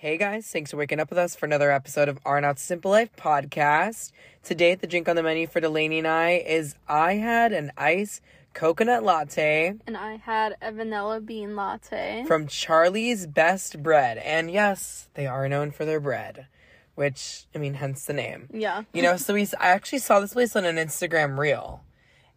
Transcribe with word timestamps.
Hey 0.00 0.16
guys, 0.16 0.46
thanks 0.46 0.70
for 0.70 0.76
waking 0.76 1.00
up 1.00 1.10
with 1.10 1.18
us 1.18 1.34
for 1.34 1.46
another 1.46 1.72
episode 1.72 2.08
of 2.08 2.20
Our 2.24 2.40
Not 2.40 2.60
Simple 2.60 2.92
Life 2.92 3.10
podcast. 3.16 4.12
Today, 4.44 4.76
the 4.76 4.86
drink 4.86 5.08
on 5.08 5.16
the 5.16 5.24
menu 5.24 5.48
for 5.48 5.58
Delaney 5.60 5.98
and 5.98 6.06
I 6.06 6.34
is 6.46 6.76
I 6.86 7.14
had 7.14 7.52
an 7.52 7.72
ice 7.76 8.20
coconut 8.54 9.02
latte 9.02 9.74
And 9.88 9.96
I 9.96 10.16
had 10.16 10.56
a 10.62 10.70
vanilla 10.70 11.20
bean 11.20 11.56
latte. 11.56 12.22
from 12.28 12.46
Charlie's 12.46 13.26
Best 13.26 13.82
Bread. 13.82 14.18
And 14.18 14.52
yes, 14.52 15.08
they 15.14 15.26
are 15.26 15.48
known 15.48 15.72
for 15.72 15.84
their 15.84 15.98
bread, 16.00 16.46
which, 16.94 17.46
I 17.52 17.58
mean, 17.58 17.74
hence 17.74 18.04
the 18.04 18.12
name. 18.12 18.48
yeah. 18.52 18.82
You 18.92 19.02
know, 19.02 19.16
so 19.16 19.34
we, 19.34 19.48
I 19.58 19.70
actually 19.70 19.98
saw 19.98 20.20
this 20.20 20.32
place 20.32 20.54
on 20.54 20.64
an 20.64 20.76
Instagram 20.76 21.36
reel. 21.36 21.82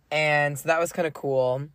And 0.09 0.57
so 0.57 0.68
that 0.68 0.80
was 0.80 0.91
kind 0.91 1.07
of 1.07 1.14
cool. 1.14 1.68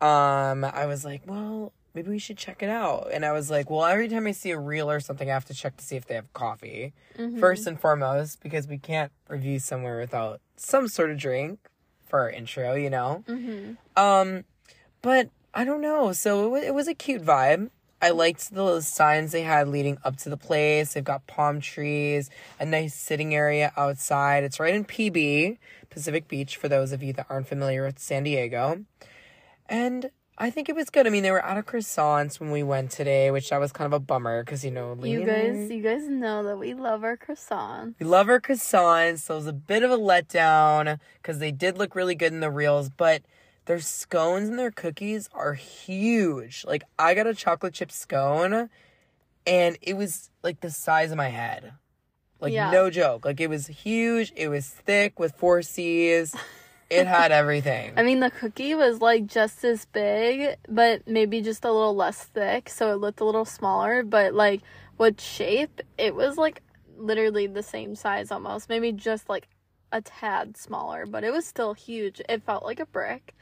Um, 0.00 0.64
I 0.64 0.86
was 0.86 1.04
like, 1.04 1.22
well, 1.24 1.72
maybe 1.94 2.10
we 2.10 2.18
should 2.18 2.36
check 2.36 2.62
it 2.62 2.68
out. 2.70 3.08
And 3.12 3.24
I 3.24 3.32
was 3.32 3.50
like, 3.50 3.68
well, 3.70 3.84
every 3.84 4.08
time 4.08 4.26
I 4.26 4.32
see 4.32 4.50
a 4.50 4.58
reel 4.58 4.90
or 4.90 5.00
something, 5.00 5.30
I 5.30 5.34
have 5.34 5.44
to 5.46 5.54
check 5.54 5.76
to 5.76 5.84
see 5.84 5.96
if 5.96 6.06
they 6.06 6.14
have 6.14 6.32
coffee. 6.32 6.92
First 7.40 7.66
and 7.66 7.78
foremost, 7.80 8.40
because 8.42 8.66
we 8.68 8.78
can't 8.78 9.12
review 9.28 9.58
somewhere 9.58 9.98
without 10.00 10.40
some 10.56 10.88
sort 10.88 11.10
of 11.10 11.18
drink 11.18 11.58
for 12.06 12.20
our 12.20 12.30
intro, 12.30 12.74
you 12.74 12.90
know? 12.90 13.24
Um, 13.96 14.44
but 15.02 15.30
I 15.54 15.64
don't 15.64 15.80
know. 15.80 16.12
So 16.12 16.46
it 16.46 16.48
was, 16.50 16.64
it 16.64 16.74
was 16.74 16.88
a 16.88 16.94
cute 16.94 17.22
vibe. 17.22 17.70
I 18.02 18.10
liked 18.10 18.54
the 18.54 18.80
signs 18.80 19.32
they 19.32 19.42
had 19.42 19.68
leading 19.68 19.98
up 20.04 20.16
to 20.18 20.30
the 20.30 20.36
place. 20.38 20.94
They've 20.94 21.04
got 21.04 21.26
palm 21.26 21.60
trees, 21.60 22.30
a 22.58 22.64
nice 22.64 22.94
sitting 22.94 23.34
area 23.34 23.72
outside. 23.76 24.42
It's 24.42 24.58
right 24.58 24.74
in 24.74 24.86
PB, 24.86 25.58
Pacific 25.90 26.26
Beach, 26.26 26.56
for 26.56 26.68
those 26.68 26.92
of 26.92 27.02
you 27.02 27.12
that 27.12 27.26
aren't 27.28 27.48
familiar 27.48 27.84
with 27.84 27.98
San 27.98 28.22
Diego. 28.24 28.84
And 29.68 30.10
I 30.40 30.48
think 30.48 30.70
it 30.70 30.74
was 30.74 30.88
good. 30.88 31.06
I 31.06 31.10
mean, 31.10 31.22
they 31.22 31.30
were 31.30 31.44
out 31.44 31.58
of 31.58 31.66
croissants 31.66 32.40
when 32.40 32.50
we 32.50 32.62
went 32.62 32.90
today, 32.90 33.30
which 33.30 33.50
that 33.50 33.60
was 33.60 33.72
kind 33.72 33.84
of 33.84 33.92
a 33.92 34.00
bummer 34.00 34.42
because, 34.42 34.64
you 34.64 34.70
know, 34.70 34.96
You 35.02 35.22
guys, 35.26 35.70
you 35.70 35.82
guys 35.82 36.08
know 36.08 36.42
that 36.44 36.56
we 36.56 36.72
love 36.72 37.04
our 37.04 37.18
croissants. 37.18 37.94
we 38.00 38.06
love 38.06 38.30
our 38.30 38.40
croissants, 38.40 39.18
so 39.18 39.34
it 39.34 39.36
was 39.36 39.46
a 39.46 39.52
bit 39.52 39.82
of 39.82 39.90
a 39.90 39.98
letdown 39.98 40.98
because 41.20 41.40
they 41.40 41.52
did 41.52 41.76
look 41.76 41.94
really 41.94 42.14
good 42.14 42.32
in 42.32 42.40
the 42.40 42.50
reels, 42.50 42.88
but 42.88 43.20
their 43.66 43.80
scones 43.80 44.48
and 44.48 44.58
their 44.58 44.70
cookies 44.70 45.28
are 45.34 45.52
huge. 45.52 46.64
Like 46.66 46.84
I 46.98 47.12
got 47.12 47.26
a 47.26 47.34
chocolate 47.34 47.74
chip 47.74 47.92
scone 47.92 48.70
and 49.46 49.76
it 49.82 49.94
was 49.94 50.30
like 50.42 50.60
the 50.60 50.70
size 50.70 51.10
of 51.10 51.18
my 51.18 51.28
head. 51.28 51.74
Like 52.40 52.54
Yeah. 52.54 52.70
no 52.70 52.88
joke. 52.88 53.26
Like 53.26 53.40
it 53.40 53.50
was 53.50 53.66
huge, 53.66 54.32
it 54.34 54.48
was 54.48 54.66
thick 54.66 55.18
with 55.18 55.34
four 55.34 55.60
C's. 55.60 56.34
It 56.90 57.06
had 57.06 57.30
everything. 57.32 57.92
I 57.96 58.02
mean, 58.02 58.20
the 58.20 58.30
cookie 58.30 58.74
was 58.74 59.00
like 59.00 59.26
just 59.26 59.64
as 59.64 59.84
big, 59.86 60.56
but 60.68 61.06
maybe 61.06 61.40
just 61.40 61.64
a 61.64 61.72
little 61.72 61.94
less 61.94 62.24
thick, 62.24 62.68
so 62.68 62.92
it 62.92 62.96
looked 62.96 63.20
a 63.20 63.24
little 63.24 63.44
smaller. 63.44 64.02
But 64.02 64.34
like 64.34 64.60
with 64.98 65.20
shape, 65.20 65.80
it 65.96 66.14
was 66.14 66.36
like 66.36 66.62
literally 66.96 67.46
the 67.46 67.62
same 67.62 67.94
size 67.94 68.30
almost, 68.30 68.68
maybe 68.68 68.92
just 68.92 69.28
like 69.28 69.48
a 69.92 70.00
tad 70.00 70.56
smaller, 70.56 71.06
but 71.06 71.24
it 71.24 71.32
was 71.32 71.46
still 71.46 71.74
huge. 71.74 72.20
It 72.28 72.42
felt 72.42 72.64
like 72.64 72.80
a 72.80 72.86
brick, 72.86 73.34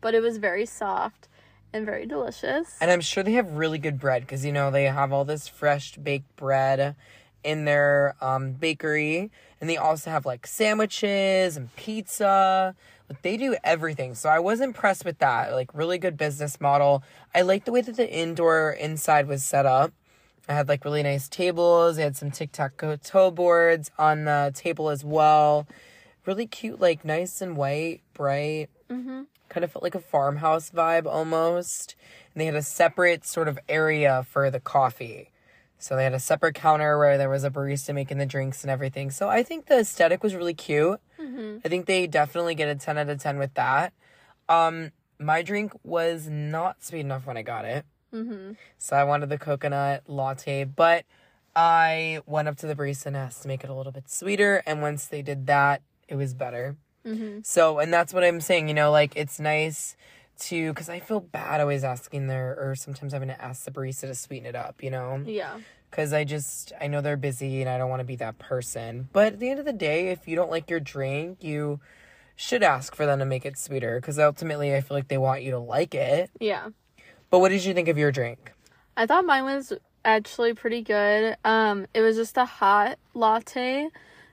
but 0.00 0.14
it 0.14 0.20
was 0.20 0.38
very 0.38 0.66
soft 0.66 1.28
and 1.72 1.84
very 1.84 2.06
delicious. 2.06 2.76
And 2.80 2.90
I'm 2.90 3.00
sure 3.00 3.22
they 3.22 3.32
have 3.32 3.52
really 3.52 3.78
good 3.78 3.98
bread 3.98 4.22
because 4.22 4.44
you 4.44 4.52
know 4.52 4.70
they 4.70 4.84
have 4.84 5.12
all 5.12 5.24
this 5.24 5.48
fresh 5.48 5.96
baked 5.96 6.34
bread 6.36 6.96
in 7.44 7.64
their 7.64 8.16
um, 8.20 8.52
bakery, 8.52 9.30
and 9.60 9.70
they 9.70 9.76
also 9.76 10.10
have 10.10 10.26
like 10.26 10.46
sandwiches 10.46 11.56
and 11.56 11.74
pizza. 11.76 12.74
They 13.22 13.36
do 13.36 13.56
everything. 13.62 14.14
So 14.14 14.28
I 14.28 14.38
was 14.38 14.60
impressed 14.60 15.04
with 15.04 15.18
that. 15.18 15.52
Like 15.52 15.70
really 15.74 15.98
good 15.98 16.16
business 16.16 16.60
model. 16.60 17.02
I 17.34 17.42
like 17.42 17.64
the 17.64 17.72
way 17.72 17.80
that 17.80 17.96
the 17.96 18.10
indoor 18.12 18.70
inside 18.72 19.28
was 19.28 19.44
set 19.44 19.66
up. 19.66 19.92
I 20.48 20.54
had 20.54 20.68
like 20.68 20.84
really 20.84 21.02
nice 21.02 21.28
tables. 21.28 21.96
They 21.96 22.02
had 22.02 22.16
some 22.16 22.30
tic 22.30 22.52
tac 22.52 22.80
toe 23.02 23.30
boards 23.30 23.90
on 23.98 24.24
the 24.24 24.52
table 24.54 24.90
as 24.90 25.04
well. 25.04 25.66
Really 26.24 26.46
cute, 26.46 26.80
like 26.80 27.04
nice 27.04 27.40
and 27.40 27.56
white, 27.56 28.00
bright 28.14 28.68
Mm-hmm. 28.88 29.22
kind 29.48 29.64
of 29.64 29.72
felt 29.72 29.82
like 29.82 29.96
a 29.96 30.00
farmhouse 30.00 30.70
vibe 30.70 31.06
almost. 31.06 31.96
And 32.32 32.40
they 32.40 32.46
had 32.46 32.54
a 32.54 32.62
separate 32.62 33.26
sort 33.26 33.48
of 33.48 33.58
area 33.68 34.24
for 34.30 34.48
the 34.48 34.60
coffee. 34.60 35.30
So 35.78 35.96
they 35.96 36.04
had 36.04 36.14
a 36.14 36.20
separate 36.20 36.54
counter 36.54 36.96
where 36.96 37.18
there 37.18 37.28
was 37.28 37.42
a 37.42 37.50
barista 37.50 37.92
making 37.92 38.18
the 38.18 38.26
drinks 38.26 38.62
and 38.62 38.70
everything. 38.70 39.10
So 39.10 39.28
I 39.28 39.42
think 39.42 39.66
the 39.66 39.80
aesthetic 39.80 40.22
was 40.22 40.36
really 40.36 40.54
cute. 40.54 41.00
Mm-hmm. 41.26 41.58
I 41.64 41.68
think 41.68 41.86
they 41.86 42.06
definitely 42.06 42.54
get 42.54 42.68
a 42.68 42.74
10 42.76 42.98
out 42.98 43.08
of 43.08 43.20
10 43.20 43.38
with 43.38 43.54
that. 43.54 43.92
Um 44.48 44.92
my 45.18 45.42
drink 45.42 45.72
was 45.82 46.28
not 46.28 46.84
sweet 46.84 47.00
enough 47.00 47.26
when 47.26 47.36
I 47.36 47.42
got 47.42 47.64
it. 47.64 47.84
Mm-hmm. 48.12 48.52
So 48.78 48.96
I 48.96 49.04
wanted 49.04 49.28
the 49.28 49.38
coconut 49.38 50.04
latte, 50.06 50.64
but 50.64 51.04
I 51.54 52.20
went 52.26 52.48
up 52.48 52.56
to 52.58 52.66
the 52.66 52.74
barista 52.74 53.06
and 53.06 53.16
asked 53.16 53.42
to 53.42 53.48
make 53.48 53.64
it 53.64 53.70
a 53.70 53.74
little 53.74 53.92
bit 53.92 54.10
sweeter. 54.10 54.62
And 54.66 54.82
once 54.82 55.06
they 55.06 55.22
did 55.22 55.46
that, 55.46 55.82
it 56.08 56.16
was 56.16 56.34
better. 56.34 56.76
Mm-hmm. 57.06 57.40
So, 57.44 57.78
and 57.78 57.92
that's 57.92 58.12
what 58.12 58.24
I'm 58.24 58.40
saying, 58.40 58.68
you 58.68 58.74
know, 58.74 58.90
like 58.90 59.16
it's 59.16 59.40
nice 59.40 59.96
to, 60.40 60.72
because 60.72 60.88
I 60.88 61.00
feel 61.00 61.20
bad 61.20 61.60
always 61.60 61.82
asking 61.82 62.26
their, 62.26 62.56
or 62.58 62.74
sometimes 62.74 63.12
having 63.12 63.28
to 63.28 63.42
ask 63.42 63.64
the 63.64 63.70
barista 63.70 64.02
to 64.02 64.14
sweeten 64.14 64.46
it 64.46 64.54
up, 64.54 64.82
you 64.82 64.90
know? 64.90 65.22
Yeah. 65.24 65.58
Because 65.96 66.12
I 66.12 66.24
just, 66.24 66.74
I 66.78 66.88
know 66.88 67.00
they're 67.00 67.16
busy 67.16 67.62
and 67.62 67.70
I 67.70 67.78
don't 67.78 67.88
want 67.88 68.00
to 68.00 68.04
be 68.04 68.16
that 68.16 68.38
person. 68.38 69.08
But 69.14 69.32
at 69.32 69.40
the 69.40 69.48
end 69.48 69.60
of 69.60 69.64
the 69.64 69.72
day, 69.72 70.08
if 70.08 70.28
you 70.28 70.36
don't 70.36 70.50
like 70.50 70.68
your 70.68 70.78
drink, 70.78 71.42
you 71.42 71.80
should 72.36 72.62
ask 72.62 72.94
for 72.94 73.06
them 73.06 73.18
to 73.20 73.24
make 73.24 73.46
it 73.46 73.56
sweeter 73.56 73.98
because 73.98 74.18
ultimately 74.18 74.74
I 74.76 74.82
feel 74.82 74.94
like 74.94 75.08
they 75.08 75.16
want 75.16 75.42
you 75.42 75.52
to 75.52 75.58
like 75.58 75.94
it. 75.94 76.30
Yeah. 76.38 76.68
But 77.30 77.38
what 77.38 77.48
did 77.48 77.64
you 77.64 77.72
think 77.72 77.88
of 77.88 77.96
your 77.96 78.12
drink? 78.12 78.52
I 78.94 79.06
thought 79.06 79.24
mine 79.24 79.44
was 79.44 79.72
actually 80.04 80.52
pretty 80.52 80.82
good. 80.82 81.38
Um, 81.46 81.86
it 81.94 82.02
was 82.02 82.16
just 82.16 82.36
a 82.36 82.44
hot 82.44 82.98
latte. 83.14 83.88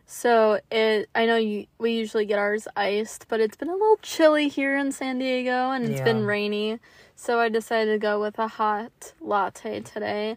So 0.06 0.60
it 0.70 1.10
I 1.16 1.26
know 1.26 1.38
you 1.38 1.68
we 1.78 1.94
usually 1.94 2.26
get 2.26 2.40
ours 2.40 2.68
iced, 2.76 3.30
but 3.30 3.40
it's 3.40 3.56
been 3.56 3.70
a 3.70 3.74
little 3.74 4.00
chilly 4.02 4.50
here 4.50 4.78
in 4.78 4.92
San 4.92 5.18
Diego 5.18 5.72
and 5.72 5.86
it's 5.86 6.02
been 6.02 6.26
rainy. 6.26 6.80
So 7.16 7.40
I 7.40 7.48
decided 7.48 7.94
to 7.94 8.00
go 8.00 8.20
with 8.20 8.38
a 8.38 8.50
hot 8.50 9.14
latte 9.22 9.80
today. 9.80 10.36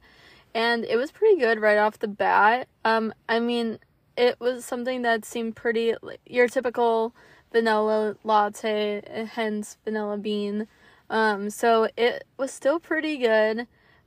And 0.57 0.85
it 0.87 0.97
was 0.97 1.11
pretty 1.11 1.39
good 1.39 1.61
right 1.61 1.79
off 1.79 1.99
the 1.99 2.09
bat. 2.09 2.69
Um 2.85 3.13
I 3.29 3.41
mean, 3.41 3.79
it 4.17 4.41
was 4.41 4.65
something 4.65 5.03
that 5.03 5.25
seemed 5.25 5.55
pretty 5.57 5.95
your 6.25 6.49
typical 6.49 7.15
vanilla 7.53 8.17
latte, 8.25 9.03
hence 9.33 9.77
vanilla 9.85 10.17
bean. 10.17 10.67
Um 11.11 11.51
so 11.51 11.89
it 11.97 12.25
was 12.39 12.51
still 12.53 12.81
pretty 12.81 13.19
good 13.19 13.67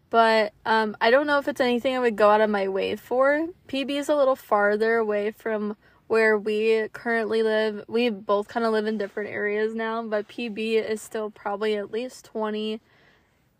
but 0.10 0.54
um, 0.66 0.98
I 1.00 1.12
don't 1.12 1.28
know 1.28 1.38
if 1.38 1.48
it's 1.48 1.62
anything 1.62 1.96
I 1.96 2.00
would 2.00 2.16
go 2.16 2.32
out 2.32 2.42
of 2.42 2.50
my 2.50 2.68
way 2.68 2.96
for. 2.96 3.48
PB 3.68 3.92
is 3.92 4.10
a 4.10 4.16
little 4.16 4.36
farther 4.36 4.96
away 4.96 5.32
from 5.32 5.78
where 6.08 6.38
we 6.38 6.88
currently 6.94 7.44
live. 7.44 7.86
We 7.88 8.10
both 8.10 8.48
kind 8.48 8.66
of 8.66 8.72
live 8.72 8.88
in 8.88 8.98
different 8.98 9.30
areas 9.30 9.76
now, 9.76 10.02
but 10.02 10.28
PB 10.28 10.84
is 10.90 11.02
still 11.02 11.30
probably 11.30 11.76
at 11.76 11.92
least 11.92 12.26
20, 12.26 12.82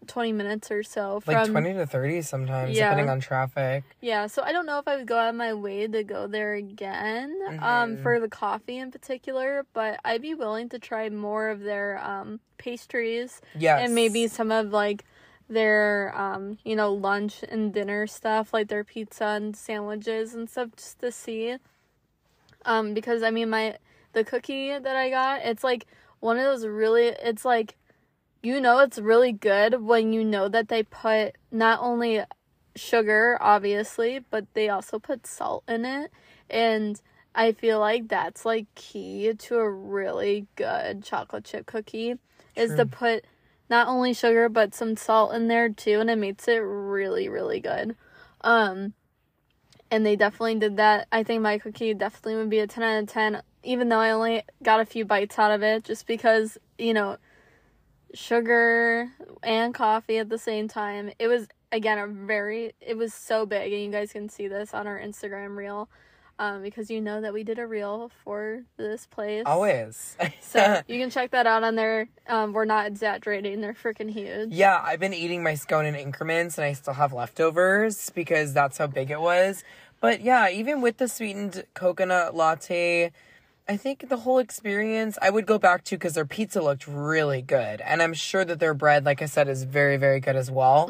20 0.10 0.34
minutes 0.34 0.70
or 0.72 0.84
so 0.84 1.20
from. 1.22 1.36
Like 1.36 1.50
20 1.52 1.74
to 1.74 1.86
30 1.88 2.22
sometimes, 2.22 2.76
Yeah. 2.76 2.90
depending 2.90 3.10
on 3.10 3.20
traffic. 3.22 3.84
Yeah, 4.02 4.28
so 4.28 4.42
I 4.44 4.52
don't 4.52 4.66
know 4.66 4.80
if 4.80 4.88
I 4.88 4.98
would 4.98 5.08
go 5.08 5.18
out 5.18 5.30
of 5.30 5.36
my 5.36 5.54
way 5.54 5.88
to 5.88 6.04
go 6.04 6.28
there 6.28 6.54
again 6.56 7.34
um, 7.60 7.96
Mhm. 7.98 8.02
for 8.04 8.20
the 8.20 8.28
coffee 8.30 8.78
in 8.78 8.92
particular, 8.92 9.66
but 9.74 10.00
I'd 10.04 10.22
be 10.22 10.34
willing 10.36 10.70
to 10.70 10.80
try 10.80 11.10
more 11.10 11.50
of 11.50 11.62
their 11.62 11.98
um, 12.04 12.40
pastries 12.58 13.40
Yes. 13.58 13.82
and 13.86 13.96
maybe 13.96 14.28
some 14.28 14.52
of 14.52 14.72
like 14.74 15.06
their 15.52 16.14
um 16.16 16.60
you 16.64 16.76
know 16.76 16.94
lunch 16.94 17.42
and 17.50 17.74
dinner 17.74 18.06
stuff 18.06 18.54
like 18.54 18.68
their 18.68 18.84
pizza 18.84 19.26
and 19.26 19.56
sandwiches 19.56 20.36
and 20.36 20.48
stuff 20.48 20.70
just 20.78 21.00
to 21.00 21.12
see 21.12 21.56
um 22.66 22.94
because 22.94 23.24
i 23.24 23.32
mean 23.32 23.50
my 23.50 23.76
the 24.14 24.24
cookie 24.24 24.78
that 24.78 24.96
i 24.96 25.10
got 25.10 25.42
it's 25.44 25.64
like 25.64 25.88
one 26.20 26.38
of 26.38 26.44
those 26.44 26.68
really 26.68 27.08
it's 27.08 27.44
like 27.46 27.76
you 28.42 28.62
know 28.62 28.80
it's 28.80 28.98
really 29.00 29.32
good 29.32 29.82
when 29.82 30.14
you 30.14 30.24
know 30.24 30.48
that 30.48 30.68
they 30.70 30.84
put 30.84 31.36
not 31.52 31.80
only 31.82 32.22
sugar 32.76 33.38
obviously 33.42 34.20
but 34.30 34.46
they 34.54 34.70
also 34.70 35.00
put 35.00 35.28
salt 35.28 35.64
in 35.68 35.86
it. 35.86 36.12
And 36.50 37.00
i 37.36 37.52
feel 37.52 37.80
like 37.80 38.08
that's 38.08 38.46
like 38.46 38.66
key 38.76 39.32
to 39.38 39.56
a 39.56 39.70
really 39.70 40.48
good 40.56 41.04
chocolate 41.04 41.44
chip 41.46 41.66
cookie 41.68 42.16
is 42.56 42.74
to 42.76 42.86
put 42.86 43.26
not 43.70 43.88
only 43.88 44.14
sugar 44.14 44.50
but 44.50 44.74
some 44.74 44.98
salt 44.98 45.34
in 45.34 45.48
there 45.48 45.70
too 45.70 46.00
and 46.00 46.10
it 46.10 46.18
makes 46.18 46.48
it 46.48 46.58
really 46.58 47.30
really 47.30 47.60
good. 47.60 47.96
Um 48.42 48.94
and 49.92 50.06
they 50.06 50.16
definitely 50.16 50.56
did 50.60 50.78
that. 50.78 51.08
I 51.12 51.24
think 51.24 51.42
my 51.42 51.58
cookie 51.58 51.96
definitely 51.96 52.36
would 52.36 52.50
be 52.50 52.60
a 52.60 52.68
10 52.68 52.84
out 52.84 53.04
of 53.04 53.10
10 53.10 53.42
even 53.64 53.90
though 53.90 54.00
i 54.00 54.12
only 54.12 54.42
got 54.64 54.80
a 54.80 54.86
few 54.86 55.04
bites 55.04 55.38
out 55.38 55.52
of 55.52 55.62
it 55.62 55.84
just 55.84 56.08
because 56.08 56.58
you 56.78 56.94
know 56.94 57.18
sugar 58.14 59.12
and 59.44 59.74
coffee 59.74 60.18
at 60.18 60.30
the 60.30 60.38
same 60.38 60.68
time 60.68 61.12
it 61.20 61.28
was 61.28 61.48
again 61.72 61.98
a 62.00 62.08
very 62.08 62.74
it 62.82 62.98
was 62.98 63.14
so 63.14 63.46
big 63.46 63.72
and 63.72 63.82
you 63.84 63.92
guys 63.92 64.12
can 64.12 64.28
see 64.30 64.48
this 64.48 64.74
on 64.74 64.88
our 64.88 65.00
instagram 65.00 65.56
reel 65.56 65.90
um, 66.40 66.62
because 66.62 66.90
you 66.90 67.02
know 67.02 67.20
that 67.22 67.34
we 67.34 67.44
did 67.44 67.60
a 67.60 67.68
reel 67.68 68.10
for 68.24 68.64
this 68.78 69.06
place. 69.06 69.44
Always. 69.46 70.16
So 70.42 70.82
you 70.88 70.98
can 70.98 71.10
check 71.10 71.32
that 71.32 71.46
out 71.46 71.64
on 71.64 71.76
there. 71.76 72.08
Um, 72.28 72.54
we're 72.54 72.66
not 72.66 72.88
exaggerating; 72.88 73.60
they're 73.62 73.74
freaking 73.74 74.10
huge. 74.10 74.52
yeah, 74.52 74.82
I've 74.82 75.02
been 75.02 75.14
eating 75.14 75.44
my 75.44 75.56
scone 75.56 75.86
in 75.86 75.96
increments 75.96 76.58
and 76.58 76.66
I 76.66 76.74
still 76.74 76.94
have 76.94 77.12
leftovers 77.14 78.10
because 78.12 78.54
that's 78.54 78.78
how 78.78 78.88
big 78.88 79.12
it 79.12 79.20
was. 79.20 79.64
But 80.00 80.22
yeah, 80.22 80.50
even 80.50 80.82
with 80.82 80.98
the 80.98 81.10
sweetened 81.10 81.66
coconut 81.74 82.36
latte, 82.36 83.12
I 83.70 83.78
think 83.78 84.10
the 84.10 84.18
whole 84.18 84.40
experience 84.40 85.18
I 85.22 85.30
would 85.30 85.46
go 85.46 85.60
back 85.60 85.84
to 85.86 85.96
because 85.96 86.16
their 86.16 86.26
pizza 86.26 86.60
looked 86.62 86.88
really 86.88 87.44
good. 87.44 87.82
And 87.82 88.02
I'm 88.02 88.16
sure 88.16 88.44
that 88.44 88.60
their 88.60 88.74
bread, 88.74 89.06
like 89.06 89.22
I 89.22 89.26
said, 89.28 89.48
is 89.48 89.64
very, 89.64 89.96
very 89.96 90.20
good 90.20 90.36
as 90.36 90.50
well. 90.50 90.90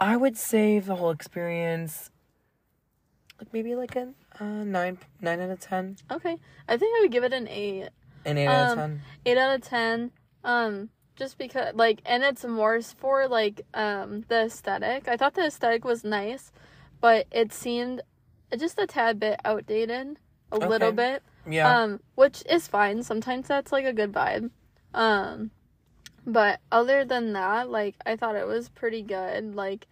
I 0.00 0.16
would 0.16 0.36
say 0.36 0.80
the 0.80 0.96
whole 0.96 1.10
experience, 1.10 2.10
like 3.38 3.52
maybe 3.52 3.76
like 3.76 3.94
a 3.94 4.08
uh, 4.40 4.44
nine, 4.44 4.98
nine 5.20 5.40
out 5.40 5.50
of 5.50 5.60
ten, 5.60 5.96
Okay, 6.10 6.36
I 6.68 6.76
think 6.76 6.96
I 6.98 7.02
would 7.02 7.12
give 7.12 7.22
it 7.22 7.32
an 7.32 7.46
eight. 7.46 7.88
an 8.24 8.38
eight 8.38 8.48
out 8.48 8.64
of 8.64 8.70
Um, 8.70 8.76
ten. 8.78 9.02
eight 9.24 9.38
out 9.38 9.54
of 9.54 9.60
ten 9.62 10.10
um 10.42 10.90
just 11.16 11.38
because 11.38 11.74
like 11.76 12.00
and 12.04 12.24
it's 12.24 12.44
more 12.44 12.82
for 12.82 13.28
like 13.28 13.62
um 13.72 14.24
the 14.28 14.42
aesthetic 14.46 15.06
i 15.08 15.16
thought 15.16 15.34
the 15.34 15.46
aesthetic 15.46 15.84
was 15.84 16.02
nice 16.04 16.50
but 17.00 17.26
it 17.30 17.52
seemed 17.52 18.02
just 18.58 18.78
a 18.78 18.86
tad 18.86 19.18
bit 19.20 19.38
outdated 19.44 20.18
a 20.52 20.58
little 20.58 20.90
bit 20.92 21.22
Yeah, 21.46 21.82
um 21.82 22.00
which 22.14 22.42
is 22.48 22.66
fine. 22.68 23.02
Sometimes 23.02 23.48
that's 23.48 23.72
like 23.72 23.84
a 23.84 23.92
good 23.92 24.12
vibe. 24.12 24.50
Um 24.94 25.50
but 26.26 26.60
other 26.72 27.04
than 27.04 27.34
that 27.34 27.68
like 27.68 27.96
i 28.06 28.16
thought 28.16 28.36
it 28.36 28.46
was 28.46 28.68
pretty 28.70 29.02
good. 29.02 29.54
Like 29.54 29.86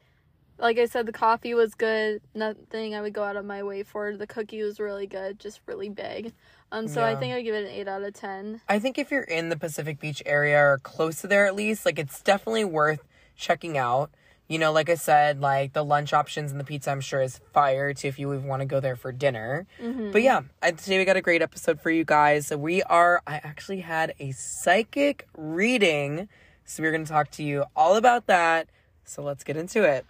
like 0.59 0.79
i 0.79 0.87
said 0.87 1.07
the 1.07 1.13
coffee 1.13 1.55
was 1.55 1.75
good. 1.75 2.23
Nothing 2.35 2.95
i 2.95 3.01
would 3.01 3.13
go 3.13 3.23
out 3.25 3.37
of 3.37 3.45
my 3.45 3.63
way 3.63 3.83
for. 3.83 4.17
The 4.17 4.27
cookie 4.27 4.63
was 4.63 4.81
really 4.81 5.07
good 5.07 5.39
just 5.39 5.61
really 5.67 5.89
big. 5.89 6.33
Um 6.71 6.89
so 6.89 7.05
i 7.05 7.15
think 7.15 7.35
i 7.35 7.43
give 7.43 7.55
it 7.55 7.65
an 7.65 7.71
8 7.71 7.89
out 7.89 8.03
of 8.03 8.15
10 8.15 8.61
I 8.69 8.79
think 8.79 8.99
if 8.99 9.11
you're 9.11 9.23
in 9.23 9.51
the 9.51 9.59
Pacific 9.59 10.01
Beach 10.01 10.23
area 10.25 10.59
or 10.59 10.79
close 10.79 11.21
to 11.21 11.27
there 11.27 11.47
at 11.47 11.55
least, 11.55 11.85
like 11.85 11.99
it's 11.99 12.23
definitely 12.23 12.65
worth 12.65 13.07
checking 13.37 13.77
out. 13.77 14.11
You 14.53 14.59
know, 14.59 14.71
like 14.71 14.91
I 14.91 14.97
said, 14.97 15.41
like 15.41 15.73
the 15.73 15.83
lunch 15.83 16.13
options 16.13 16.51
and 16.51 16.61
the 16.61 16.65
pizza, 16.65 16.91
I'm 16.91 17.01
sure 17.01 17.23
is 17.23 17.41
fire 17.55 17.95
too 17.95 18.09
if 18.09 18.19
you 18.19 18.29
would 18.29 18.45
want 18.45 18.61
to 18.61 18.67
go 18.67 18.81
there 18.81 18.97
for 18.97 19.11
dinner. 19.11 19.67
Mm-hmm. 19.81 20.11
But 20.11 20.21
yeah, 20.21 20.43
I, 20.61 20.73
today 20.73 20.99
we 20.99 21.07
got 21.07 21.17
a 21.17 21.23
great 21.23 21.41
episode 21.41 21.81
for 21.81 21.91
you 21.91 22.05
guys. 22.05 22.49
So 22.49 22.59
we 22.59 22.83
are, 22.83 23.23
I 23.27 23.37
actually 23.37 23.81
had 23.81 24.13
a 24.21 24.33
psychic 24.33 25.27
reading. 25.35 26.29
So 26.67 26.83
we're 26.83 26.91
going 26.91 27.07
to 27.07 27.11
talk 27.11 27.31
to 27.31 27.43
you 27.43 27.65
all 27.75 27.97
about 27.97 28.27
that. 28.27 28.69
So 29.07 29.23
let's 29.23 29.43
get 29.43 29.57
into 29.57 29.85
it. 29.85 30.05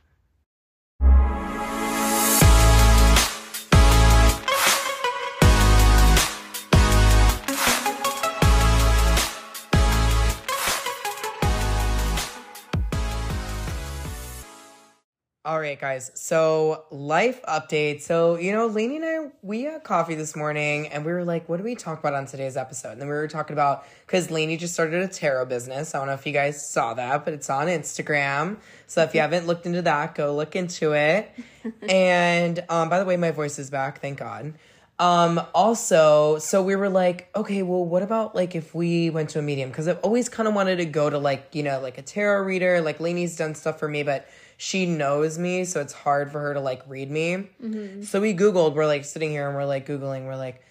Right, 15.63 15.81
guys. 15.81 16.11
So, 16.15 16.85
life 16.91 17.41
update. 17.45 18.03
So, 18.03 18.37
you 18.37 18.53
know, 18.53 18.67
Lainey 18.67 18.97
and 18.97 19.05
I, 19.05 19.31
we 19.43 19.63
had 19.63 19.85
coffee 19.85 20.17
this 20.17 20.35
morning 20.35 20.89
and 20.89 21.05
we 21.05 21.13
were 21.13 21.25
like, 21.25 21.49
what 21.49 21.59
do 21.59 21.63
we 21.63 21.77
talk 21.77 22.01
about 22.01 22.15
on 22.15 22.27
today's 22.27 22.57
episode? 22.57 22.93
And 22.93 23.01
then 23.01 23.09
we 23.09 23.15
were 23.15 23.29
talking 23.29 23.55
about, 23.55 23.87
because 24.05 24.31
Lainey 24.31 24.57
just 24.57 24.75
started 24.75 25.03
a 25.03 25.09
tarot 25.09 25.47
business. 25.47 25.95
I 25.95 25.99
don't 25.99 26.09
know 26.09 26.15
if 26.15 26.27
you 26.27 26.33
guys 26.33 26.67
saw 26.67 26.95
that, 26.95 27.25
but 27.25 27.33
it's 27.33 27.49
on 27.49 27.69
Instagram. 27.69 28.57
So, 28.89 29.03
if 29.05 29.15
you 29.15 29.21
haven't 29.21 29.47
looked 29.47 29.65
into 29.65 29.83
that, 29.83 30.17
go 30.17 30.35
look 30.35 30.57
into 30.57 30.93
it. 30.93 31.31
and 31.89 32.63
um, 32.69 32.89
by 32.91 32.99
the 32.99 33.05
way, 33.05 33.17
my 33.17 33.31
voice 33.31 33.59
is 33.59 33.71
back. 33.71 34.01
Thank 34.01 34.19
God. 34.19 34.55
Um, 34.99 35.41
also, 35.55 36.39
so 36.39 36.63
we 36.63 36.77
were 36.77 36.89
like, 36.89 37.29
okay, 37.35 37.63
well, 37.63 37.85
what 37.85 38.03
about 38.03 38.35
like 38.35 38.55
if 38.55 38.75
we 38.75 39.11
went 39.11 39.31
to 39.31 39.39
a 39.39 39.43
medium? 39.43 39.71
Because 39.71 39.89
I've 39.89 39.99
always 40.01 40.29
kind 40.29 40.49
of 40.49 40.55
wanted 40.55 40.77
to 40.77 40.85
go 40.85 41.09
to 41.09 41.19
like, 41.19 41.55
you 41.55 41.63
know, 41.63 41.81
like 41.81 41.99
a 41.99 42.03
tarot 42.03 42.43
reader. 42.43 42.81
Like 42.81 43.01
Lainey's 43.01 43.37
done 43.37 43.55
stuff 43.55 43.79
for 43.79 43.89
me, 43.89 44.03
but 44.03 44.29
she 44.63 44.87
knows 44.87 45.41
me, 45.41 45.65
so 45.65 45.81
it's 45.81 45.93
hard 45.93 46.31
for 46.31 46.39
her 46.39 46.55
to 46.55 46.61
like 46.61 46.85
read 46.87 47.11
me. 47.11 47.49
Mm-hmm. 47.61 48.03
So 48.03 48.21
we 48.21 48.33
Googled, 48.33 48.75
we're 48.75 48.87
like 48.87 49.05
sitting 49.05 49.31
here 49.31 49.49
and 49.49 49.57
we're 49.57 49.65
like 49.65 49.89
Googling, 49.89 50.25
we're 50.25 50.37
like 50.37 50.63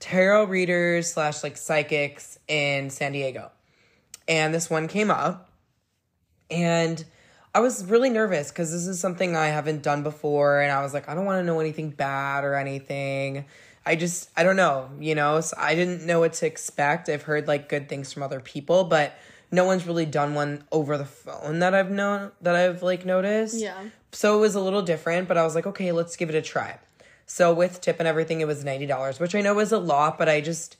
tarot 0.00 0.44
readers 0.44 1.12
slash 1.12 1.42
like 1.42 1.58
psychics 1.58 2.38
in 2.48 2.88
San 2.88 3.12
Diego. 3.12 3.50
And 4.26 4.54
this 4.54 4.70
one 4.70 4.88
came 4.88 5.10
up. 5.10 5.50
And 6.50 7.04
I 7.54 7.60
was 7.60 7.84
really 7.84 8.08
nervous 8.08 8.48
because 8.48 8.72
this 8.72 8.86
is 8.86 8.98
something 9.00 9.36
I 9.36 9.48
haven't 9.48 9.82
done 9.82 10.02
before. 10.02 10.62
And 10.62 10.72
I 10.72 10.82
was 10.82 10.94
like, 10.94 11.06
I 11.06 11.14
don't 11.14 11.26
want 11.26 11.38
to 11.38 11.44
know 11.44 11.60
anything 11.60 11.90
bad 11.90 12.42
or 12.42 12.54
anything. 12.54 13.44
I 13.84 13.96
just, 13.96 14.30
I 14.34 14.44
don't 14.44 14.56
know, 14.56 14.88
you 14.98 15.14
know? 15.14 15.42
So 15.42 15.54
I 15.60 15.74
didn't 15.74 16.06
know 16.06 16.20
what 16.20 16.32
to 16.32 16.46
expect. 16.46 17.10
I've 17.10 17.24
heard 17.24 17.46
like 17.46 17.68
good 17.68 17.86
things 17.86 18.14
from 18.14 18.22
other 18.22 18.40
people, 18.40 18.84
but 18.84 19.12
no 19.50 19.64
one's 19.64 19.86
really 19.86 20.06
done 20.06 20.34
one 20.34 20.64
over 20.72 20.98
the 20.98 21.04
phone 21.04 21.60
that 21.60 21.74
I've 21.74 21.90
known, 21.90 22.32
that 22.40 22.56
I've 22.56 22.82
like 22.82 23.04
noticed. 23.04 23.58
Yeah. 23.58 23.84
So 24.12 24.38
it 24.38 24.40
was 24.40 24.54
a 24.54 24.60
little 24.60 24.82
different, 24.82 25.28
but 25.28 25.36
I 25.36 25.44
was 25.44 25.54
like, 25.54 25.66
okay, 25.66 25.92
let's 25.92 26.16
give 26.16 26.28
it 26.28 26.34
a 26.34 26.42
try. 26.42 26.78
So 27.26 27.52
with 27.52 27.80
tip 27.80 27.96
and 27.98 28.08
everything, 28.08 28.40
it 28.40 28.46
was 28.46 28.64
$90, 28.64 29.20
which 29.20 29.34
I 29.34 29.40
know 29.40 29.58
is 29.58 29.72
a 29.72 29.78
lot, 29.78 30.16
but 30.16 30.28
I 30.28 30.40
just, 30.40 30.76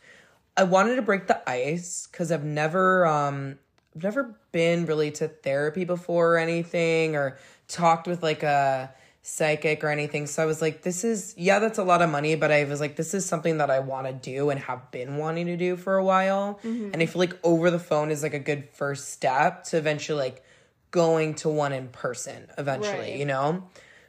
I 0.56 0.62
wanted 0.62 0.96
to 0.96 1.02
break 1.02 1.26
the 1.26 1.48
ice 1.48 2.08
because 2.10 2.32
I've 2.32 2.44
never 2.44 3.06
um 3.06 3.58
I've 3.94 4.02
never 4.02 4.34
been 4.52 4.86
really 4.86 5.10
to 5.12 5.28
therapy 5.28 5.84
before 5.84 6.34
or 6.34 6.38
anything 6.38 7.16
or 7.16 7.38
talked 7.68 8.06
with 8.06 8.22
like 8.22 8.42
a 8.42 8.92
psychic 9.28 9.82
or 9.82 9.88
anything. 9.88 10.28
So 10.28 10.40
I 10.40 10.46
was 10.46 10.62
like, 10.62 10.82
this 10.82 11.02
is 11.02 11.34
yeah, 11.36 11.58
that's 11.58 11.78
a 11.78 11.82
lot 11.82 12.00
of 12.00 12.08
money, 12.08 12.36
but 12.36 12.52
I 12.52 12.62
was 12.62 12.78
like, 12.78 12.94
this 12.94 13.12
is 13.12 13.26
something 13.26 13.58
that 13.58 13.70
I 13.70 13.80
want 13.80 14.06
to 14.06 14.12
do 14.12 14.50
and 14.50 14.60
have 14.60 14.92
been 14.92 15.16
wanting 15.16 15.46
to 15.46 15.56
do 15.56 15.76
for 15.76 15.96
a 15.96 16.04
while. 16.04 16.60
Mm-hmm. 16.62 16.90
And 16.92 17.02
I 17.02 17.06
feel 17.06 17.18
like 17.18 17.36
over 17.42 17.72
the 17.72 17.80
phone 17.80 18.12
is 18.12 18.22
like 18.22 18.34
a 18.34 18.38
good 18.38 18.68
first 18.70 19.10
step 19.10 19.64
to 19.64 19.78
eventually 19.78 20.20
like 20.20 20.44
going 20.92 21.34
to 21.36 21.48
one 21.48 21.72
in 21.72 21.88
person 21.88 22.46
eventually, 22.56 22.98
Right. 23.10 23.16
you 23.16 23.26
know? 23.26 23.64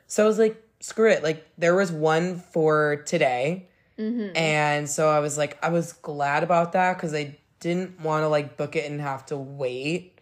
So 0.05 0.23
I 0.23 0.27
was 0.27 0.37
like, 0.37 0.63
screw 0.81 1.09
it. 1.09 1.23
Like 1.23 1.47
there 1.57 1.73
was 1.73 1.91
one 1.91 2.37
for 2.39 2.97
today. 3.07 3.69
Mm-hmm. 3.97 4.37
And 4.37 4.87
so 4.87 5.09
I 5.09 5.19
was 5.19 5.35
like, 5.35 5.57
I 5.63 5.69
was 5.69 5.93
glad 5.93 6.43
about 6.43 6.73
that 6.73 6.95
because 6.95 7.15
I 7.15 7.39
didn't 7.59 7.99
want 8.01 8.21
to 8.21 8.27
like 8.27 8.55
book 8.55 8.75
it 8.75 8.89
and 8.89 9.01
have 9.01 9.25
to 9.27 9.37
wait 9.37 10.19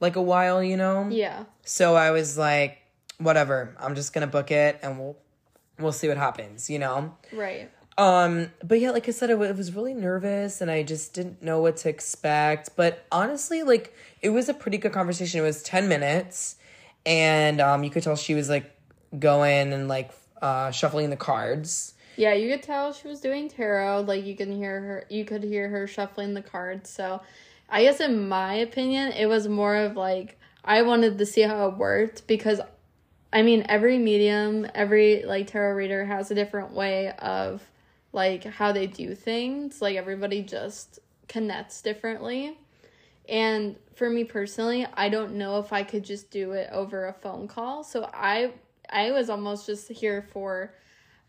like 0.00 0.16
a 0.16 0.22
while, 0.22 0.64
you 0.64 0.78
know? 0.78 1.08
Yeah. 1.10 1.44
So 1.66 1.94
I 1.94 2.10
was 2.10 2.38
like, 2.38 2.78
whatever, 3.20 3.76
I'm 3.78 3.94
just 3.94 4.12
gonna 4.12 4.26
book 4.26 4.50
it 4.50 4.78
and 4.82 4.98
we'll 4.98 5.16
we'll 5.78 5.92
see 5.92 6.08
what 6.08 6.16
happens, 6.16 6.68
you 6.68 6.78
know? 6.78 7.14
Right. 7.32 7.70
Um, 7.96 8.50
but 8.64 8.80
yeah, 8.80 8.90
like 8.90 9.08
I 9.08 9.12
said, 9.12 9.30
I 9.30 9.34
wa- 9.34 9.50
was 9.50 9.74
really 9.74 9.94
nervous 9.94 10.60
and 10.60 10.70
I 10.70 10.82
just 10.82 11.12
didn't 11.12 11.42
know 11.42 11.60
what 11.60 11.76
to 11.78 11.88
expect. 11.88 12.70
But 12.76 13.04
honestly, 13.12 13.62
like 13.62 13.94
it 14.22 14.30
was 14.30 14.48
a 14.48 14.54
pretty 14.54 14.78
good 14.78 14.92
conversation. 14.92 15.40
It 15.40 15.44
was 15.44 15.62
10 15.62 15.88
minutes 15.88 16.56
and 17.06 17.60
um 17.60 17.82
you 17.82 17.90
could 17.90 18.02
tell 18.02 18.16
she 18.16 18.34
was 18.34 18.48
like 18.48 18.70
going 19.18 19.72
and 19.72 19.88
like 19.88 20.10
uh 20.42 20.70
shuffling 20.70 21.10
the 21.10 21.16
cards. 21.16 21.94
Yeah, 22.16 22.34
you 22.34 22.50
could 22.50 22.62
tell 22.62 22.92
she 22.92 23.08
was 23.08 23.20
doing 23.20 23.48
tarot. 23.48 24.02
Like 24.02 24.24
you 24.24 24.36
can 24.36 24.52
hear 24.52 24.80
her 24.80 25.04
you 25.10 25.24
could 25.24 25.42
hear 25.42 25.68
her 25.68 25.86
shuffling 25.86 26.34
the 26.34 26.42
cards. 26.42 26.90
So 26.90 27.20
I 27.68 27.82
guess 27.82 28.00
in 28.00 28.28
my 28.28 28.54
opinion, 28.54 29.12
it 29.12 29.26
was 29.26 29.46
more 29.48 29.76
of 29.76 29.96
like 29.96 30.38
I 30.64 30.82
wanted 30.82 31.18
to 31.18 31.26
see 31.26 31.42
how 31.42 31.68
it 31.68 31.76
worked 31.76 32.26
because 32.26 32.60
I 33.32 33.42
mean 33.42 33.64
every 33.68 33.98
medium, 33.98 34.66
every 34.74 35.22
like 35.24 35.46
tarot 35.46 35.74
reader 35.74 36.04
has 36.04 36.30
a 36.30 36.34
different 36.34 36.72
way 36.72 37.12
of 37.12 37.62
like 38.12 38.44
how 38.44 38.72
they 38.72 38.86
do 38.86 39.14
things. 39.14 39.80
Like 39.80 39.96
everybody 39.96 40.42
just 40.42 40.98
connects 41.28 41.80
differently. 41.80 42.58
And 43.28 43.76
for 43.94 44.10
me 44.10 44.24
personally, 44.24 44.86
I 44.94 45.08
don't 45.08 45.34
know 45.34 45.60
if 45.60 45.72
I 45.72 45.84
could 45.84 46.04
just 46.04 46.30
do 46.30 46.52
it 46.52 46.68
over 46.72 47.06
a 47.06 47.12
phone 47.12 47.46
call. 47.46 47.84
So 47.84 48.10
I 48.12 48.52
I 48.90 49.12
was 49.12 49.30
almost 49.30 49.66
just 49.66 49.88
here 49.88 50.22
for 50.32 50.74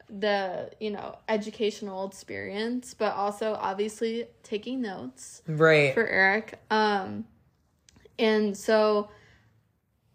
the, 0.10 0.72
you 0.80 0.90
know, 0.90 1.18
educational 1.30 2.06
experience, 2.08 2.94
but 2.96 3.14
also 3.14 3.54
obviously 3.54 4.26
taking 4.44 4.82
notes 4.82 5.44
Right. 5.48 5.94
for 5.94 6.08
Eric. 6.08 6.60
Um 6.72 7.26
and 8.18 8.58
so 8.58 9.10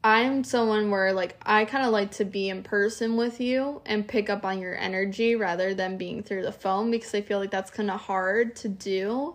I'm 0.07 0.45
someone 0.45 0.93
where 0.93 1.13
like 1.13 1.37
I 1.45 1.65
kind 1.65 1.85
of 1.85 1.91
like 1.91 2.13
to 2.13 2.25
be 2.25 2.49
in 2.49 2.63
person 2.63 3.17
with 3.17 3.41
you 3.41 3.83
and 3.85 4.07
pick 4.07 4.31
up 4.31 4.45
on 4.45 4.61
your 4.61 4.79
energy 4.79 5.35
rather 5.35 5.75
than 5.75 5.97
being 5.97 6.23
through 6.23 6.43
the 6.43 6.53
phone 6.53 6.93
because 6.93 7.13
I 7.13 7.23
feel 7.23 7.41
like 7.41 7.51
that's 7.51 7.73
kind 7.73 7.91
of 7.91 8.01
hard 8.03 8.55
to 8.57 8.69
do. 8.69 9.35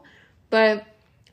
But 0.50 0.86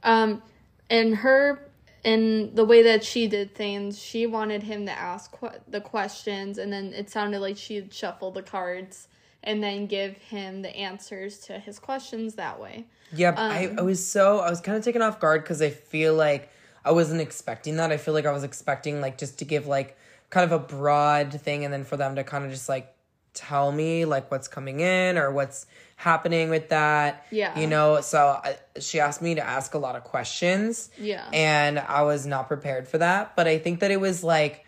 um 0.02 0.42
in 0.90 1.12
her 1.12 1.70
in 2.02 2.52
the 2.56 2.64
way 2.64 2.82
that 2.82 3.04
she 3.04 3.28
did 3.28 3.54
things, 3.54 4.02
she 4.02 4.26
wanted 4.26 4.64
him 4.64 4.86
to 4.86 4.92
ask 4.92 5.38
que- 5.38 5.60
the 5.68 5.80
questions 5.80 6.58
and 6.58 6.72
then 6.72 6.92
it 6.92 7.08
sounded 7.08 7.38
like 7.38 7.56
she'd 7.56 7.94
shuffle 7.94 8.32
the 8.32 8.42
cards 8.42 9.06
and 9.44 9.62
then 9.62 9.86
give 9.86 10.16
him 10.16 10.62
the 10.62 10.76
answers 10.76 11.38
to 11.38 11.60
his 11.60 11.78
questions 11.78 12.34
that 12.34 12.58
way. 12.58 12.86
Yeah, 13.12 13.34
I, 13.36 13.72
I 13.78 13.82
was 13.82 14.04
so 14.04 14.40
I 14.40 14.50
was 14.50 14.60
kind 14.60 14.76
of 14.76 14.82
taken 14.82 15.00
off 15.00 15.20
guard 15.20 15.44
because 15.44 15.62
I 15.62 15.70
feel 15.70 16.14
like 16.14 16.50
I 16.88 16.92
wasn't 16.92 17.20
expecting 17.20 17.76
that. 17.76 17.92
I 17.92 17.98
feel 17.98 18.14
like 18.14 18.24
I 18.24 18.32
was 18.32 18.44
expecting 18.44 19.02
like 19.02 19.18
just 19.18 19.40
to 19.40 19.44
give 19.44 19.66
like 19.66 19.98
kind 20.30 20.50
of 20.50 20.52
a 20.52 20.64
broad 20.64 21.38
thing 21.38 21.66
and 21.66 21.72
then 21.72 21.84
for 21.84 21.98
them 21.98 22.16
to 22.16 22.24
kind 22.24 22.46
of 22.46 22.50
just 22.50 22.66
like 22.66 22.94
tell 23.34 23.70
me 23.70 24.06
like 24.06 24.30
what's 24.30 24.48
coming 24.48 24.80
in 24.80 25.18
or 25.18 25.30
what's 25.30 25.66
happening 25.96 26.48
with 26.48 26.70
that. 26.70 27.26
Yeah. 27.30 27.58
You 27.58 27.66
know, 27.66 28.00
so 28.00 28.40
I, 28.42 28.56
she 28.80 29.00
asked 29.00 29.20
me 29.20 29.34
to 29.34 29.46
ask 29.46 29.74
a 29.74 29.78
lot 29.78 29.96
of 29.96 30.04
questions. 30.04 30.88
Yeah. 30.96 31.28
And 31.30 31.78
I 31.78 32.04
was 32.04 32.24
not 32.24 32.48
prepared 32.48 32.88
for 32.88 32.96
that, 32.96 33.36
but 33.36 33.46
I 33.46 33.58
think 33.58 33.80
that 33.80 33.90
it 33.90 34.00
was 34.00 34.24
like 34.24 34.64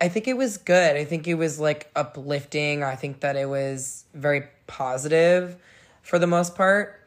I 0.00 0.08
think 0.08 0.26
it 0.26 0.36
was 0.38 0.56
good. 0.56 0.96
I 0.96 1.04
think 1.04 1.28
it 1.28 1.34
was 1.34 1.60
like 1.60 1.90
uplifting. 1.94 2.82
I 2.82 2.96
think 2.96 3.20
that 3.20 3.36
it 3.36 3.46
was 3.46 4.06
very 4.14 4.44
positive 4.66 5.56
for 6.00 6.18
the 6.18 6.26
most 6.26 6.56
part. 6.56 6.98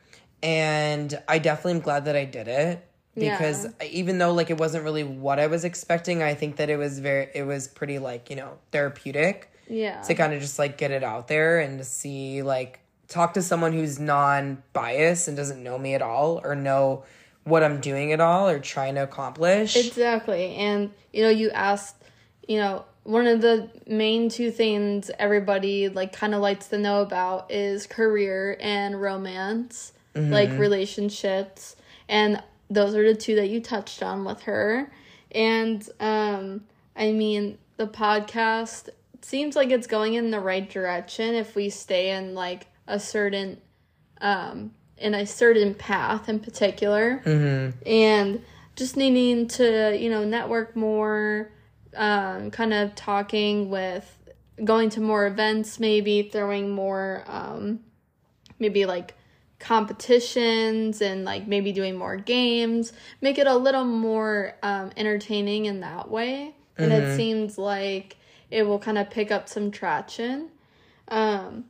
And 0.43 1.19
I 1.27 1.39
definitely 1.39 1.73
am 1.73 1.79
glad 1.79 2.05
that 2.05 2.15
I 2.15 2.25
did 2.25 2.47
it 2.47 2.87
because 3.15 3.65
Yeah. 3.65 3.88
even 3.88 4.17
though 4.17 4.34
like 4.34 4.50
it 4.50 4.57
wasn't 4.57 4.84
really 4.84 5.03
what 5.03 5.39
I 5.39 5.48
was 5.48 5.63
expecting, 5.63 6.22
I 6.22 6.34
think 6.34 6.57
that 6.57 6.69
it 6.69 6.77
was 6.77 7.00
very 7.00 7.29
it 7.34 7.43
was 7.43 7.67
pretty 7.67 8.00
like, 8.00 8.29
you 8.29 8.36
know, 8.36 8.57
therapeutic 8.72 9.51
yeah. 9.67 10.01
to 10.01 10.13
kind 10.13 10.34
of 10.34 10.41
just 10.41 10.60
like 10.60 10.77
get 10.77 10.91
it 10.91 11.03
out 11.03 11.27
there 11.27 11.60
and 11.60 11.77
to 11.79 11.84
see 11.84 12.43
like 12.43 12.79
talk 13.07 13.34
to 13.36 13.41
someone 13.41 13.74
who's 13.74 14.00
non-biased 14.00 15.27
and 15.27 15.38
doesn't 15.38 15.62
know 15.63 15.77
me 15.77 15.93
at 15.93 16.01
all 16.01 16.41
or 16.43 16.55
know 16.55 17.03
what 17.43 17.63
I'm 17.63 17.79
doing 17.79 18.12
at 18.12 18.19
all 18.19 18.50
or 18.50 18.60
trying 18.60 18.95
to 18.95 19.03
accomplish. 19.03 19.75
Exactly. 19.75 20.55
And, 20.55 20.91
you 21.13 21.22
know, 21.22 21.29
you 21.29 21.51
asked, 21.51 21.95
you 22.48 22.57
know, 22.57 22.86
one 23.03 23.27
of 23.27 23.41
the 23.41 23.69
main 23.86 24.29
two 24.29 24.50
things 24.50 25.12
everybody 25.19 25.89
like 25.89 26.12
kind 26.12 26.34
of 26.34 26.41
likes 26.41 26.69
to 26.69 26.77
know 26.79 27.01
about 27.01 27.51
is 27.51 27.86
career 27.86 28.57
and 28.60 29.00
romance, 29.00 29.93
like 30.15 30.50
mm-hmm. 30.50 30.57
relationships. 30.57 31.75
And 32.10 32.41
those 32.69 32.95
are 32.95 33.03
the 33.03 33.17
two 33.17 33.36
that 33.36 33.50
you 33.50 33.62
touched 33.62 34.01
on 34.03 34.25
with 34.25 34.41
her. 34.43 34.91
And 35.31 35.88
um 36.00 36.62
I 36.95 37.12
mean, 37.12 37.57
the 37.77 37.88
podcast 37.88 38.89
seems 39.22 39.55
like 39.55 39.69
it's 39.69 39.88
going 39.88 40.13
in 40.13 40.31
the 40.31 40.39
right 40.39 40.69
direction 40.69 41.36
if 41.36 41.55
we 41.55 41.69
stay 41.69 42.12
in 42.12 42.36
like 42.36 42.67
a 42.88 43.00
certain 43.00 43.60
um 44.22 44.72
in 44.98 45.13
a 45.13 45.25
certain 45.25 45.74
path 45.74 46.29
in 46.29 46.39
particular 46.39 47.22
and 47.86 48.41
just 48.75 48.95
needing 48.95 49.48
to 49.48 49.98
you 49.98 50.10
know 50.10 50.24
network 50.24 50.75
more 50.75 51.51
um, 51.95 52.51
kind 52.51 52.74
of 52.74 52.93
talking 52.95 53.69
with 53.69 54.17
going 54.63 54.89
to 54.89 55.01
more 55.01 55.25
events 55.27 55.79
maybe 55.79 56.24
throwing 56.24 56.69
more 56.69 57.24
um, 57.27 57.79
maybe 58.60 58.86
like 58.86 59.13
competitions 59.65 61.01
and 61.01 61.25
like 61.25 61.48
maybe 61.48 61.72
doing 61.72 61.95
more 61.95 62.17
games 62.17 62.93
make 63.19 63.39
it 63.39 63.48
a 63.48 63.55
little 63.55 63.84
more 63.84 64.53
um, 64.62 64.91
entertaining 64.95 65.65
in 65.65 65.79
that 65.79 66.10
way. 66.10 66.53
And 66.77 66.93
it 66.93 67.15
seems 67.15 67.57
like 67.57 68.17
it 68.51 68.63
will 68.63 68.77
kind 68.77 69.00
of 69.00 69.10
pick 69.10 69.31
up 69.31 69.50
some 69.50 69.72
traction. 69.72 70.50
Um, 71.07 71.65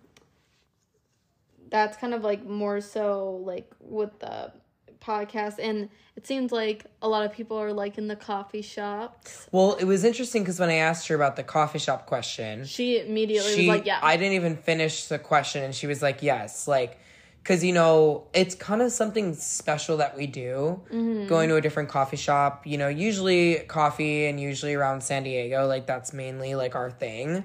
that's 1.70 1.96
kind 1.96 2.14
of 2.14 2.22
like 2.22 2.46
more 2.46 2.82
so 2.82 3.42
like 3.46 3.72
with 3.80 4.20
the 4.20 4.52
podcast. 5.00 5.60
And 5.60 5.90
it 6.18 6.28
seems 6.28 6.52
like 6.52 6.86
a 7.02 7.08
lot 7.08 7.24
of 7.24 7.32
people 7.32 7.56
are 7.58 7.72
like 7.72 7.98
in 7.98 8.10
the 8.10 8.16
coffee 8.18 8.62
shops. 8.62 9.48
Well, 9.54 9.76
it 9.76 9.86
was 9.86 10.04
interesting 10.04 10.42
because 10.42 10.60
when 10.60 10.70
I 10.70 10.76
asked 10.76 11.08
her 11.08 11.16
about 11.16 11.38
the 11.38 11.44
coffee 11.44 11.80
shop 11.80 12.08
question, 12.08 12.66
she 12.66 13.00
immediately 13.00 13.54
she 13.54 13.68
was 13.68 13.78
like 13.78 13.86
yeah. 13.86 14.00
I 14.02 14.18
didn't 14.18 14.34
even 14.34 14.58
finish 14.58 15.06
the 15.06 15.20
question, 15.20 15.64
and 15.64 15.74
she 15.74 15.88
was 15.88 16.02
like, 16.02 16.24
"Yes," 16.24 16.68
like 16.68 17.00
because 17.46 17.64
you 17.64 17.74
know 17.74 18.26
it's 18.34 18.56
kind 18.56 18.82
of 18.82 18.92
something 18.92 19.36
special 19.36 19.98
that 19.98 20.18
we 20.18 20.26
do 20.26 20.82
Mm-hmm. 20.92 21.28
going 21.28 21.48
to 21.50 21.56
a 21.58 21.62
different 21.62 21.90
coffee 21.90 22.18
shop. 22.18 22.66
You 22.66 22.80
know, 22.80 22.88
usually 22.88 23.60
coffee, 23.68 24.26
and 24.26 24.40
usually 24.40 24.74
around 24.74 25.02
San 25.04 25.22
Diego, 25.24 25.68
like 25.68 25.86
that's 25.86 26.12
mainly 26.12 26.56
like 26.56 26.74
our 26.76 26.90
thing. 26.90 27.44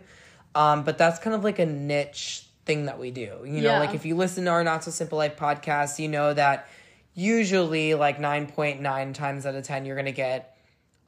Um, 0.54 0.85
but 0.85 0.97
that's 0.97 1.19
kind 1.19 1.37
of 1.37 1.45
like 1.45 1.59
a 1.59 1.66
niche 1.66 2.47
thing 2.64 2.87
that 2.87 2.99
we 2.99 3.11
do. 3.11 3.40
You 3.45 3.61
know, 3.61 3.73
Yeah. 3.73 3.78
like 3.80 3.95
if 3.95 4.04
you 4.07 4.16
listen 4.16 4.47
to 4.47 4.50
our 4.50 4.64
Not 4.64 4.83
So 4.85 4.90
Simple 4.90 5.19
Life 5.19 5.37
podcast, 5.37 5.99
you 5.99 6.09
know 6.09 6.33
that 6.35 6.66
usually 7.14 7.95
like 7.95 8.19
9.9 8.19 9.14
times 9.14 9.45
out 9.47 9.54
of 9.54 9.64
10 9.64 9.85
you're 9.85 9.97
going 9.97 10.07
to 10.07 10.12
get 10.12 10.57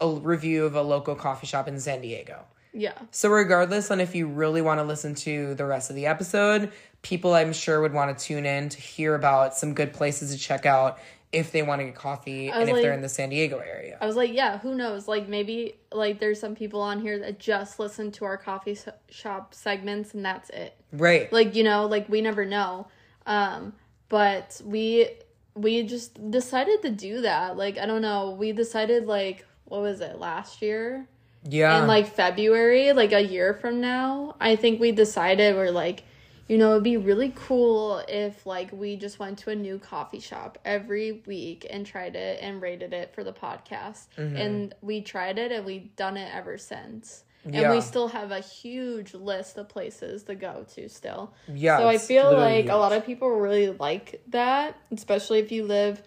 a 0.01 0.09
review 0.09 0.65
of 0.67 0.75
a 0.75 0.83
local 0.83 1.15
coffee 1.15 1.47
shop 1.47 1.67
in 1.69 1.79
San 1.81 2.01
Diego. 2.03 2.45
Yeah 2.73 2.99
So 3.11 3.29
regardless 3.29 3.91
on 3.91 4.01
if 4.01 4.15
you 4.15 4.27
really 4.27 4.63
want 4.63 4.81
to 4.81 4.85
listen 4.85 5.15
to 5.17 5.55
the 5.55 5.67
rest 5.67 5.91
of 5.91 5.97
the 5.97 6.07
episode, 6.07 6.73
people 7.03 7.35
I'm 7.35 7.53
sure 7.53 7.81
would 7.81 7.93
want 7.93 8.17
to 8.17 8.25
tune 8.25 8.47
in 8.47 8.69
to 8.71 8.81
hear 8.81 9.15
about 9.15 9.55
some 9.55 9.75
good 9.75 9.93
places 9.93 10.33
to 10.33 10.39
check 10.39 10.67
out 10.67 10.99
if 11.33 11.51
they 11.51 11.63
want 11.63 11.81
to 11.81 11.87
get 11.87 11.95
coffee 11.95 12.51
and 12.51 12.69
if 12.69 12.77
they're 12.77 12.93
in 12.93 13.01
the 13.01 13.09
San 13.09 13.31
Diego 13.31 13.59
area. 13.59 13.97
I 14.01 14.07
was 14.07 14.17
like, 14.17 14.33
yeah, 14.33 14.59
who 14.59 14.75
knows? 14.75 15.09
Like 15.09 15.29
maybe 15.29 15.77
like 15.91 16.21
there's 16.21 16.39
some 16.39 16.55
people 16.55 16.83
on 16.83 17.01
here 17.01 17.19
that 17.21 17.39
just 17.39 17.79
listen 17.79 18.13
to 18.13 18.27
our 18.27 18.37
coffee 18.37 18.79
shop 19.09 19.55
segments 19.55 20.13
and 20.13 20.25
that's 20.25 20.51
it. 20.51 20.77
Right. 20.93 21.33
Like, 21.33 21.55
you 21.55 21.65
know, 21.65 21.87
like 21.87 22.09
we 22.09 22.21
never 22.21 22.45
know. 22.45 22.89
Um 23.27 23.73
but 24.11 24.61
we 24.65 25.09
we 25.55 25.83
just 25.85 26.31
decided 26.31 26.83
to 26.83 26.91
do 26.91 27.23
that. 27.23 27.57
Like, 27.57 27.79
I 27.79 27.87
don't 27.87 28.03
know. 28.03 28.33
We 28.33 28.53
decided 28.53 29.07
like 29.07 29.47
what 29.65 29.81
was 29.81 30.03
it? 30.03 30.19
Last 30.19 30.61
year? 30.61 31.09
Yeah. 31.49 31.81
in 31.81 31.87
like 31.87 32.07
February, 32.15 32.93
like 32.93 33.13
a 33.13 33.21
year 33.21 33.55
from 33.55 33.81
now, 33.81 34.37
I 34.41 34.57
think 34.57 34.81
we 34.81 34.93
decided 34.93 35.57
we're 35.57 35.71
like, 35.71 36.05
you 36.49 36.59
know, 36.59 36.73
it'd 36.73 36.83
be 36.83 36.97
really 36.97 37.33
cool 37.35 38.03
if 38.09 38.45
like 38.45 38.71
we 38.73 38.97
just 38.97 39.19
went 39.19 39.39
to 39.39 39.51
a 39.51 39.55
new 39.55 39.79
coffee 39.79 40.21
shop 40.21 40.59
every 40.65 41.23
week 41.27 41.67
and 41.71 41.87
tried 41.87 42.15
it 42.17 42.41
and 42.43 42.61
rated 42.61 42.93
it 42.93 43.15
for 43.15 43.25
the 43.25 43.33
podcast. 43.33 44.09
Mm-hmm. 44.19 44.37
And 44.37 44.75
we 44.83 45.01
tried 45.01 45.39
it 45.39 45.51
and 45.53 45.65
we've 45.65 45.95
done 45.97 46.17
it 46.17 46.31
ever 46.35 46.59
since. 46.59 47.25
And 47.45 47.55
Yeah. 47.55 47.71
we 47.73 47.81
still 47.81 48.09
have 48.09 48.31
a 48.31 48.41
huge 48.41 49.15
list 49.15 49.57
of 49.57 49.69
places 49.69 50.25
to 50.25 50.35
go 50.35 50.65
to 50.75 50.89
still. 50.89 51.33
yeah. 51.53 51.79
so 51.79 51.89
I 51.89 51.99
feel 51.99 52.33
like 52.37 52.69
a 52.69 52.77
lot 52.77 52.93
of 52.93 53.05
people 53.05 53.29
really 53.31 53.71
like 53.71 54.23
that, 54.29 54.77
especially 54.93 55.39
if 55.41 55.51
you 55.51 55.65
live 55.65 56.03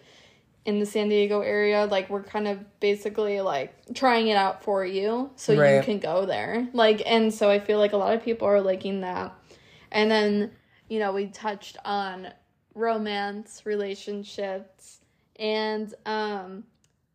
in 0.66 0.80
the 0.80 0.84
San 0.84 1.08
Diego 1.08 1.40
area. 1.40 1.86
Like 1.86 2.10
we're 2.10 2.24
kind 2.24 2.46
of 2.46 2.58
basically 2.80 3.40
like 3.40 3.72
trying 3.94 4.28
it 4.28 4.36
out 4.36 4.62
for 4.62 4.84
you 4.84 5.30
so 5.36 5.52
you 5.52 5.82
can 5.82 6.00
go 6.00 6.26
there. 6.26 6.68
Like 6.74 7.00
and 7.06 7.32
so 7.32 7.48
I 7.48 7.60
feel 7.60 7.78
like 7.78 7.92
a 7.92 7.96
lot 7.96 8.14
of 8.14 8.22
people 8.22 8.46
are 8.48 8.60
liking 8.60 9.00
that. 9.00 9.32
And 9.92 10.10
then, 10.10 10.50
you 10.88 10.98
know, 10.98 11.12
we 11.12 11.28
touched 11.28 11.78
on 11.84 12.28
romance, 12.74 13.62
relationships, 13.64 14.98
and 15.36 15.94
um 16.04 16.64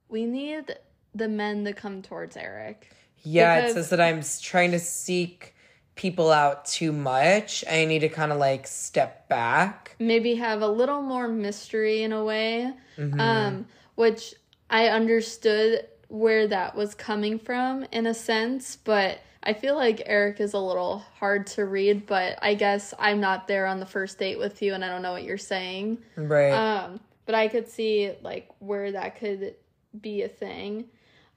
we 0.07 0.25
need 0.25 0.75
the 1.13 1.27
men 1.27 1.65
to 1.65 1.73
come 1.73 2.01
towards 2.01 2.37
Eric. 2.37 2.95
Yeah, 3.23 3.67
it 3.67 3.73
says 3.73 3.89
that 3.89 4.01
I'm 4.01 4.23
trying 4.41 4.71
to 4.71 4.79
seek 4.79 5.55
people 5.95 6.31
out 6.31 6.65
too 6.65 6.91
much. 6.91 7.63
I 7.69 7.85
need 7.85 7.99
to 7.99 8.09
kind 8.09 8.31
of 8.31 8.37
like 8.39 8.65
step 8.67 9.27
back. 9.29 9.95
maybe 9.99 10.35
have 10.35 10.61
a 10.61 10.67
little 10.67 11.01
more 11.01 11.27
mystery 11.27 12.03
in 12.03 12.11
a 12.13 12.23
way 12.23 12.71
Mm-hmm. 12.97 13.19
um 13.19 13.65
which 13.95 14.35
i 14.69 14.87
understood 14.87 15.87
where 16.09 16.45
that 16.47 16.75
was 16.75 16.93
coming 16.93 17.39
from 17.39 17.85
in 17.93 18.05
a 18.05 18.13
sense 18.13 18.75
but 18.75 19.19
i 19.43 19.53
feel 19.53 19.75
like 19.75 20.01
eric 20.05 20.41
is 20.41 20.53
a 20.53 20.59
little 20.59 20.99
hard 21.19 21.47
to 21.47 21.65
read 21.65 22.05
but 22.05 22.37
i 22.41 22.53
guess 22.53 22.93
i'm 22.99 23.21
not 23.21 23.47
there 23.47 23.65
on 23.65 23.79
the 23.79 23.85
first 23.85 24.19
date 24.19 24.37
with 24.37 24.61
you 24.61 24.73
and 24.73 24.83
i 24.83 24.89
don't 24.89 25.01
know 25.01 25.13
what 25.13 25.23
you're 25.23 25.37
saying 25.37 25.97
Right. 26.17 26.51
um 26.51 26.99
but 27.25 27.33
i 27.33 27.47
could 27.47 27.67
see 27.69 28.11
like 28.21 28.49
where 28.59 28.91
that 28.91 29.17
could 29.17 29.55
be 30.01 30.23
a 30.23 30.27
thing 30.29 30.85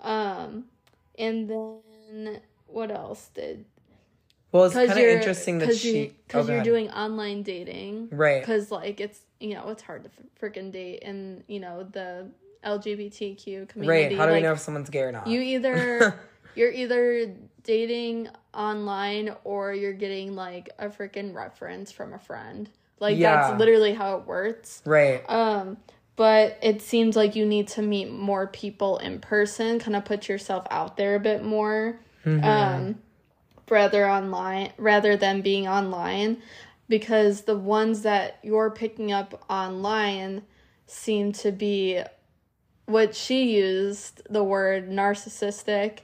um 0.01 0.65
and 1.19 1.49
then 1.49 2.41
what 2.67 2.91
else 2.91 3.31
did 3.33 3.65
well, 4.55 4.65
it's 4.67 4.75
kind 4.75 4.89
of 4.91 4.97
interesting 4.97 5.59
that 5.59 5.77
she. 5.77 5.99
you, 5.99 6.15
cause 6.29 6.49
oh, 6.49 6.53
ahead. 6.53 6.65
doing 6.65 6.89
online 6.91 7.43
dating 7.43 8.09
Right. 8.13 8.41
because 8.41 8.71
like 8.71 9.01
it's 9.01 9.19
you 9.41 9.55
know 9.55 9.69
it's 9.71 9.83
hard 9.83 10.05
to 10.05 10.11
freaking 10.41 10.71
date 10.73 11.01
in 11.03 11.43
you 11.49 11.59
know 11.61 11.83
the 11.83 12.29
lgbtq 12.65 13.69
community 13.69 14.15
Right. 14.15 14.17
How 14.17 14.27
do 14.27 14.33
like, 14.33 14.41
we 14.41 14.47
know 14.47 14.53
if 14.53 14.61
someone's 14.61 14.89
gay 14.91 15.01
or 15.01 15.13
not? 15.13 15.27
you 15.27 15.41
either 15.41 16.19
you're 16.55 16.71
either 16.71 17.35
dating 17.65 18.29
online 18.55 19.35
or 19.43 19.75
you're 19.75 19.93
getting 19.93 20.37
like 20.37 20.71
a 20.79 20.89
freaking 20.89 21.35
reference 21.35 21.91
from 21.91 22.13
a 22.15 22.19
friend 22.19 22.71
like 23.01 23.19
Yeah. 23.19 23.49
that's 23.49 23.59
literally 23.59 23.93
how 23.93 24.19
it 24.19 24.27
works 24.27 24.83
right. 24.87 25.29
um 25.29 25.79
but 26.17 26.59
it 26.63 26.81
seems 26.81 27.17
like 27.17 27.35
you 27.35 27.45
need 27.45 27.67
to 27.69 27.83
meet 27.83 28.09
more 28.13 28.47
people 28.47 28.99
in 28.99 29.19
person 29.19 29.81
kind 29.81 29.97
of 29.97 30.05
put 30.05 30.29
yourself 30.29 30.65
out 30.71 30.97
there 30.97 31.17
a 31.17 31.21
bit 31.21 31.43
more 31.45 31.99
um 32.25 32.95
rather 33.71 34.09
online 34.09 34.73
rather 34.77 35.17
than 35.17 35.41
being 35.41 35.67
online 35.69 36.43
because 36.89 37.43
the 37.43 37.57
ones 37.57 38.03
that 38.03 38.39
you're 38.43 38.71
picking 38.71 39.13
up 39.13 39.45
online 39.49 40.43
seem 40.87 41.33
to 41.33 41.51
be 41.51 42.01
what 42.87 43.15
she 43.15 43.55
used 43.55 44.21
the 44.29 44.45
word 44.45 44.91
narcissistic 44.91 46.01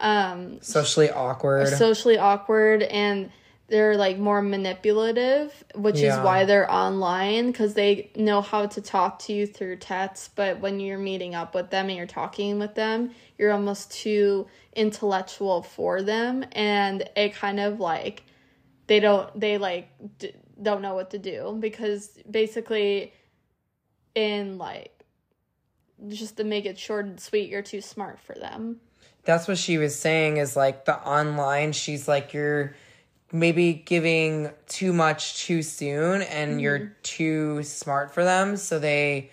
um 0.00 0.60
Socially 0.60 1.10
awkward. 1.10 1.68
socially 1.68 2.18
awkward 2.18 2.82
and 2.82 3.30
they're 3.68 3.96
like 3.96 4.18
more 4.18 4.42
manipulative, 4.42 5.64
which 5.74 5.96
Yeah. 6.00 6.18
is 6.18 6.24
why 6.24 6.44
they're 6.44 6.70
online 6.70 7.46
because 7.46 7.74
they 7.74 8.10
know 8.14 8.42
how 8.42 8.66
to 8.66 8.80
talk 8.80 9.18
to 9.20 9.32
you 9.32 9.46
through 9.46 9.76
text. 9.76 10.36
But 10.36 10.60
when 10.60 10.80
you're 10.80 10.98
meeting 10.98 11.34
up 11.34 11.54
with 11.54 11.70
them 11.70 11.88
and 11.88 11.96
you're 11.96 12.06
talking 12.06 12.58
with 12.58 12.74
them, 12.74 13.12
you're 13.38 13.52
almost 13.52 13.90
too 13.90 14.46
intellectual 14.76 15.62
for 15.62 16.02
them, 16.02 16.44
and 16.52 17.08
it 17.16 17.34
kind 17.34 17.58
of 17.58 17.80
like 17.80 18.24
they 18.86 19.00
don't 19.00 19.38
they 19.40 19.56
like 19.56 19.88
d- 20.18 20.34
don't 20.60 20.82
know 20.82 20.94
what 20.94 21.10
to 21.10 21.18
do 21.18 21.56
because 21.58 22.08
basically 22.30 23.12
in 24.14 24.58
like 24.58 24.90
just 26.08 26.36
to 26.36 26.44
make 26.44 26.66
it 26.66 26.78
short 26.78 27.06
and 27.06 27.18
sweet 27.18 27.48
you're 27.48 27.62
too 27.62 27.80
smart 27.80 28.20
for 28.20 28.34
them 28.34 28.78
That's 29.24 29.48
what 29.48 29.58
she 29.58 29.78
was 29.78 29.98
saying 29.98 30.36
is 30.36 30.54
like 30.54 30.84
the 30.84 30.96
online, 30.98 31.72
she's 31.72 32.06
like, 32.06 32.34
you're 32.34 32.74
maybe 33.34 33.72
giving 33.74 34.48
too 34.68 34.92
much 34.92 35.44
too 35.44 35.60
soon 35.60 36.22
and 36.22 36.52
mm-hmm. 36.52 36.60
you're 36.60 36.96
too 37.02 37.64
smart 37.64 38.14
for 38.14 38.22
them. 38.22 38.56
So 38.56 38.78
they 38.78 39.32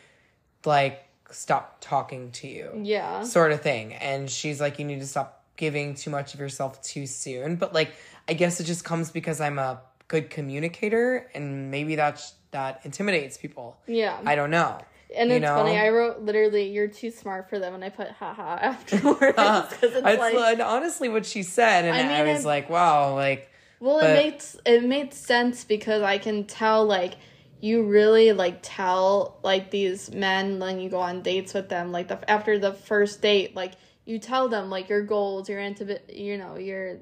like 0.65 1.05
stop 1.29 1.77
talking 1.81 2.31
to 2.31 2.48
you. 2.48 2.72
yeah 2.84 3.24
sort 3.24 3.51
of 3.51 3.62
thing. 3.62 3.93
And 3.93 4.27
she's 4.27 4.60
like, 4.60 4.79
you 4.79 4.86
need 4.86 5.01
to 5.01 5.08
stop 5.08 5.46
giving 5.55 5.93
too 5.93 6.10
much 6.10 6.34
of 6.34 6.39
yourself 6.39 6.81
too 6.81 7.05
soon. 7.05 7.58
But 7.58 7.75
like, 7.75 7.93
I 8.27 8.34
guess 8.34 8.60
it 8.60 8.63
just 8.63 8.84
comes 8.84 9.12
because 9.12 9.39
I'm 9.39 9.60
a 9.60 9.79
good 10.08 10.31
communicator, 10.31 11.29
and 11.36 11.70
maybe 11.70 11.96
that's 11.96 12.34
that 12.50 12.81
intimidates 12.84 13.38
people. 13.38 13.77
yeah 13.88 14.20
I 14.25 14.36
don't 14.36 14.50
know. 14.50 14.79
and 15.15 15.29
you 15.29 15.38
it's 15.38 15.46
funny 15.46 15.77
i 15.77 15.89
wrote 15.89 16.22
literally 16.22 16.70
you're 16.70 16.88
too 16.88 17.12
smart 17.12 17.50
for 17.50 17.60
them 17.60 17.74
and 17.74 17.84
i 17.84 17.89
put 17.89 18.10
haha 18.10 18.58
afterwards 18.62 19.20
because 19.36 19.75
it's 19.84 20.01
That's 20.01 20.36
like 20.36 20.60
honestly 20.60 21.08
what 21.08 21.25
she 21.25 21.43
said, 21.43 21.86
and 21.86 21.96
I 21.96 22.20
I, 22.20 22.24
mean, 22.24 22.34
was 22.34 22.43
it- 22.43 22.48
like, 22.48 22.70
wow, 22.70 23.13
like 23.13 23.50
Well, 23.81 24.00
But- 24.00 24.11
it 24.11 24.13
makes 24.13 24.57
it 24.65 24.83
made 24.83 25.13
sense 25.13 25.65
because 25.65 26.03
I 26.03 26.17
can 26.19 26.45
tell 26.45 26.85
like 26.85 27.15
you 27.59 27.83
really 27.83 28.31
like 28.31 28.59
tell 28.61 29.39
like 29.43 29.71
these 29.71 30.11
men 30.13 30.59
when 30.59 30.79
you 30.79 30.89
go 30.89 31.00
on 31.00 31.21
dates 31.23 31.53
with 31.53 31.67
them 31.67 31.91
like 31.91 32.07
the 32.07 32.29
after 32.29 32.57
the 32.57 32.73
first 32.73 33.21
date 33.21 33.55
like 33.55 33.73
you 34.05 34.17
tell 34.17 34.50
them 34.50 34.69
like 34.69 34.88
your 34.89 35.01
goals 35.03 35.47
your 35.50 35.59
anti 35.59 35.97
you 36.09 36.38
know 36.38 36.57
your 36.57 36.97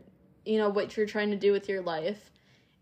you 0.45 0.57
know 0.57 0.69
what 0.69 0.95
you're 0.97 1.05
trying 1.05 1.31
to 1.31 1.37
do 1.37 1.51
with 1.51 1.69
your 1.69 1.81
life. 1.81 2.31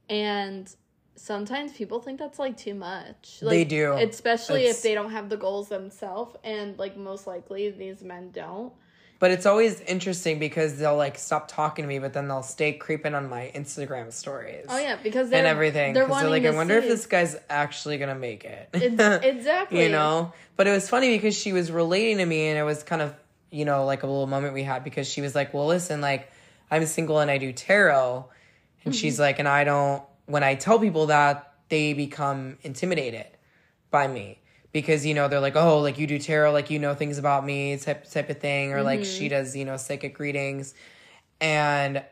And 0.09 0.73
sometimes 1.15 1.73
people 1.73 1.99
think 1.99 2.19
that's 2.19 2.39
like 2.39 2.55
too 2.55 2.75
much. 2.75 3.39
Like, 3.41 3.51
They 3.51 3.63
do. 3.65 3.93
especially 3.93 4.61
It's- 4.61 4.77
if 4.77 4.83
they 4.83 4.93
don't 4.93 5.11
have 5.11 5.27
the 5.29 5.37
goals 5.37 5.69
themselves 5.69 6.35
and 6.43 6.77
like 6.77 6.95
most 6.95 7.25
likely 7.27 7.69
these 7.71 8.03
men 8.03 8.29
don't 8.31 8.73
But 9.19 9.31
it's 9.31 9.45
always 9.47 9.81
interesting 9.81 10.38
because 10.38 10.77
they'll 10.77 10.95
like 10.95 11.17
stop 11.17 11.47
talking 11.47 11.83
to 11.83 11.88
me, 11.89 11.97
but 12.00 12.13
then 12.13 12.27
they'll 12.27 12.43
stay 12.43 12.74
creeping 12.74 13.15
on 13.15 13.29
my 13.29 13.51
Instagram 13.55 14.13
stories. 14.13 14.65
oh 14.69 14.77
yeah 14.77 14.95
because 15.01 15.29
they're 15.29 15.39
And 15.39 15.47
everything. 15.47 15.93
they're 15.93 16.05
Because 16.05 16.21
they're, 16.21 16.29
wanting 16.29 16.43
like, 16.43 16.53
I 16.53 16.55
wonder 16.55 16.79
see- 16.79 16.86
if 16.88 16.91
this 16.93 17.05
guy's 17.07 17.36
actually 17.50 17.97
gonna 17.97 18.13
make 18.15 18.45
it. 18.45 18.69
Ex- 18.74 19.24
exactly 19.25 19.83
you 19.83 19.89
know? 19.89 20.33
But 20.55 20.67
it 20.67 20.71
was 20.71 20.88
funny 20.88 21.15
because 21.15 21.36
she 21.36 21.51
was 21.53 21.71
relating 21.71 22.17
to 22.19 22.25
me 22.25 22.47
and 22.47 22.59
it 22.59 22.63
was 22.63 22.83
kind 22.83 23.01
of, 23.01 23.15
you 23.51 23.65
know, 23.65 23.86
like 23.86 24.03
a 24.03 24.07
little 24.07 24.27
moment 24.27 24.53
we 24.53 24.63
had 24.63 24.83
because 24.83 25.07
she 25.07 25.21
was 25.21 25.33
like, 25.33 25.53
Well, 25.53 25.65
listen, 25.67 26.00
like, 26.01 26.31
I'm 26.69 26.86
single 26.86 27.19
and 27.19 27.31
I 27.31 27.38
do 27.39 27.51
tarot. 27.53 28.25
And 28.86 28.93
Mm-hmm. 28.93 29.00
she's 29.01 29.19
like, 29.19 29.39
and 29.39 29.47
I 29.47 29.63
don't 29.63 30.03
when 30.27 30.43
I 30.43 30.55
tell 30.55 30.77
people 30.77 31.07
that, 31.07 31.53
they 31.69 31.93
become 31.93 32.57
intimidated 32.62 33.25
by 33.89 34.07
me. 34.07 34.39
Because, 34.74 35.05
you 35.05 35.13
know, 35.13 35.27
they're 35.27 35.39
like, 35.39 35.55
oh, 35.55 35.79
like 35.79 35.97
you 35.97 36.05
do 36.07 36.19
tarot, 36.19 36.51
like 36.51 36.69
you 36.69 36.77
know 36.77 36.93
things 36.93 37.17
about 37.17 37.45
me, 37.45 37.77
type 37.77 38.09
type 38.09 38.29
of 38.29 38.39
thing, 38.39 38.74
or 38.74 38.83
like 38.83 39.00
Mm-hmm. 39.01 39.09
she 39.17 39.29
does, 39.29 39.55
you 39.55 39.65
know, 39.65 39.77
psychic 39.77 40.19
readings. 40.19 40.74
And 41.39 42.03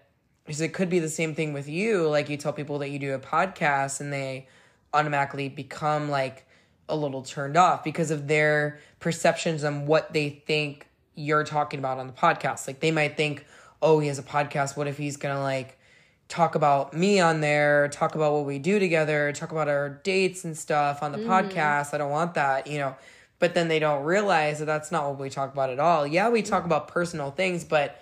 because 0.46 0.62
it 0.62 0.74
could 0.74 0.90
be 0.90 1.00
the 1.00 1.10
same 1.10 1.36
thing 1.36 1.54
with 1.54 1.68
you. 1.68 2.08
Like 2.08 2.30
you 2.30 2.38
tell 2.38 2.54
people 2.54 2.80
that 2.80 2.90
you 2.90 3.00
do 3.00 3.14
a 3.14 3.20
podcast 3.20 4.00
and 4.00 4.14
they 4.14 4.48
automatically 4.94 5.50
become 5.50 6.10
like 6.10 6.46
a 6.88 6.96
little 6.96 7.24
turned 7.24 7.58
off 7.58 7.84
because 7.84 8.12
of 8.12 8.28
their 8.28 8.80
perceptions 9.00 9.64
on 9.64 9.88
what 9.88 10.14
they 10.14 10.30
think 10.30 10.88
you're 11.16 11.44
talking 11.44 11.80
about 11.80 11.98
on 11.98 12.08
the 12.08 12.14
podcast. 12.14 12.68
Like 12.68 12.80
they 12.80 12.92
might 12.92 13.18
think, 13.18 13.46
oh, 13.82 14.00
he 14.00 14.08
has 14.08 14.20
a 14.20 14.24
podcast. 14.24 14.78
What 14.78 14.88
if 14.88 14.98
he's 14.98 15.18
gonna 15.18 15.42
like 15.42 15.80
talk 16.28 16.56
about 16.56 16.94
me 16.94 17.20
on 17.20 17.42
there, 17.42 17.88
talk 17.90 18.16
about 18.16 18.34
what 18.34 18.46
we 18.46 18.60
do 18.60 18.80
together, 18.80 19.32
talk 19.32 19.52
about 19.52 19.68
our 19.68 19.90
dates 19.90 20.44
and 20.44 20.58
stuff 20.58 21.04
on 21.04 21.12
the 21.12 21.20
mm-hmm. 21.20 21.30
podcast? 21.30 21.94
I 21.94 21.98
don't 21.98 22.12
want 22.12 22.34
that, 22.36 22.68
you 22.68 22.80
know. 22.80 22.96
But 23.38 23.54
then 23.54 23.68
they 23.68 23.80
don't 23.80 24.04
realize 24.06 24.60
that 24.60 24.66
that's 24.66 24.92
not 24.92 25.10
what 25.10 25.20
we 25.20 25.30
talk 25.30 25.52
about 25.52 25.70
at 25.70 25.80
all. 25.80 26.08
Yeah, 26.08 26.30
we 26.30 26.42
talk 26.42 26.66
about 26.66 26.88
personal 26.88 27.32
things, 27.32 27.64
but 27.64 28.02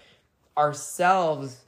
ourselves 0.57 1.63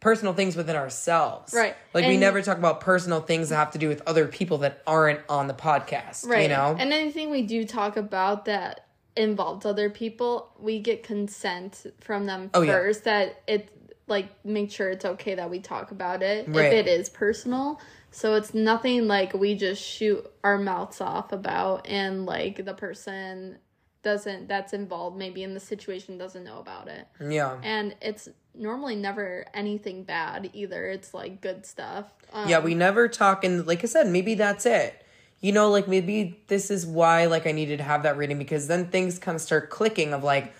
personal 0.00 0.32
things 0.32 0.56
within 0.56 0.76
ourselves. 0.76 1.52
Right. 1.52 1.74
Like 1.92 2.06
we 2.06 2.16
never 2.16 2.40
talk 2.42 2.58
about 2.58 2.80
personal 2.80 3.20
things 3.20 3.48
that 3.48 3.56
have 3.56 3.72
to 3.72 3.78
do 3.78 3.88
with 3.88 4.02
other 4.06 4.26
people 4.26 4.58
that 4.58 4.82
aren't 4.86 5.20
on 5.28 5.48
the 5.48 5.54
podcast. 5.54 6.26
right 6.26 6.42
You 6.42 6.48
know? 6.48 6.76
and 6.78 6.92
anything 6.92 7.30
we 7.30 7.42
do 7.42 7.64
talk 7.64 7.96
about 7.96 8.44
that 8.44 8.86
involves 9.16 9.66
other 9.66 9.90
people 9.90 10.52
we 10.60 10.78
get 10.78 11.02
consent 11.02 11.86
from 12.00 12.26
them 12.26 12.50
Oh, 12.54 12.62
yeah. 12.62 12.72
first 12.72 13.04
that 13.04 13.42
it 13.48 13.68
like 14.08 14.44
make 14.44 14.70
sure 14.70 14.90
it's 14.90 15.04
okay 15.04 15.34
that 15.34 15.50
we 15.50 15.60
talk 15.60 15.90
about 15.90 16.22
it 16.22 16.48
Right. 16.48 16.66
if 16.66 16.72
it 16.72 16.86
is 16.88 17.08
personal 17.08 17.80
so 18.10 18.34
it's 18.34 18.54
nothing 18.54 19.06
like 19.06 19.34
we 19.34 19.54
just 19.54 19.82
shoot 19.82 20.28
our 20.42 20.58
mouths 20.58 21.00
off 21.00 21.32
about 21.32 21.86
and 21.86 22.26
like 22.26 22.64
the 22.64 22.74
person 22.74 23.58
doesn't 24.02 24.48
that's 24.48 24.72
involved 24.72 25.16
maybe 25.16 25.42
in 25.42 25.54
the 25.54 25.60
situation 25.60 26.16
doesn't 26.18 26.44
know 26.44 26.58
about 26.60 26.88
it 26.88 27.06
yeah. 27.20 27.58
and 27.62 27.94
it's 28.00 28.28
normally 28.54 28.96
never 28.96 29.44
anything 29.54 30.02
bad 30.04 30.50
either 30.52 30.86
it's 30.86 31.12
like 31.14 31.40
good 31.40 31.64
stuff 31.66 32.12
um, 32.32 32.48
Yeah, 32.48 32.58
we 32.60 32.74
never 32.74 33.08
talk 33.08 33.44
and 33.44 33.66
like 33.66 33.82
I 33.84 33.86
said, 33.86 34.06
maybe 34.08 34.34
that's 34.34 34.66
it. 34.66 35.02
You 35.40 35.52
know, 35.52 35.70
like 35.70 35.86
maybe 35.88 36.42
this 36.48 36.70
is 36.70 36.84
why 36.84 37.26
like 37.26 37.46
I 37.46 37.52
needed 37.52 37.78
to 37.78 37.84
have 37.84 38.02
that 38.02 38.16
reading 38.16 38.38
because 38.38 38.66
then 38.66 38.88
things 38.88 39.18
kind 39.18 39.36
of 39.36 39.40
start 39.40 39.70
clicking 39.70 40.12
of 40.12 40.24
like, 40.24 40.52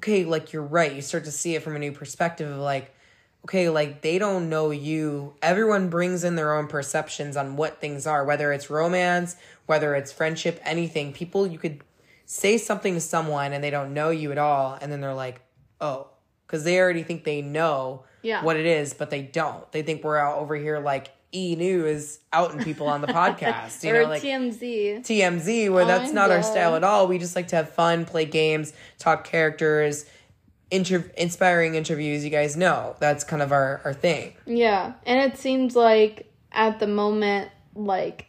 okay, 0.00 0.24
like 0.24 0.52
you're 0.54 0.62
right. 0.62 0.94
You 0.94 1.02
start 1.02 1.24
to 1.26 1.30
see 1.30 1.54
it 1.54 1.62
from 1.62 1.76
a 1.76 1.78
new 1.78 1.92
perspective 1.92 2.50
of 2.50 2.56
like, 2.58 2.94
okay, 3.44 3.68
like 3.68 4.00
they 4.00 4.18
don't 4.18 4.48
know 4.48 4.70
you. 4.70 5.34
Everyone 5.42 5.90
brings 5.90 6.24
in 6.24 6.36
their 6.36 6.54
own 6.56 6.68
perceptions 6.68 7.36
on 7.36 7.56
what 7.56 7.80
things 7.82 8.06
are, 8.06 8.24
whether 8.24 8.50
it's 8.50 8.70
romance, 8.70 9.36
whether 9.66 9.94
it's 9.94 10.10
friendship, 10.10 10.58
anything. 10.64 11.12
People 11.12 11.46
you 11.46 11.58
could 11.58 11.82
say 12.24 12.56
something 12.56 12.94
to 12.94 13.00
someone 13.00 13.52
and 13.52 13.62
they 13.62 13.70
don't 13.70 13.92
know 13.92 14.08
you 14.08 14.32
at 14.32 14.38
all 14.38 14.78
and 14.80 14.90
then 14.90 15.00
they're 15.02 15.12
like, 15.14 15.42
"Oh, 15.82 16.08
cuz 16.46 16.64
they 16.64 16.78
already 16.80 17.02
think 17.02 17.24
they 17.24 17.42
know 17.42 18.04
Yeah. 18.22 18.42
what 18.42 18.56
it 18.56 18.66
is, 18.66 18.94
but 18.94 19.10
they 19.10 19.22
don't. 19.22 19.70
They 19.72 19.82
think 19.82 20.02
we're 20.02 20.16
out 20.16 20.38
over 20.38 20.56
here 20.56 20.78
like 20.78 21.10
E 21.32 21.54
News 21.56 22.18
outing 22.32 22.62
people 22.64 22.88
on 22.88 23.00
the 23.00 23.06
podcast, 23.20 23.82
you 23.84 23.94
or 23.94 24.02
know, 24.02 24.08
like 24.08 24.22
tmz 24.22 24.60
TMZ, 25.06 25.72
where 25.72 25.84
that's 25.84 26.10
Oh, 26.10 26.14
not 26.14 26.30
our 26.30 26.42
style 26.42 26.74
at 26.76 26.84
all. 26.84 27.06
We 27.06 27.18
just 27.18 27.36
like 27.36 27.48
to 27.48 27.56
have 27.56 27.70
fun, 27.70 28.04
play 28.04 28.24
games, 28.24 28.72
talk 28.98 29.24
characters, 29.24 30.06
inter- 30.70 31.10
inspiring 31.16 31.74
interviews. 31.76 32.24
You 32.24 32.30
guys 32.30 32.56
know 32.56 32.96
that's 33.00 33.22
kind 33.24 33.42
of 33.42 33.52
our, 33.52 33.80
our 33.84 33.94
thing. 33.94 34.34
Yeah, 34.46 34.94
and 35.06 35.32
it 35.32 35.38
seems 35.38 35.76
like 35.76 36.32
at 36.52 36.80
the 36.80 36.86
moment, 36.88 37.50
like 37.74 38.26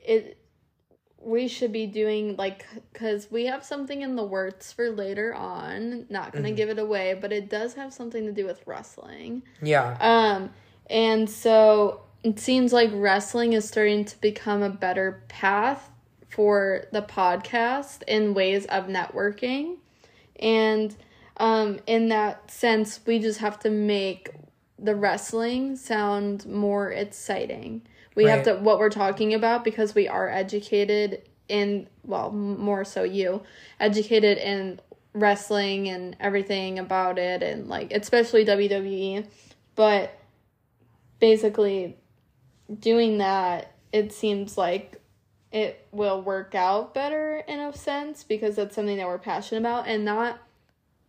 it, 0.00 0.38
we 1.18 1.48
should 1.48 1.72
be 1.72 1.86
doing 1.86 2.36
like 2.36 2.66
because 2.92 3.30
we 3.30 3.46
have 3.46 3.64
something 3.64 4.02
in 4.02 4.14
the 4.14 4.24
works 4.24 4.72
for 4.72 4.90
later 4.90 5.34
on. 5.34 6.04
Not 6.10 6.32
gonna 6.32 6.48
Mm-hmm. 6.48 6.54
give 6.56 6.68
it 6.68 6.78
away, 6.78 7.16
but 7.18 7.32
it 7.32 7.48
does 7.48 7.74
have 7.74 7.94
something 7.94 8.26
to 8.26 8.32
do 8.32 8.44
with 8.44 8.60
wrestling. 8.66 9.42
Yeah. 9.62 9.96
Um, 10.00 10.50
and 10.88 11.28
so 11.28 12.02
it 12.22 12.40
seems 12.40 12.72
like 12.72 12.90
wrestling 12.92 13.52
is 13.52 13.68
starting 13.68 14.04
to 14.06 14.20
become 14.20 14.62
a 14.62 14.70
better 14.70 15.22
path 15.28 15.90
for 16.30 16.86
the 16.90 17.02
podcast 17.02 18.02
in 18.08 18.34
ways 18.34 18.64
of 18.66 18.86
networking. 18.86 19.76
And 20.40 20.96
um, 21.36 21.80
in 21.86 22.08
that 22.08 22.50
sense, 22.50 23.00
we 23.06 23.18
just 23.18 23.40
have 23.40 23.60
to 23.60 23.70
make 23.70 24.30
the 24.78 24.94
wrestling 24.94 25.76
sound 25.76 26.46
more 26.46 26.90
exciting. 26.90 27.82
We 28.16 28.24
have 28.24 28.44
to, 28.44 28.54
what 28.54 28.78
we're 28.78 28.90
talking 28.90 29.34
about, 29.34 29.64
because 29.64 29.94
we 29.94 30.08
are 30.08 30.28
educated 30.28 31.22
in, 31.48 31.88
well, 32.04 32.30
more 32.30 32.84
so 32.84 33.02
you, 33.02 33.42
educated 33.80 34.38
in 34.38 34.80
wrestling 35.12 35.88
and 35.88 36.16
everything 36.20 36.78
about 36.78 37.18
it, 37.18 37.42
and 37.42 37.68
like, 37.68 37.92
especially 37.92 38.44
WWE. 38.44 39.26
But 39.74 40.16
basically, 41.20 41.96
doing 42.80 43.18
that, 43.18 43.72
it 43.92 44.12
seems 44.12 44.58
like 44.58 45.00
it 45.52 45.86
will 45.92 46.20
work 46.20 46.54
out 46.54 46.94
better 46.94 47.44
in 47.46 47.60
a 47.60 47.72
sense 47.72 48.24
because 48.24 48.56
that's 48.56 48.74
something 48.74 48.96
that 48.96 49.06
we're 49.06 49.18
passionate 49.18 49.60
about 49.60 49.86
and 49.86 50.04
not 50.04 50.40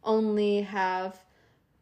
only 0.04 0.62
have 0.62 1.18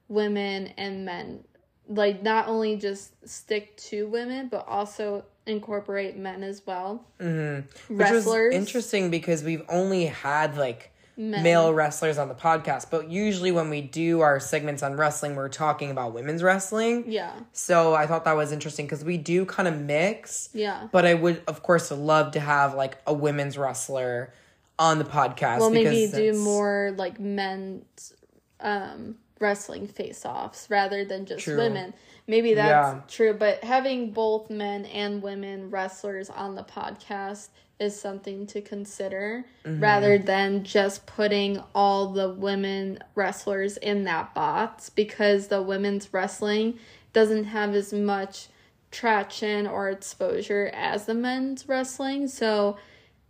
women 0.07 0.67
and 0.77 1.03
men 1.03 1.43
like 1.89 2.23
not 2.23 2.47
only 2.47 2.77
just 2.77 3.27
stick 3.27 3.75
to 3.75 4.07
women 4.07 4.47
but 4.47 4.65
also 4.65 5.25
incorporate 5.45 6.17
men 6.17 6.43
as 6.43 6.61
well. 6.65 7.05
Mm-hmm. 7.19 7.67
Which 7.93 8.09
wrestlers. 8.09 8.53
was 8.53 8.55
interesting 8.55 9.09
because 9.09 9.43
we've 9.43 9.63
only 9.69 10.05
had 10.05 10.57
like 10.57 10.92
Men. 11.15 11.43
male 11.43 11.73
wrestlers 11.73 12.17
on 12.17 12.27
the 12.27 12.33
podcast, 12.35 12.87
but 12.89 13.09
usually 13.11 13.51
when 13.51 13.69
we 13.69 13.81
do 13.81 14.21
our 14.21 14.39
segments 14.39 14.81
on 14.81 14.95
wrestling, 14.95 15.35
we're 15.35 15.47
talking 15.49 15.91
about 15.91 16.13
women's 16.13 16.41
wrestling. 16.41 17.03
yeah 17.11 17.33
So 17.51 17.93
I 17.93 18.07
thought 18.07 18.25
that 18.25 18.35
was 18.35 18.51
interesting 18.51 18.85
because 18.87 19.03
we 19.03 19.17
do 19.17 19.45
kind 19.45 19.67
of 19.67 19.79
mix. 19.79 20.49
yeah 20.53 20.87
But 20.91 21.05
I 21.05 21.13
would, 21.13 21.41
of 21.47 21.61
course, 21.61 21.91
love 21.91 22.31
to 22.31 22.39
have 22.39 22.73
like 22.73 22.97
a 23.05 23.13
women's 23.13 23.57
wrestler 23.57 24.33
on 24.79 24.97
the 24.97 25.05
podcast. 25.05 25.59
well 25.59 25.69
maybe 25.69 26.07
do 26.11 26.33
more 26.39 26.93
like 26.97 27.19
men's 27.19 28.13
um 28.59 29.15
wrestling 29.39 29.87
face 29.87 30.25
offs 30.25 30.67
rather 30.69 31.03
than 31.05 31.25
just 31.25 31.43
True. 31.43 31.57
women 31.57 31.93
maybe 32.27 32.53
that's 32.53 32.69
Yeah. 32.95 33.01
true, 33.09 33.33
but 33.33 33.63
having 33.63 34.11
both 34.11 34.49
men 34.49 34.85
and 34.85 35.21
women 35.21 35.69
wrestlers 35.69 36.29
on 36.29 36.55
the 36.55 36.63
podcast 36.63 37.49
is 37.79 37.99
something 37.99 38.45
to 38.47 38.61
consider 38.61 39.45
Mm-hmm. 39.65 39.81
rather 39.81 40.17
than 40.17 40.63
just 40.65 41.05
putting 41.05 41.61
all 41.73 42.07
the 42.09 42.29
women 42.29 42.99
wrestlers 43.15 43.77
in 43.77 44.03
that 44.03 44.33
box 44.33 44.89
because 44.89 45.47
the 45.47 45.61
women's 45.61 46.13
wrestling 46.13 46.77
doesn't 47.13 47.45
have 47.45 47.73
as 47.73 47.93
much 47.93 48.47
traction 48.91 49.65
or 49.65 49.89
exposure 49.89 50.69
as 50.73 51.05
the 51.05 51.13
men's 51.13 51.67
wrestling. 51.69 52.27
So 52.27 52.77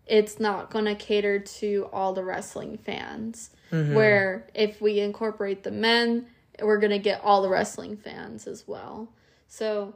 it's 0.08 0.40
not 0.40 0.72
going 0.72 0.86
to 0.86 0.96
cater 0.96 1.38
to 1.40 1.88
all 1.94 2.14
the 2.14 2.24
wrestling 2.24 2.78
fans. 2.78 3.52
Where 3.96 4.48
if 4.54 4.82
we 4.82 5.00
incorporate 5.00 5.64
the 5.64 5.72
men, 5.72 6.28
we're 6.62 6.80
going 6.80 6.92
to 6.92 7.00
get 7.00 7.22
all 7.24 7.42
the 7.42 7.50
wrestling 7.50 7.98
fans 7.98 8.46
as 8.48 8.68
well. 8.68 9.10
So 9.48 9.96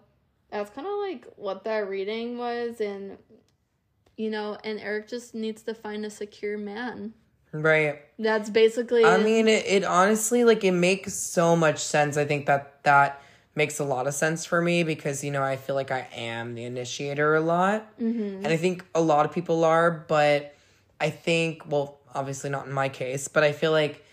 that's 0.51 0.69
kind 0.71 0.87
of 0.87 0.93
like 0.99 1.25
what 1.35 1.63
that 1.65 1.89
reading 1.89 2.37
was. 2.37 2.79
And, 2.81 3.17
you 4.17 4.29
know, 4.29 4.57
and 4.63 4.79
Eric 4.79 5.07
just 5.07 5.33
needs 5.33 5.61
to 5.63 5.73
find 5.73 6.05
a 6.05 6.09
secure 6.09 6.57
man. 6.57 7.13
Right. 7.51 8.01
That's 8.19 8.49
basically. 8.49 9.05
I 9.05 9.17
mean, 9.17 9.47
it, 9.47 9.65
it 9.65 9.83
honestly, 9.83 10.43
like, 10.43 10.63
it 10.63 10.73
makes 10.73 11.13
so 11.13 11.55
much 11.55 11.79
sense. 11.79 12.17
I 12.17 12.25
think 12.25 12.47
that 12.47 12.83
that 12.83 13.21
makes 13.55 13.79
a 13.79 13.83
lot 13.83 14.05
of 14.05 14.13
sense 14.13 14.45
for 14.45 14.61
me 14.61 14.83
because, 14.83 15.23
you 15.23 15.31
know, 15.31 15.41
I 15.43 15.55
feel 15.55 15.75
like 15.75 15.91
I 15.91 16.07
am 16.13 16.55
the 16.55 16.63
initiator 16.65 17.35
a 17.35 17.41
lot. 17.41 17.97
Mm-hmm. 17.99 18.45
And 18.45 18.47
I 18.47 18.57
think 18.57 18.85
a 18.93 19.01
lot 19.01 19.25
of 19.25 19.31
people 19.31 19.63
are, 19.63 19.89
but 19.91 20.55
I 20.99 21.09
think, 21.09 21.63
well, 21.69 21.99
obviously 22.13 22.49
not 22.49 22.67
in 22.67 22.73
my 22.73 22.89
case, 22.89 23.27
but 23.27 23.43
I 23.43 23.51
feel 23.51 23.71
like, 23.71 24.05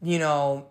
you 0.00 0.18
know, 0.18 0.66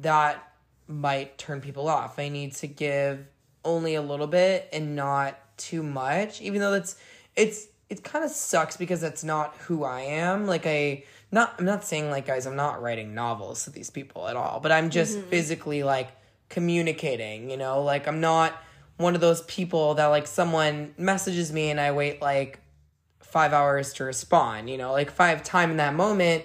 that 0.00 0.52
might 0.86 1.38
turn 1.38 1.60
people 1.60 1.88
off. 1.88 2.18
I 2.18 2.28
need 2.28 2.54
to 2.56 2.66
give 2.66 3.26
only 3.64 3.94
a 3.94 4.02
little 4.02 4.26
bit 4.26 4.68
and 4.72 4.94
not 4.94 5.38
too 5.56 5.82
much, 5.82 6.40
even 6.40 6.60
though 6.60 6.70
that's 6.70 6.96
it's 7.34 7.66
it 7.88 8.02
kind 8.02 8.24
of 8.24 8.30
sucks 8.30 8.76
because 8.76 9.00
that's 9.00 9.22
not 9.22 9.54
who 9.66 9.84
I 9.84 10.00
am. 10.02 10.46
Like 10.46 10.66
I 10.66 11.04
not 11.30 11.54
I'm 11.58 11.64
not 11.64 11.84
saying 11.84 12.10
like 12.10 12.26
guys, 12.26 12.46
I'm 12.46 12.56
not 12.56 12.82
writing 12.82 13.14
novels 13.14 13.64
to 13.64 13.70
these 13.70 13.90
people 13.90 14.26
at 14.28 14.36
all, 14.36 14.60
but 14.60 14.72
I'm 14.72 14.90
just 14.90 15.18
physically 15.18 15.82
like 15.82 16.08
communicating, 16.48 17.50
you 17.50 17.56
know? 17.56 17.82
Like 17.82 18.06
I'm 18.08 18.20
not 18.20 18.52
one 18.96 19.14
of 19.14 19.20
those 19.20 19.42
people 19.42 19.94
that 19.94 20.06
like 20.06 20.26
someone 20.26 20.94
messages 20.96 21.52
me 21.52 21.70
and 21.70 21.80
I 21.80 21.92
wait 21.92 22.20
like 22.22 22.60
5 23.20 23.52
hours 23.52 23.92
to 23.94 24.04
respond, 24.04 24.68
you 24.70 24.78
know? 24.78 24.92
Like 24.92 25.08
if 25.08 25.20
I 25.20 25.28
have 25.28 25.42
time 25.42 25.70
in 25.70 25.76
that 25.76 25.94
moment, 25.94 26.44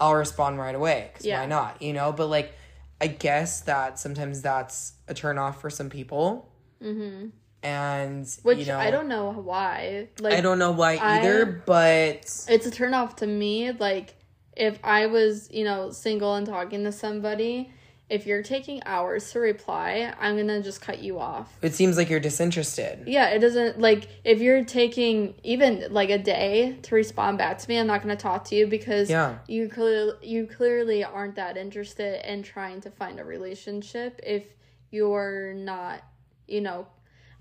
I'll 0.00 0.14
respond 0.14 0.58
right 0.58 0.74
away 0.74 1.10
cuz 1.14 1.26
Yeah. 1.26 1.40
why 1.40 1.46
not, 1.46 1.80
you 1.80 1.92
know? 1.92 2.12
But 2.12 2.26
like 2.26 2.52
I 3.00 3.06
guess 3.08 3.62
that 3.62 3.98
sometimes 3.98 4.42
that's 4.42 4.92
a 5.08 5.14
turn 5.14 5.36
off 5.38 5.60
for 5.60 5.70
some 5.70 5.90
people. 5.90 6.48
Mm-hmm. 6.82 7.28
And 7.62 8.26
which 8.42 8.58
you 8.58 8.66
know, 8.66 8.78
I 8.78 8.90
don't 8.90 9.08
know 9.08 9.30
why. 9.30 10.08
Like, 10.20 10.34
I 10.34 10.40
don't 10.40 10.58
know 10.58 10.72
why 10.72 10.96
I- 10.96 11.18
either, 11.20 11.44
but 11.64 12.16
it's 12.48 12.66
a 12.66 12.70
turn 12.70 12.92
off 12.94 13.16
to 13.16 13.26
me. 13.26 13.70
Like, 13.72 14.14
if 14.56 14.78
I 14.82 15.06
was, 15.06 15.48
you 15.50 15.64
know, 15.64 15.90
single 15.90 16.34
and 16.34 16.46
talking 16.46 16.84
to 16.84 16.92
somebody, 16.92 17.70
if 18.10 18.26
you're 18.26 18.42
taking 18.42 18.82
hours 18.84 19.30
to 19.32 19.38
reply, 19.38 20.12
I'm 20.20 20.36
gonna 20.36 20.60
just 20.60 20.82
cut 20.82 20.98
you 20.98 21.18
off. 21.18 21.56
it 21.62 21.72
seems 21.74 21.96
like 21.96 22.10
you're 22.10 22.20
disinterested. 22.20 23.04
Yeah, 23.06 23.28
it 23.28 23.38
doesn't 23.38 23.80
like 23.80 24.08
if 24.24 24.40
you're 24.40 24.64
taking 24.64 25.34
even 25.44 25.86
like 25.90 26.10
a 26.10 26.18
day 26.18 26.76
to 26.82 26.94
respond 26.94 27.38
back 27.38 27.56
to 27.58 27.68
me, 27.70 27.78
I'm 27.78 27.86
not 27.86 28.02
gonna 28.02 28.16
talk 28.16 28.44
to 28.46 28.54
you 28.54 28.66
because 28.66 29.08
Yeah. 29.08 29.38
you 29.48 29.68
clearly 29.68 30.12
you 30.20 30.46
clearly 30.46 31.02
aren't 31.04 31.36
that 31.36 31.56
interested 31.56 32.28
in 32.30 32.42
trying 32.42 32.80
to 32.82 32.90
find 32.90 33.18
a 33.18 33.24
relationship 33.24 34.20
if 34.22 34.44
you're 34.90 35.54
not, 35.54 36.02
you 36.46 36.60
know, 36.60 36.86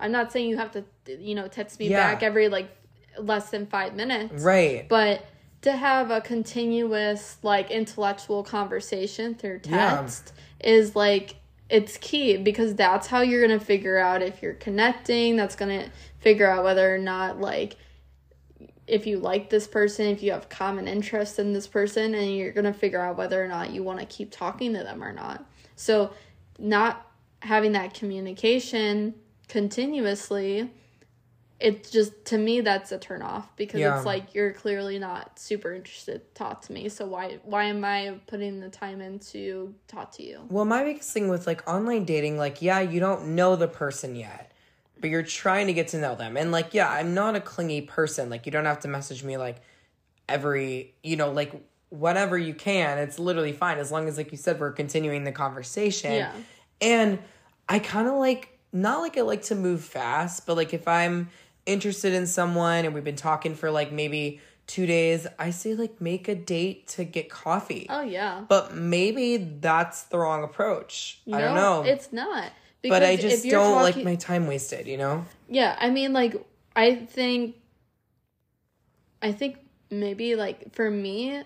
I'm 0.01 0.11
not 0.11 0.31
saying 0.31 0.49
you 0.49 0.57
have 0.57 0.71
to, 0.71 0.83
you 1.07 1.35
know, 1.35 1.47
text 1.47 1.79
me 1.79 1.89
Yeah. 1.89 1.97
back 2.13 2.23
every 2.23 2.49
like 2.49 2.69
less 3.17 3.49
than 3.51 3.65
five 3.67 3.95
minutes, 3.95 4.43
Right. 4.43 4.87
but 4.89 5.25
to 5.61 5.71
have 5.73 6.09
a 6.09 6.21
continuous 6.21 7.37
like 7.43 7.69
intellectual 7.69 8.43
conversation 8.43 9.35
through 9.35 9.61
Yeah. 9.65 9.97
text 10.01 10.33
is 10.59 10.95
like 10.95 11.35
it's 11.69 11.97
key 11.97 12.35
because 12.35 12.75
that's 12.75 13.07
how 13.07 13.21
you're 13.21 13.41
gonna 13.47 13.59
figure 13.59 13.97
out 13.97 14.21
if 14.21 14.41
you're 14.41 14.53
connecting 14.55 15.37
that's 15.37 15.55
gonna 15.55 15.85
figure 16.19 16.49
out 16.49 16.63
whether 16.65 16.93
or 16.93 16.97
not 16.97 17.39
like 17.39 17.77
if 18.87 19.05
you 19.07 19.17
like 19.19 19.49
this 19.49 19.67
person 19.67 20.07
if 20.07 20.21
you 20.23 20.31
have 20.31 20.49
common 20.49 20.87
interest 20.87 21.39
in 21.39 21.53
this 21.53 21.67
person 21.67 22.13
and 22.15 22.35
you're 22.35 22.51
gonna 22.51 22.73
figure 22.73 22.99
out 22.99 23.15
whether 23.17 23.41
or 23.43 23.47
not 23.47 23.69
you 23.71 23.83
want 23.83 23.99
to 23.99 24.05
keep 24.05 24.31
talking 24.31 24.73
to 24.73 24.79
them 24.83 25.01
or 25.03 25.13
not 25.13 25.45
so 25.77 26.11
not 26.59 27.07
having 27.41 27.71
that 27.71 27.93
communication 27.93 29.13
continuously 29.51 30.69
it's 31.59 31.91
just 31.91 32.25
to 32.25 32.37
me 32.37 32.61
that's 32.61 32.91
a 32.91 32.97
turn 32.97 33.21
off 33.21 33.55
because 33.57 33.79
Yeah. 33.81 33.97
it's 33.97 34.05
like 34.05 34.33
you're 34.33 34.53
clearly 34.53 34.97
not 34.97 35.37
super 35.37 35.73
interested 35.73 36.13
to 36.13 36.33
talk 36.33 36.61
to 36.63 36.71
me 36.73 36.87
so 36.89 37.05
why 37.05 37.37
why 37.43 37.65
am 37.65 37.83
i 37.83 38.15
putting 38.27 38.61
the 38.61 38.69
time 38.69 39.01
in 39.01 39.19
to 39.19 39.75
talk 39.87 40.11
to 40.13 40.23
you 40.23 40.39
Well, 40.49 40.63
my 40.65 40.83
biggest 40.85 41.11
thing 41.11 41.27
with 41.27 41.45
like 41.47 41.67
online 41.69 42.05
dating, 42.05 42.37
like, 42.37 42.61
yeah, 42.61 42.79
you 42.79 42.99
don't 43.01 43.35
know 43.35 43.55
the 43.57 43.67
person 43.67 44.15
yet, 44.15 44.51
but 44.99 45.09
you're 45.09 45.21
trying 45.21 45.67
to 45.67 45.73
get 45.73 45.89
to 45.89 45.99
know 45.99 46.15
them. 46.15 46.37
And 46.37 46.51
like, 46.51 46.73
yeah, 46.73 46.89
I'm 46.89 47.13
not 47.13 47.35
a 47.35 47.41
clingy 47.41 47.81
person. 47.81 48.29
Like, 48.29 48.45
you 48.45 48.51
don't 48.53 48.65
have 48.65 48.79
to 48.81 48.87
message 48.87 49.23
me 49.23 49.35
like 49.37 49.57
every, 50.29 50.93
you 51.03 51.15
know, 51.17 51.31
like 51.31 51.51
whatever 51.89 52.37
you 52.37 52.53
can. 52.53 52.97
It's 52.99 53.19
literally 53.19 53.51
fine 53.51 53.77
as 53.79 53.91
long 53.91 54.07
as, 54.07 54.17
like 54.17 54.31
you 54.31 54.37
said, 54.37 54.59
we're 54.59 54.71
continuing 54.71 55.25
the 55.25 55.31
conversation. 55.31 56.13
Yeah. 56.13 56.31
And 56.81 57.19
I 57.67 57.79
kind 57.79 58.07
of 58.07 58.15
like, 58.15 58.50
not 58.73 59.01
like 59.01 59.17
I 59.17 59.21
like 59.21 59.43
to 59.43 59.55
move 59.55 59.83
fast, 59.83 60.45
but 60.45 60.55
like 60.57 60.73
if 60.73 60.87
I'm 60.87 61.29
interested 61.65 62.13
in 62.13 62.25
someone 62.27 62.85
and 62.85 62.93
we've 62.93 63.03
been 63.03 63.15
talking 63.15 63.55
for 63.55 63.69
like 63.71 63.91
maybe 63.91 64.41
two 64.67 64.85
days, 64.85 65.27
I 65.37 65.49
say 65.49 65.75
like 65.75 65.99
make 65.99 66.27
a 66.27 66.35
date 66.35 66.87
to 66.89 67.03
get 67.03 67.29
coffee. 67.29 67.87
oh 67.89 68.01
yeah 68.01 68.45
But 68.47 68.75
maybe 68.75 69.37
that's 69.37 70.03
the 70.03 70.17
wrong 70.17 70.43
approach. 70.43 71.19
I 71.31 71.39
don't 71.41 71.55
know. 71.55 71.83
it's 71.83 72.11
not 72.13 72.51
but 72.83 73.03
I 73.03 73.15
just 73.15 73.43
don't 73.47 73.75
talking- 73.75 74.03
like 74.03 74.05
my 74.05 74.15
time 74.15 74.47
wasted, 74.47 74.87
you 74.87 74.97
know? 74.97 75.25
Yeah, 75.49 75.75
I 75.79 75.89
mean 75.89 76.13
like 76.13 76.35
I 76.75 76.95
think 76.95 77.55
I 79.21 79.31
think 79.31 79.57
maybe 79.89 80.35
like 80.35 80.73
for 80.73 80.89
me, 80.89 81.43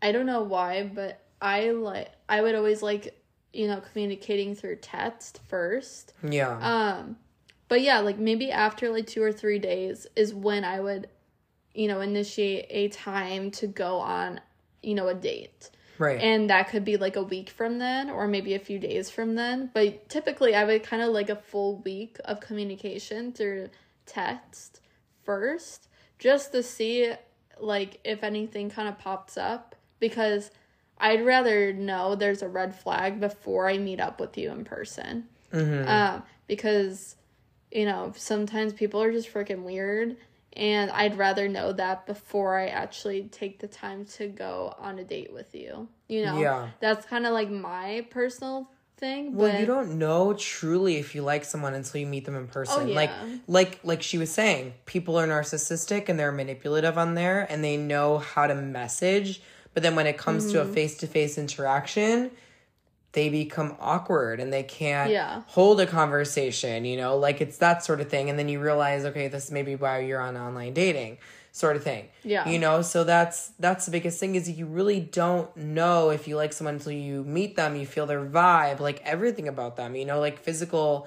I 0.00 0.12
don't 0.12 0.26
know 0.26 0.42
why, 0.42 0.90
but 0.92 1.20
I 1.40 1.70
like 1.70 2.10
I 2.28 2.40
would 2.40 2.54
always 2.54 2.82
like, 2.82 3.21
you 3.52 3.66
know, 3.66 3.80
communicating 3.92 4.54
through 4.54 4.76
text 4.76 5.40
first. 5.48 6.14
Yeah. 6.22 6.58
Um 6.60 7.16
but 7.68 7.80
yeah, 7.80 8.00
like 8.00 8.18
maybe 8.18 8.50
after 8.50 8.90
like 8.90 9.06
2 9.06 9.22
or 9.22 9.32
3 9.32 9.58
days 9.58 10.06
is 10.14 10.34
when 10.34 10.64
I 10.64 10.80
would 10.80 11.08
you 11.74 11.88
know, 11.88 12.00
initiate 12.00 12.66
a 12.70 12.88
time 12.88 13.50
to 13.50 13.66
go 13.66 13.98
on, 13.98 14.40
you 14.82 14.94
know, 14.94 15.08
a 15.08 15.14
date. 15.14 15.70
right. 15.98 16.20
And 16.20 16.50
that 16.50 16.68
could 16.68 16.84
be 16.84 16.96
like 16.96 17.16
a 17.16 17.22
week 17.22 17.50
from 17.50 17.78
then 17.78 18.10
or 18.10 18.28
maybe 18.28 18.54
a 18.54 18.58
few 18.58 18.78
days 18.78 19.08
from 19.08 19.34
then. 19.34 19.70
But 19.72 20.08
typically, 20.08 20.54
I 20.54 20.64
would 20.64 20.82
kind 20.82 21.02
of 21.02 21.10
like 21.12 21.30
a 21.30 21.36
full 21.36 21.78
week 21.78 22.18
of 22.24 22.40
communication 22.40 23.32
through 23.32 23.70
text 24.04 24.80
first 25.24 25.88
just 26.18 26.52
to 26.52 26.62
see 26.62 27.12
like 27.58 28.00
if 28.04 28.22
anything 28.24 28.68
kind 28.68 28.88
of 28.88 28.98
pops 28.98 29.36
up 29.36 29.76
because 30.00 30.50
I'd 31.02 31.26
rather 31.26 31.72
know 31.72 32.14
there's 32.14 32.42
a 32.42 32.48
red 32.48 32.74
flag 32.74 33.20
before 33.20 33.68
I 33.68 33.76
meet 33.76 34.00
up 34.00 34.20
with 34.20 34.38
you 34.38 34.50
in 34.52 34.64
person. 34.64 35.24
Mm-hmm. 35.52 35.88
Um, 35.88 36.22
because, 36.46 37.16
you 37.70 37.84
know, 37.84 38.12
sometimes 38.16 38.72
people 38.72 39.02
are 39.02 39.10
just 39.12 39.32
freaking 39.32 39.64
weird. 39.64 40.16
And 40.54 40.90
I'd 40.90 41.18
rather 41.18 41.48
know 41.48 41.72
that 41.72 42.06
before 42.06 42.58
I 42.58 42.68
actually 42.68 43.24
take 43.24 43.58
the 43.58 43.66
time 43.66 44.04
to 44.16 44.28
go 44.28 44.74
on 44.78 44.98
a 44.98 45.04
date 45.04 45.32
with 45.32 45.54
you. 45.54 45.88
You 46.08 46.26
know? 46.26 46.38
Yeah. 46.38 46.68
That's 46.80 47.04
kind 47.04 47.26
of 47.26 47.32
like 47.32 47.50
my 47.50 48.06
personal 48.10 48.70
thing. 48.98 49.34
well, 49.34 49.58
you 49.58 49.66
don't 49.66 49.98
know 49.98 50.32
truly 50.34 50.96
if 50.96 51.14
you 51.14 51.22
like 51.22 51.44
someone 51.44 51.74
until 51.74 52.00
you 52.00 52.06
meet 52.06 52.24
them 52.24 52.36
in 52.36 52.46
person. 52.46 52.90
Oh, 52.90 52.92
Like 52.92 53.10
like 53.48 53.80
like 53.82 54.02
she 54.02 54.16
was 54.16 54.30
saying, 54.30 54.74
people 54.86 55.18
are 55.18 55.26
narcissistic 55.26 56.08
and 56.08 56.18
they're 56.18 56.30
manipulative 56.30 56.96
on 56.96 57.14
there 57.14 57.46
and 57.50 57.64
they 57.64 57.76
know 57.76 58.18
how 58.18 58.46
to 58.46 58.54
message, 58.54 59.42
but 59.74 59.82
then 59.82 59.94
when 59.96 60.06
it 60.06 60.18
comes 60.18 60.52
to 60.52 60.60
a 60.60 60.64
Mm-hmm. 60.64 60.74
face-to-face 60.74 61.38
interaction, 61.38 62.30
they 63.12 63.28
become 63.28 63.76
awkward 63.78 64.40
and 64.40 64.52
they 64.52 64.62
can't 64.62 65.10
Yeah. 65.10 65.42
hold 65.48 65.80
a 65.80 65.86
conversation, 65.86 66.84
you 66.84 66.96
know, 66.96 67.16
like 67.16 67.40
it's 67.40 67.58
that 67.58 67.84
sort 67.84 68.00
of 68.00 68.08
thing. 68.08 68.30
And 68.30 68.38
then 68.38 68.48
you 68.48 68.58
realize, 68.60 69.04
okay, 69.04 69.28
this 69.28 69.50
may 69.50 69.62
be 69.62 69.76
why 69.76 70.00
you're 70.00 70.20
on 70.20 70.36
online 70.36 70.72
dating, 70.72 71.18
sort 71.52 71.76
of 71.76 71.84
thing. 71.84 72.08
Yeah. 72.24 72.48
You 72.48 72.58
know, 72.58 72.80
so 72.80 73.04
that's 73.04 73.50
that's 73.58 73.84
the 73.84 73.90
biggest 73.90 74.18
thing 74.18 74.34
is 74.34 74.48
you 74.48 74.64
really 74.64 75.00
don't 75.00 75.54
know 75.56 76.08
if 76.08 76.26
you 76.26 76.36
like 76.36 76.54
someone 76.54 76.76
until 76.76 76.92
you 76.92 77.22
meet 77.24 77.54
them, 77.56 77.76
you 77.76 77.84
feel 77.84 78.06
their 78.06 78.24
vibe, 78.24 78.80
like 78.80 79.02
everything 79.04 79.46
about 79.46 79.76
them, 79.76 79.94
you 79.94 80.06
know, 80.06 80.18
like 80.18 80.38
physical 80.38 81.06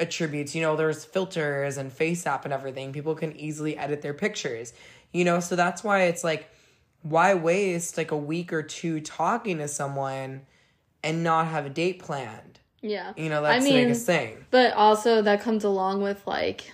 attributes, 0.00 0.56
you 0.56 0.62
know, 0.62 0.74
there's 0.74 1.04
filters 1.04 1.76
and 1.76 1.92
FaceApp 1.96 2.44
and 2.44 2.52
everything. 2.52 2.92
People 2.92 3.14
can 3.14 3.36
easily 3.36 3.78
edit 3.78 4.02
their 4.02 4.14
pictures. 4.14 4.72
You 5.12 5.24
know, 5.24 5.38
so 5.38 5.54
that's 5.54 5.84
why 5.84 6.02
it's 6.04 6.24
like 6.24 6.50
why 7.04 7.34
waste 7.34 7.96
like 7.98 8.10
a 8.10 8.16
week 8.16 8.52
or 8.52 8.62
two 8.62 8.98
talking 8.98 9.58
to 9.58 9.68
someone 9.68 10.42
and 11.02 11.22
not 11.22 11.46
have 11.46 11.66
a 11.66 11.70
date 11.70 12.00
planned? 12.00 12.58
Yeah. 12.80 13.12
You 13.16 13.28
know, 13.28 13.42
that's 13.42 13.64
I 13.64 13.68
the 13.68 13.74
mean, 13.74 13.84
biggest 13.84 14.06
thing. 14.06 14.44
But 14.50 14.72
also 14.72 15.22
that 15.22 15.40
comes 15.42 15.64
along 15.64 16.02
with 16.02 16.26
like 16.26 16.72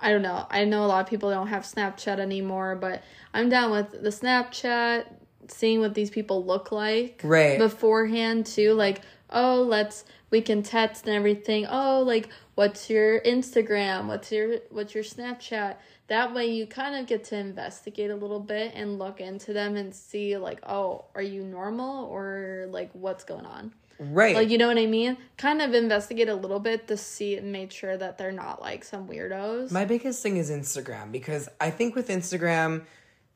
I 0.00 0.12
don't 0.12 0.22
know. 0.22 0.46
I 0.48 0.64
know 0.64 0.84
a 0.84 0.86
lot 0.86 1.00
of 1.00 1.10
people 1.10 1.28
don't 1.30 1.48
have 1.48 1.64
Snapchat 1.64 2.20
anymore, 2.20 2.76
but 2.76 3.02
I'm 3.34 3.48
down 3.48 3.72
with 3.72 3.90
the 3.90 4.10
Snapchat, 4.10 5.06
seeing 5.48 5.80
what 5.80 5.94
these 5.94 6.08
people 6.10 6.44
look 6.44 6.70
like 6.70 7.20
Right. 7.24 7.58
beforehand 7.58 8.46
too. 8.46 8.74
Like, 8.74 9.00
oh, 9.28 9.62
let's 9.62 10.04
we 10.30 10.40
can 10.40 10.62
text 10.62 11.06
and 11.06 11.16
everything. 11.16 11.66
Oh, 11.68 12.02
like 12.02 12.28
what's 12.54 12.88
your 12.88 13.20
Instagram? 13.22 14.06
What's 14.06 14.30
your 14.30 14.58
what's 14.70 14.94
your 14.94 15.04
Snapchat? 15.04 15.76
That 16.08 16.34
way 16.34 16.46
you 16.46 16.66
kind 16.66 16.96
of 16.96 17.06
get 17.06 17.24
to 17.24 17.36
investigate 17.36 18.10
a 18.10 18.16
little 18.16 18.40
bit 18.40 18.72
and 18.74 18.98
look 18.98 19.20
into 19.20 19.52
them 19.52 19.76
and 19.76 19.94
see 19.94 20.36
like, 20.36 20.60
oh, 20.66 21.04
are 21.14 21.22
you 21.22 21.44
normal 21.44 22.06
or 22.06 22.66
like 22.70 22.90
what's 22.92 23.24
going 23.24 23.46
on? 23.46 23.72
right. 23.98 24.34
Like, 24.34 24.50
you 24.50 24.58
know 24.58 24.68
what 24.68 24.78
I 24.78 24.86
mean? 24.86 25.16
Kind 25.36 25.60
of 25.60 25.74
investigate 25.74 26.28
a 26.28 26.34
little 26.34 26.60
bit 26.60 26.88
to 26.88 26.96
see 26.96 27.36
and 27.36 27.52
make 27.52 27.72
sure 27.72 27.96
that 27.96 28.18
they're 28.18 28.32
not 28.32 28.60
like 28.60 28.84
some 28.84 29.08
weirdos. 29.08 29.70
My 29.70 29.84
biggest 29.84 30.22
thing 30.22 30.36
is 30.36 30.50
Instagram 30.50 31.12
because 31.12 31.48
I 31.60 31.70
think 31.70 31.94
with 31.94 32.08
Instagram, 32.08 32.84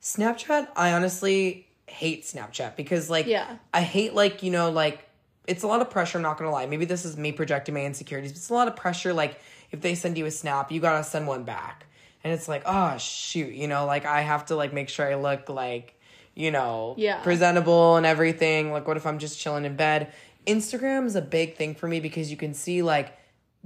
Snapchat, 0.00 0.68
I 0.76 0.92
honestly 0.92 1.66
hate 1.86 2.24
Snapchat 2.24 2.76
because 2.76 3.10
like 3.10 3.26
Yeah. 3.26 3.56
I 3.74 3.82
hate 3.82 4.14
like, 4.14 4.42
you 4.42 4.50
know, 4.50 4.70
like 4.70 5.08
it's 5.46 5.62
a 5.62 5.66
lot 5.66 5.80
of 5.80 5.90
pressure, 5.90 6.18
I'm 6.18 6.22
not 6.22 6.38
gonna 6.38 6.50
lie. 6.50 6.66
Maybe 6.66 6.84
this 6.84 7.04
is 7.04 7.16
me 7.16 7.32
projecting 7.32 7.74
my 7.74 7.84
insecurities, 7.84 8.32
but 8.32 8.38
it's 8.38 8.50
a 8.50 8.54
lot 8.54 8.68
of 8.68 8.76
pressure 8.76 9.12
like 9.12 9.40
if 9.70 9.80
they 9.80 9.94
send 9.94 10.16
you 10.16 10.26
a 10.26 10.30
snap, 10.30 10.70
you 10.70 10.80
gotta 10.80 11.04
send 11.04 11.26
one 11.26 11.44
back. 11.44 11.86
And 12.24 12.32
it's 12.32 12.48
like, 12.48 12.62
oh 12.66 12.96
shoot, 12.98 13.52
you 13.52 13.66
know, 13.68 13.86
like 13.86 14.04
I 14.06 14.20
have 14.20 14.46
to 14.46 14.56
like 14.56 14.72
make 14.72 14.88
sure 14.88 15.10
I 15.10 15.16
look 15.16 15.48
like, 15.48 15.98
you 16.34 16.50
know, 16.50 16.94
Yeah. 16.96 17.20
presentable 17.22 17.96
and 17.96 18.06
everything. 18.06 18.70
Like 18.72 18.86
what 18.86 18.96
if 18.96 19.06
I'm 19.06 19.18
just 19.18 19.38
chilling 19.38 19.64
in 19.64 19.76
bed? 19.76 20.12
Instagram 20.46 21.06
is 21.06 21.16
a 21.16 21.22
big 21.22 21.56
thing 21.56 21.74
for 21.74 21.86
me 21.88 22.00
because 22.00 22.30
you 22.30 22.36
can 22.36 22.54
see 22.54 22.82
like 22.82 23.16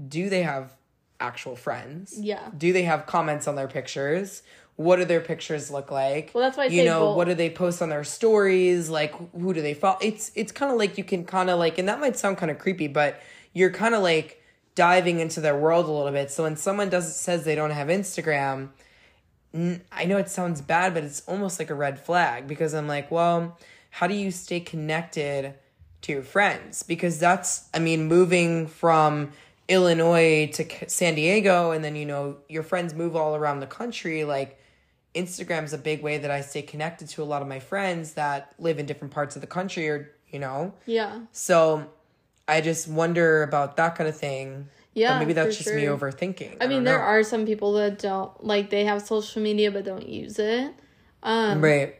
do 0.08 0.28
they 0.28 0.42
have 0.42 0.72
actual 1.20 1.56
friends? 1.56 2.14
Yeah. 2.18 2.40
Do 2.56 2.72
they 2.72 2.82
have 2.82 3.06
comments 3.06 3.46
on 3.48 3.56
their 3.56 3.68
pictures? 3.68 4.42
What 4.76 4.96
do 4.96 5.06
their 5.06 5.22
pictures 5.22 5.70
look 5.70 5.90
like? 5.90 6.32
Well, 6.34 6.44
that's 6.44 6.58
why 6.58 6.64
I 6.64 6.66
you 6.66 6.84
know 6.84 7.00
both. 7.06 7.16
what 7.16 7.28
do 7.28 7.34
they 7.34 7.48
post 7.48 7.80
on 7.80 7.88
their 7.88 8.04
stories? 8.04 8.90
Like 8.90 9.14
who 9.32 9.54
do 9.54 9.62
they 9.62 9.72
follow? 9.72 9.96
It's 10.02 10.30
it's 10.34 10.52
kind 10.52 10.70
of 10.70 10.76
like 10.78 10.98
you 10.98 11.04
can 11.04 11.24
kind 11.24 11.48
of 11.48 11.58
like, 11.58 11.78
and 11.78 11.88
that 11.88 11.98
might 11.98 12.16
sound 12.18 12.36
kind 12.36 12.50
of 12.50 12.58
creepy, 12.58 12.86
but 12.88 13.18
you're 13.54 13.70
kind 13.70 13.94
of 13.94 14.02
like 14.02 14.42
diving 14.76 15.18
into 15.18 15.40
their 15.40 15.56
world 15.56 15.86
a 15.86 15.90
little 15.90 16.12
bit. 16.12 16.30
So 16.30 16.44
when 16.44 16.56
someone 16.56 16.88
does 16.88 17.16
says 17.16 17.44
they 17.44 17.56
don't 17.56 17.72
have 17.72 17.88
Instagram, 17.88 18.68
n- 19.52 19.82
I 19.90 20.04
know 20.04 20.18
it 20.18 20.28
sounds 20.28 20.60
bad, 20.60 20.94
but 20.94 21.02
it's 21.02 21.22
almost 21.26 21.58
like 21.58 21.70
a 21.70 21.74
red 21.74 21.98
flag 21.98 22.46
because 22.46 22.74
I'm 22.74 22.86
like, 22.86 23.10
well, 23.10 23.58
how 23.90 24.06
do 24.06 24.14
you 24.14 24.30
stay 24.30 24.60
connected 24.60 25.54
to 26.02 26.12
your 26.12 26.22
friends? 26.22 26.84
Because 26.84 27.18
that's, 27.18 27.68
I 27.74 27.80
mean, 27.80 28.06
moving 28.06 28.68
from 28.68 29.32
Illinois 29.68 30.50
to 30.54 30.88
San 30.88 31.16
Diego, 31.16 31.72
and 31.72 31.82
then, 31.82 31.96
you 31.96 32.06
know, 32.06 32.36
your 32.48 32.62
friends 32.62 32.94
move 32.94 33.16
all 33.16 33.34
around 33.34 33.60
the 33.60 33.66
country. 33.66 34.24
Like, 34.24 34.60
Instagram's 35.14 35.72
a 35.72 35.78
big 35.78 36.02
way 36.02 36.18
that 36.18 36.30
I 36.30 36.42
stay 36.42 36.62
connected 36.62 37.08
to 37.08 37.22
a 37.22 37.24
lot 37.24 37.42
of 37.42 37.48
my 37.48 37.58
friends 37.58 38.12
that 38.12 38.54
live 38.58 38.78
in 38.78 38.86
different 38.86 39.14
parts 39.14 39.34
of 39.34 39.40
the 39.40 39.48
country 39.48 39.88
or, 39.88 40.12
you 40.30 40.38
know. 40.38 40.74
Yeah. 40.84 41.20
So 41.32 41.90
I 42.48 42.60
just 42.60 42.88
wonder 42.88 43.42
about 43.42 43.76
that 43.76 43.96
kind 43.96 44.08
of 44.08 44.16
thing. 44.16 44.68
Yeah, 44.94 45.12
But 45.14 45.18
maybe 45.20 45.32
that's 45.34 45.56
just 45.58 45.72
me 45.74 45.84
overthinking. 45.84 46.56
I 46.60 46.66
mean, 46.66 46.84
there 46.84 46.96
know. 46.98 47.04
are 47.04 47.22
some 47.22 47.44
people 47.44 47.74
that 47.74 47.98
don't 47.98 48.42
like 48.42 48.70
they 48.70 48.84
have 48.84 49.02
social 49.02 49.42
media 49.42 49.70
but 49.70 49.84
don't 49.84 50.08
use 50.08 50.38
it. 50.38 50.72
Um 51.22 51.60
Right. 51.62 51.96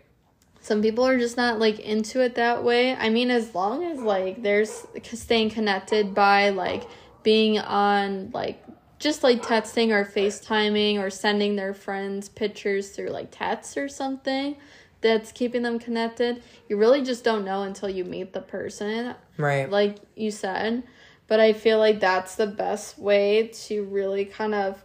some 0.61 0.81
people 0.83 1.07
are 1.07 1.19
just 1.19 1.37
not 1.37 1.59
like 1.59 1.79
into 1.81 2.23
it 2.23 2.37
that 2.37 2.65
way. 2.65 2.95
I 2.95 3.11
mean, 3.11 3.31
as 3.31 3.55
long 3.55 3.85
as 3.85 3.99
like 3.99 4.43
there's 4.43 4.87
staying 5.05 5.51
connected 5.51 6.15
by 6.15 6.51
like 6.51 6.85
being 7.23 7.59
on 7.59 8.31
like 8.33 8.63
just 8.99 9.23
like 9.23 9.43
texting 9.43 9.91
or 9.91 10.05
FaceTiming 10.07 10.99
or 10.99 11.11
sending 11.11 11.57
their 11.57 11.75
friends 11.75 12.29
pictures 12.31 12.91
through 12.91 13.11
like 13.11 13.31
texts 13.31 13.77
or 13.77 13.89
something 13.89 14.57
that's 15.01 15.33
keeping 15.33 15.63
them 15.63 15.79
connected. 15.79 16.43
You 16.69 16.77
really 16.77 17.03
just 17.03 17.23
don't 17.25 17.45
know 17.45 17.63
until 17.63 17.89
you 17.89 18.05
meet 18.05 18.33
the 18.33 18.41
person, 18.41 19.15
Right. 19.37 19.69
like 19.71 19.97
you 20.15 20.31
said. 20.31 20.83
But 21.29 21.41
I 21.41 21.53
feel 21.53 21.79
like 21.79 22.01
that's 22.01 22.37
the 22.37 22.47
best 22.47 22.99
way 22.99 23.49
to 23.67 23.85
really 23.85 24.25
kind 24.25 24.55
of 24.55 24.85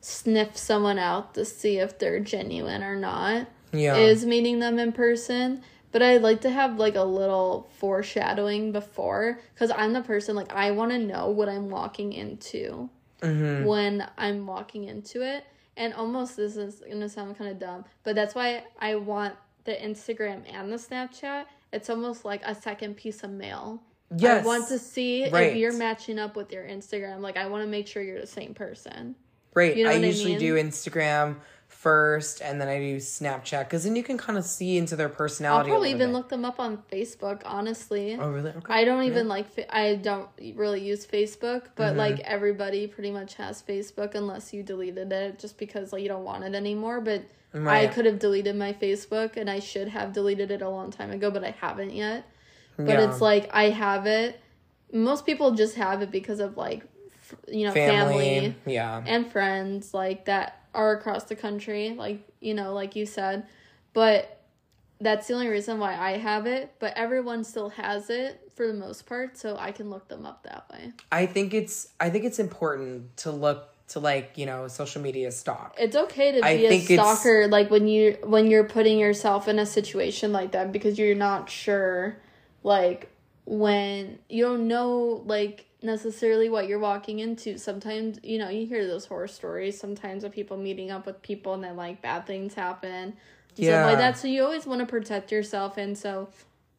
sniff 0.00 0.56
someone 0.56 0.98
out 0.98 1.34
to 1.34 1.44
see 1.44 1.78
if 1.78 1.98
they're 1.98 2.20
genuine 2.20 2.82
or 2.82 2.96
not 2.96 3.46
yeah. 3.72 3.96
is 3.96 4.26
meeting 4.26 4.58
them 4.58 4.78
in 4.78 4.92
person. 4.92 5.62
But 5.92 6.02
I'd 6.02 6.22
like 6.22 6.40
to 6.42 6.50
have 6.50 6.78
like 6.78 6.94
a 6.96 7.02
little 7.02 7.68
foreshadowing 7.78 8.72
before 8.72 9.40
because 9.54 9.70
I'm 9.70 9.92
the 9.92 10.00
person 10.00 10.34
like 10.36 10.52
I 10.52 10.70
want 10.70 10.90
to 10.92 10.98
know 10.98 11.28
what 11.30 11.48
I'm 11.48 11.68
walking 11.70 12.12
into 12.12 12.88
Mm-hmm. 13.20 13.66
when 13.66 14.04
I'm 14.18 14.48
walking 14.48 14.82
into 14.84 15.22
it. 15.22 15.44
And 15.76 15.94
almost 15.94 16.36
this 16.36 16.56
is 16.56 16.82
gonna 16.88 17.08
sound 17.08 17.36
kind 17.38 17.50
of 17.50 17.58
dumb, 17.58 17.84
but 18.04 18.14
that's 18.14 18.34
why 18.34 18.64
I 18.78 18.94
want 18.96 19.34
the 19.64 19.72
Instagram 19.72 20.42
and 20.52 20.70
the 20.72 20.76
Snapchat. 20.76 21.44
It's 21.72 21.88
almost 21.88 22.24
like 22.24 22.42
a 22.44 22.54
second 22.54 22.96
piece 22.96 23.22
of 23.24 23.30
mail. 23.30 23.82
yes. 24.16 24.44
I 24.44 24.46
want 24.46 24.68
to 24.68 24.78
see 24.78 25.30
Right. 25.30 25.52
if 25.52 25.56
you're 25.56 25.72
matching 25.72 26.18
up 26.18 26.36
with 26.36 26.52
your 26.52 26.64
Instagram. 26.64 27.20
Like 27.20 27.38
I 27.38 27.46
want 27.46 27.64
to 27.64 27.68
make 27.70 27.86
sure 27.86 28.02
you're 28.02 28.20
the 28.20 28.26
same 28.26 28.52
person. 28.52 29.14
Right. 29.54 29.74
You 29.76 29.84
know 29.84 29.90
I 29.90 29.94
what 29.94 30.02
I 30.04 30.06
usually 30.08 30.32
mean? 30.32 30.38
do 30.40 30.54
Instagram 30.56 31.36
first 31.72 32.40
and 32.42 32.60
then 32.60 32.68
I 32.68 32.78
do 32.78 32.96
Snapchat 32.98 33.64
because 33.64 33.84
then 33.84 33.96
you 33.96 34.02
can 34.04 34.16
kind 34.18 34.38
of 34.38 34.44
see 34.44 34.76
into 34.76 34.94
their 34.94 35.08
personality. 35.08 35.70
I'll 35.70 35.74
probably 35.74 35.90
even 35.90 36.10
bit. 36.10 36.14
look 36.14 36.28
them 36.28 36.44
up 36.44 36.60
on 36.60 36.78
Facebook, 36.92 37.42
honestly. 37.44 38.14
Oh, 38.14 38.30
really? 38.30 38.50
Okay. 38.50 38.72
I 38.72 38.84
don't 38.84 39.02
even 39.04 39.26
like. 39.26 39.50
Fa- 39.50 39.74
I 39.74 39.96
don't 39.96 40.28
really 40.54 40.80
use 40.84 41.04
Facebook, 41.06 41.66
but 41.74 41.90
Mm-hmm. 41.90 41.98
like 41.98 42.20
everybody 42.20 42.86
pretty 42.86 43.10
much 43.10 43.34
has 43.34 43.62
Facebook 43.62 44.14
unless 44.14 44.52
you 44.52 44.62
deleted 44.62 45.10
it 45.12 45.38
just 45.38 45.58
because 45.58 45.92
like 45.92 46.02
you 46.02 46.08
don't 46.08 46.24
want 46.24 46.44
it 46.44 46.54
anymore. 46.54 47.00
But 47.00 47.24
I 47.54 47.86
could 47.88 48.06
have 48.06 48.18
deleted 48.18 48.56
my 48.56 48.72
Facebook 48.72 49.36
and 49.36 49.50
I 49.50 49.58
should 49.58 49.88
have 49.88 50.12
deleted 50.12 50.50
it 50.50 50.62
a 50.62 50.68
long 50.68 50.90
time 50.90 51.10
ago, 51.10 51.30
but 51.30 51.42
I 51.44 51.50
haven't 51.50 51.92
yet. 51.92 52.24
But 52.76 52.86
Yeah. 52.88 53.10
it's 53.10 53.20
like 53.20 53.50
I 53.52 53.70
have 53.70 54.06
it. 54.06 54.40
Most 54.92 55.26
people 55.26 55.50
just 55.52 55.74
have 55.76 56.00
it 56.02 56.10
because 56.10 56.40
of 56.40 56.56
like, 56.56 56.84
f- 57.30 57.34
you 57.48 57.66
know, 57.66 57.72
family. 57.72 58.14
family 58.14 58.54
Yeah. 58.66 59.02
and 59.06 59.30
friends 59.30 59.92
like 59.92 60.24
that 60.26 60.61
are 60.74 60.92
across 60.92 61.24
the 61.24 61.36
country 61.36 61.90
like 61.90 62.26
you 62.40 62.54
know 62.54 62.72
like 62.72 62.96
you 62.96 63.06
said 63.06 63.46
but 63.92 64.40
that's 65.00 65.26
the 65.26 65.34
only 65.34 65.48
reason 65.48 65.78
why 65.78 65.94
i 65.96 66.16
have 66.16 66.46
it 66.46 66.72
but 66.78 66.92
everyone 66.96 67.44
still 67.44 67.68
has 67.70 68.08
it 68.10 68.50
for 68.54 68.66
the 68.66 68.74
most 68.74 69.06
part 69.06 69.36
so 69.36 69.56
i 69.58 69.72
can 69.72 69.90
look 69.90 70.08
them 70.08 70.24
up 70.24 70.42
that 70.44 70.64
way 70.70 70.92
I 71.10 71.26
think 71.26 71.54
it's 71.54 71.88
I 72.00 72.10
think 72.10 72.24
it's 72.24 72.38
important 72.38 73.16
to 73.18 73.30
look 73.30 73.68
to 73.88 74.00
like 74.00 74.32
you 74.36 74.46
know 74.46 74.68
social 74.68 75.02
media 75.02 75.30
stalk. 75.30 75.74
it's 75.78 75.96
okay 75.96 76.32
to 76.32 76.40
be 76.40 76.66
a 76.66 76.68
think 76.68 76.84
stalker 76.84 77.48
like 77.48 77.70
when 77.70 77.86
you 77.86 78.16
when 78.24 78.46
you're 78.50 78.64
putting 78.64 78.98
yourself 78.98 79.48
in 79.48 79.58
a 79.58 79.66
situation 79.66 80.32
like 80.32 80.52
that 80.52 80.72
because 80.72 80.98
you're 80.98 81.14
not 81.14 81.50
sure 81.50 82.16
like 82.62 83.10
when 83.44 84.18
you 84.28 84.44
don't 84.44 84.66
know 84.66 85.22
like 85.26 85.66
necessarily 85.82 86.48
what 86.48 86.68
you're 86.68 86.78
walking 86.78 87.18
into. 87.18 87.58
Sometimes 87.58 88.18
you 88.22 88.38
know 88.38 88.48
you 88.48 88.66
hear 88.66 88.86
those 88.86 89.06
horror 89.06 89.28
stories 89.28 89.78
sometimes 89.78 90.24
of 90.24 90.32
people 90.32 90.56
meeting 90.56 90.90
up 90.90 91.06
with 91.06 91.22
people 91.22 91.54
and 91.54 91.64
then 91.64 91.76
like 91.76 92.02
bad 92.02 92.26
things 92.26 92.54
happen. 92.54 93.14
Yeah. 93.56 93.84
like 93.84 93.98
that 93.98 94.16
so 94.16 94.28
you 94.28 94.42
always 94.42 94.64
want 94.66 94.80
to 94.80 94.86
protect 94.86 95.30
yourself. 95.30 95.76
And 95.76 95.96
so 95.96 96.30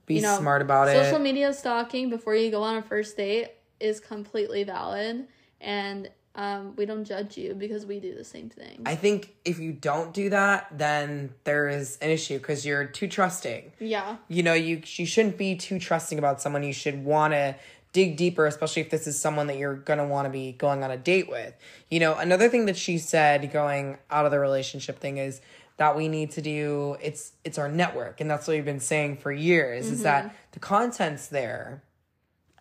Be 0.06 0.16
you 0.16 0.22
know, 0.22 0.38
smart 0.40 0.62
about 0.62 0.88
social 0.88 1.02
it. 1.02 1.06
Social 1.06 1.20
media 1.20 1.54
stalking 1.54 2.10
before 2.10 2.36
you 2.36 2.50
go 2.50 2.64
on 2.64 2.78
a 2.78 2.82
first 2.82 3.16
date 3.16 3.50
is 3.80 4.00
completely 4.00 4.64
valid. 4.64 5.28
And 5.62 6.10
um, 6.36 6.76
we 6.76 6.88
don't 6.88 7.06
judge 7.06 7.38
you 7.38 7.54
because 7.54 7.86
we 7.86 8.00
do 8.00 8.16
the 8.16 8.24
same 8.24 8.50
thing. 8.50 8.82
I 8.88 8.96
think 8.96 9.36
if 9.46 9.60
you 9.60 9.72
don't 9.72 10.14
do 10.14 10.32
that, 10.32 10.68
then 10.76 11.36
there 11.44 11.70
is 11.70 11.98
an 12.02 12.10
issue 12.10 12.40
because 12.40 12.66
you're 12.66 12.86
too 12.86 13.08
trusting. 13.08 13.72
yeah. 13.80 14.18
You 14.28 14.42
know 14.42 14.54
you 14.54 14.82
you 14.96 15.06
shouldn't 15.06 15.38
be 15.38 15.56
too 15.56 15.78
trusting 15.78 16.18
about 16.18 16.42
someone. 16.42 16.64
You 16.64 16.74
should 16.74 17.06
want 17.06 17.34
to 17.34 17.56
dig 17.94 18.18
deeper 18.18 18.46
especially 18.46 18.82
if 18.82 18.90
this 18.90 19.08
is 19.08 19.20
someone 19.20 19.48
that 19.48 19.58
you're 19.58 19.76
going 19.76 20.00
to 20.00 20.06
want 20.06 20.26
to 20.26 20.30
be 20.30 20.52
going 20.52 20.84
on 20.84 20.92
a 20.92 20.98
date 20.98 21.30
with 21.30 21.56
you 21.90 22.00
know 22.00 22.16
another 22.16 22.50
thing 22.50 22.66
that 22.66 22.78
she 22.78 22.98
said 22.98 23.52
going 23.52 23.98
out 24.12 24.26
of 24.26 24.32
the 24.32 24.40
relationship 24.40 25.00
thing 25.00 25.18
is 25.18 25.40
that 25.78 25.96
we 25.96 26.08
need 26.08 26.32
to 26.32 26.42
do 26.42 26.98
it's 27.02 27.32
it's 27.44 27.58
our 27.58 27.70
network 27.70 28.20
and 28.20 28.30
that's 28.30 28.48
what 28.48 28.56
we've 28.56 28.66
been 28.66 28.80
saying 28.80 29.16
for 29.16 29.32
years 29.32 29.90
is 29.90 30.04
that 30.04 30.26
mm-hmm. 30.26 30.36
the 30.52 30.60
content's 30.60 31.28
there 31.28 31.82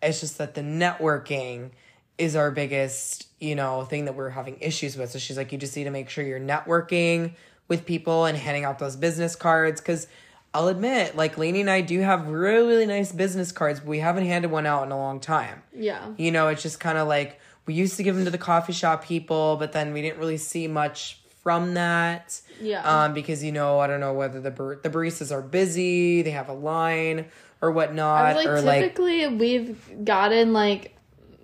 it's 0.01 0.19
just 0.19 0.37
that 0.37 0.53
the 0.53 0.61
networking 0.61 1.71
is 2.17 2.35
our 2.35 2.51
biggest, 2.51 3.27
you 3.39 3.55
know, 3.55 3.83
thing 3.83 4.05
that 4.05 4.15
we're 4.15 4.29
having 4.29 4.57
issues 4.59 4.95
with. 4.95 5.11
So 5.11 5.19
she's 5.19 5.37
like, 5.37 5.51
you 5.51 5.57
just 5.57 5.75
need 5.75 5.85
to 5.85 5.91
make 5.91 6.09
sure 6.09 6.23
you're 6.23 6.39
networking 6.39 7.33
with 7.67 7.85
people 7.85 8.25
and 8.25 8.37
handing 8.37 8.65
out 8.65 8.79
those 8.79 8.95
business 8.95 9.35
cards. 9.35 9.81
Cause 9.81 10.07
I'll 10.53 10.67
admit, 10.67 11.15
like 11.15 11.37
Lainey 11.37 11.61
and 11.61 11.69
I 11.69 11.81
do 11.81 11.99
have 12.01 12.27
really, 12.27 12.67
really 12.67 12.85
nice 12.85 13.11
business 13.11 13.51
cards, 13.51 13.79
but 13.79 13.89
we 13.89 13.99
haven't 13.99 14.25
handed 14.25 14.51
one 14.51 14.65
out 14.65 14.83
in 14.83 14.91
a 14.91 14.97
long 14.97 15.19
time. 15.19 15.63
yeah 15.75 16.13
You 16.17 16.31
know, 16.31 16.49
it's 16.49 16.61
just 16.61 16.79
kind 16.79 16.97
of 16.97 17.07
like 17.07 17.39
we 17.65 17.73
used 17.73 17.97
to 17.97 18.03
give 18.03 18.15
them 18.15 18.25
to 18.25 18.31
the 18.31 18.37
coffee 18.37 18.73
shop 18.73 19.03
people, 19.03 19.55
but 19.57 19.71
then 19.71 19.93
we 19.93 20.01
didn't 20.01 20.19
really 20.19 20.37
see 20.37 20.67
much 20.67 21.19
from 21.41 21.73
that. 21.73 22.39
Yeah. 22.61 22.81
Um, 22.83 23.13
because 23.13 23.43
you 23.43 23.51
know, 23.51 23.79
I 23.79 23.87
don't 23.87 23.99
know 23.99 24.13
whether 24.13 24.39
the 24.39 24.51
bar- 24.51 24.79
the 24.81 24.89
baristas 24.89 25.31
are 25.31 25.41
busy, 25.41 26.21
they 26.21 26.31
have 26.31 26.49
a 26.49 26.53
line 26.53 27.25
or 27.61 27.71
whatnot, 27.71 28.25
I 28.25 28.33
was 28.35 28.45
or 28.45 28.55
like 28.57 28.65
like 28.65 28.81
typically 28.83 29.27
we've 29.27 30.05
gotten 30.05 30.53
like 30.53 30.95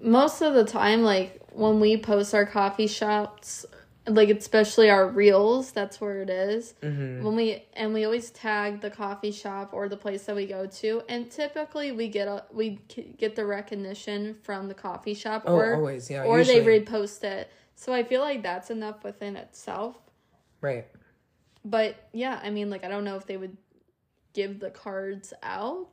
most 0.02 0.41
of 0.41 0.54
the 0.54 0.65
time, 0.65 1.02
like 1.02 1.41
when 1.52 1.80
we 1.80 1.98
post 1.98 2.34
our 2.34 2.45
coffee 2.45 2.88
shops, 2.88 3.65
like 4.10 4.30
especially 4.30 4.89
our 4.89 5.08
reels, 5.08 5.72
that's 5.72 6.02
where 6.02 6.22
it 6.22 6.30
is. 6.30 6.74
Mm-hmm. 6.84 7.24
When 7.24 7.36
we 7.36 7.63
and 7.74 7.93
we 7.93 8.06
always 8.06 8.30
tag 8.32 8.82
the 8.82 8.89
coffee 8.89 9.32
shop 9.32 9.69
or 9.74 9.88
the 9.88 9.98
place 9.98 10.24
that 10.26 10.36
we 10.36 10.45
go 10.45 10.65
to, 10.65 11.02
and 11.08 11.30
typically 11.30 11.91
we 11.91 12.08
get 12.08 12.28
a 12.28 12.43
we 12.52 12.80
get 13.17 13.36
the 13.36 13.45
recognition 13.45 14.36
from 14.43 14.67
the 14.67 14.74
coffee 14.74 15.13
shop 15.13 15.43
Oh, 15.45 15.56
or 15.56 15.76
always, 15.76 16.10
yeah. 16.10 16.24
or 16.24 16.39
usually. 16.39 16.60
they 16.60 16.80
repost 16.82 17.24
it. 17.24 17.52
So 17.76 17.93
I 17.93 18.04
feel 18.04 18.22
like 18.22 18.43
that's 18.43 18.69
enough 18.69 19.04
within 19.04 19.36
itself. 19.36 19.95
Right. 20.62 20.88
But 21.63 22.10
yeah, 22.12 22.39
I 22.43 22.50
mean, 22.50 22.69
like 22.69 22.84
I 22.84 22.88
don't 22.88 23.04
know 23.06 23.15
if 23.15 23.26
they 23.26 23.38
would 23.38 23.56
give 24.34 24.60
the 24.60 24.69
cards 24.69 25.34
out. 25.43 25.89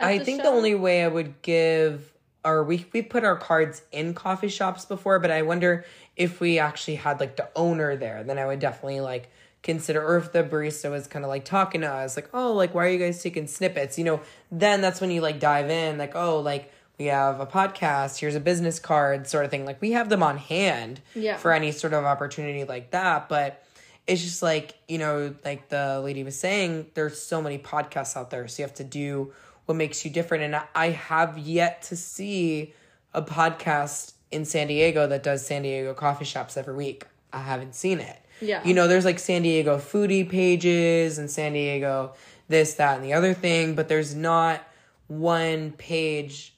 I 0.00 0.18
the 0.18 0.24
think 0.24 0.42
the 0.42 0.48
only 0.48 0.74
way 0.74 1.04
I 1.04 1.08
would 1.08 1.42
give 1.42 2.12
or 2.44 2.64
we 2.64 2.86
we 2.92 3.02
put 3.02 3.24
our 3.24 3.36
cards 3.36 3.82
in 3.92 4.14
coffee 4.14 4.48
shops 4.48 4.84
before, 4.84 5.18
but 5.18 5.30
I 5.30 5.42
wonder 5.42 5.84
if 6.18 6.40
we 6.40 6.58
actually 6.58 6.96
had 6.96 7.18
like 7.20 7.36
the 7.36 7.48
owner 7.56 7.96
there, 7.96 8.22
then 8.24 8.38
I 8.38 8.44
would 8.46 8.58
definitely 8.58 9.00
like 9.00 9.30
consider 9.62 10.04
or 10.06 10.18
if 10.18 10.32
the 10.32 10.44
barista 10.44 10.90
was 10.90 11.06
kind 11.06 11.24
of 11.24 11.30
like 11.30 11.44
talking 11.46 11.80
to 11.80 11.88
us 11.88 12.16
like, 12.16 12.28
"Oh, 12.34 12.52
like 12.52 12.74
why 12.74 12.86
are 12.86 12.90
you 12.90 12.98
guys 12.98 13.22
taking 13.22 13.46
snippets?" 13.46 13.96
You 13.96 14.04
know, 14.04 14.20
then 14.52 14.80
that's 14.82 15.00
when 15.00 15.10
you 15.10 15.20
like 15.22 15.40
dive 15.40 15.70
in 15.70 15.96
like, 15.96 16.14
"Oh, 16.14 16.40
like 16.40 16.70
we 16.98 17.06
have 17.06 17.40
a 17.40 17.46
podcast, 17.46 18.18
here's 18.18 18.34
a 18.34 18.40
business 18.40 18.78
card 18.78 19.26
sort 19.28 19.44
of 19.46 19.50
thing." 19.50 19.64
Like 19.64 19.80
we 19.80 19.92
have 19.92 20.08
them 20.10 20.22
on 20.22 20.36
hand 20.36 21.00
Yeah. 21.14 21.36
for 21.38 21.52
any 21.52 21.72
sort 21.72 21.92
of 21.94 22.04
opportunity 22.04 22.64
like 22.64 22.90
that, 22.90 23.28
but 23.28 23.64
it's 24.06 24.22
just 24.22 24.42
like 24.42 24.74
you 24.88 24.98
know 24.98 25.34
like 25.44 25.68
the 25.68 26.00
lady 26.02 26.24
was 26.24 26.38
saying 26.38 26.86
there's 26.94 27.20
so 27.20 27.40
many 27.42 27.58
podcasts 27.58 28.16
out 28.16 28.30
there 28.30 28.48
so 28.48 28.62
you 28.62 28.66
have 28.66 28.74
to 28.76 28.84
do 28.84 29.32
what 29.66 29.74
makes 29.76 30.02
you 30.02 30.10
different 30.10 30.44
and 30.44 30.56
I- 30.56 30.64
i 30.74 30.88
have 30.88 31.36
yet 31.36 31.82
to 31.82 31.96
see 31.96 32.72
a 33.12 33.20
podcast 33.20 34.14
in 34.30 34.44
san 34.44 34.66
diego 34.68 35.06
that 35.06 35.22
does 35.22 35.44
san 35.46 35.62
diego 35.62 35.94
coffee 35.94 36.24
shops 36.24 36.56
every 36.56 36.74
week 36.74 37.04
i 37.32 37.40
haven't 37.40 37.74
seen 37.74 37.98
it 38.00 38.18
Yeah. 38.40 38.62
you 38.64 38.74
know 38.74 38.86
there's 38.88 39.04
like 39.04 39.18
san 39.18 39.42
diego 39.42 39.78
foodie 39.78 40.28
pages 40.28 41.18
and 41.18 41.30
san 41.30 41.52
diego 41.52 42.14
this 42.48 42.74
that 42.74 42.96
and 42.96 43.04
the 43.04 43.12
other 43.14 43.34
thing 43.34 43.74
but 43.74 43.88
there's 43.88 44.14
not 44.14 44.66
one 45.06 45.72
page 45.72 46.54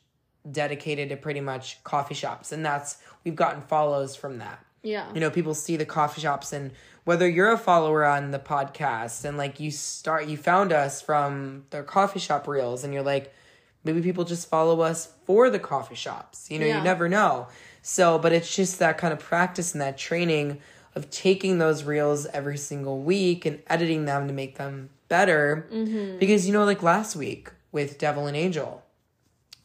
dedicated 0.51 1.09
to 1.11 1.17
pretty 1.17 1.41
much 1.41 1.83
coffee 1.85 2.15
shops 2.15 2.51
and 2.53 2.65
that's 2.65 2.99
we've 3.25 3.37
gotten 3.37 3.61
follows 3.61 4.17
from 4.17 4.39
that 4.39 4.65
yeah. 4.83 5.07
you 5.15 5.21
know 5.21 5.31
people 5.31 5.55
see 5.55 5.77
the 5.77 5.85
coffee 5.85 6.21
shops 6.21 6.53
and 6.53 6.71
whether 7.05 7.29
you're 7.29 7.53
a 7.53 7.59
follower 7.59 8.05
on 8.05 8.31
the 8.31 8.39
podcast 8.39 9.25
and 9.25 9.37
like 9.37 9.61
you 9.61 9.71
start 9.71 10.27
you 10.27 10.37
found 10.37 10.73
us 10.73 11.01
from 11.03 11.65
the 11.71 11.83
coffee 11.83 12.19
shop 12.19 12.49
reels 12.49 12.83
and 12.85 12.95
you're 12.95 13.03
like 13.03 13.33
maybe 13.85 14.03
people 14.03 14.25
just 14.25 14.49
follow 14.49 14.81
us 14.81 15.13
for 15.25 15.51
the 15.51 15.59
coffee 15.59 15.95
shops 15.95 16.51
you 16.51 16.59
know 16.59 16.67
Yeah. 16.67 16.79
you 16.79 16.85
never 16.85 17.09
know 17.09 17.49
so 17.83 18.19
but 18.19 18.33
it's 18.33 18.55
just 18.55 18.79
that 18.79 18.99
kind 18.99 19.13
of 19.13 19.19
practice 19.19 19.73
and 19.73 19.81
that 19.81 19.99
training 19.99 20.61
of 20.95 21.11
taking 21.11 21.59
those 21.59 21.85
reels 21.85 22.27
every 22.27 22.59
single 22.59 23.01
week 23.01 23.47
and 23.47 23.63
editing 23.69 24.05
them 24.05 24.27
to 24.27 24.35
make 24.35 24.57
them 24.59 24.91
better 25.09 25.69
mm-hmm. 25.73 26.19
because 26.19 26.47
you 26.47 26.53
know 26.53 26.65
like 26.65 26.83
last 26.83 27.17
week 27.17 27.51
with 27.73 27.99
devil 27.99 28.27
and 28.27 28.37
angel 28.37 28.83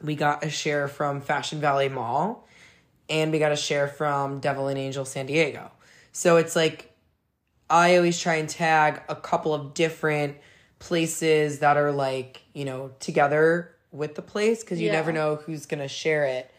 we 0.01 0.15
got 0.15 0.43
a 0.43 0.49
share 0.49 0.88
from 0.88 1.21
fashion 1.21 1.60
valley 1.60 1.89
mall 1.89 2.45
and 3.10 3.32
we 3.32 3.39
got 3.39 3.51
a 3.51 3.56
share 3.56 3.88
from 3.88 4.39
Devil 4.39 4.67
and 4.67 4.78
Angel 4.78 5.06
San 5.06 5.25
Diego. 5.25 5.71
So 6.12 6.38
it's 6.38 6.56
like 6.56 6.91
I 7.69 7.97
always 7.97 8.19
try 8.19 8.36
and 8.36 8.49
tag 8.49 9.01
a 9.10 9.15
couple 9.15 9.54
of 9.54 9.73
different 9.73 10.38
places 10.80 11.60
that 11.60 11.78
are 11.78 11.91
like, 11.91 12.41
you 12.54 12.65
know, 12.65 12.91
together 12.99 13.74
with 13.95 14.15
the 14.15 14.21
place 14.21 14.62
because 14.63 14.79
you 14.79 14.88
Yeah. 14.88 14.93
never 14.93 15.12
know 15.12 15.36
who's 15.38 15.65
going 15.65 15.79
to 15.81 15.88
share 15.88 16.25
it. 16.25 16.51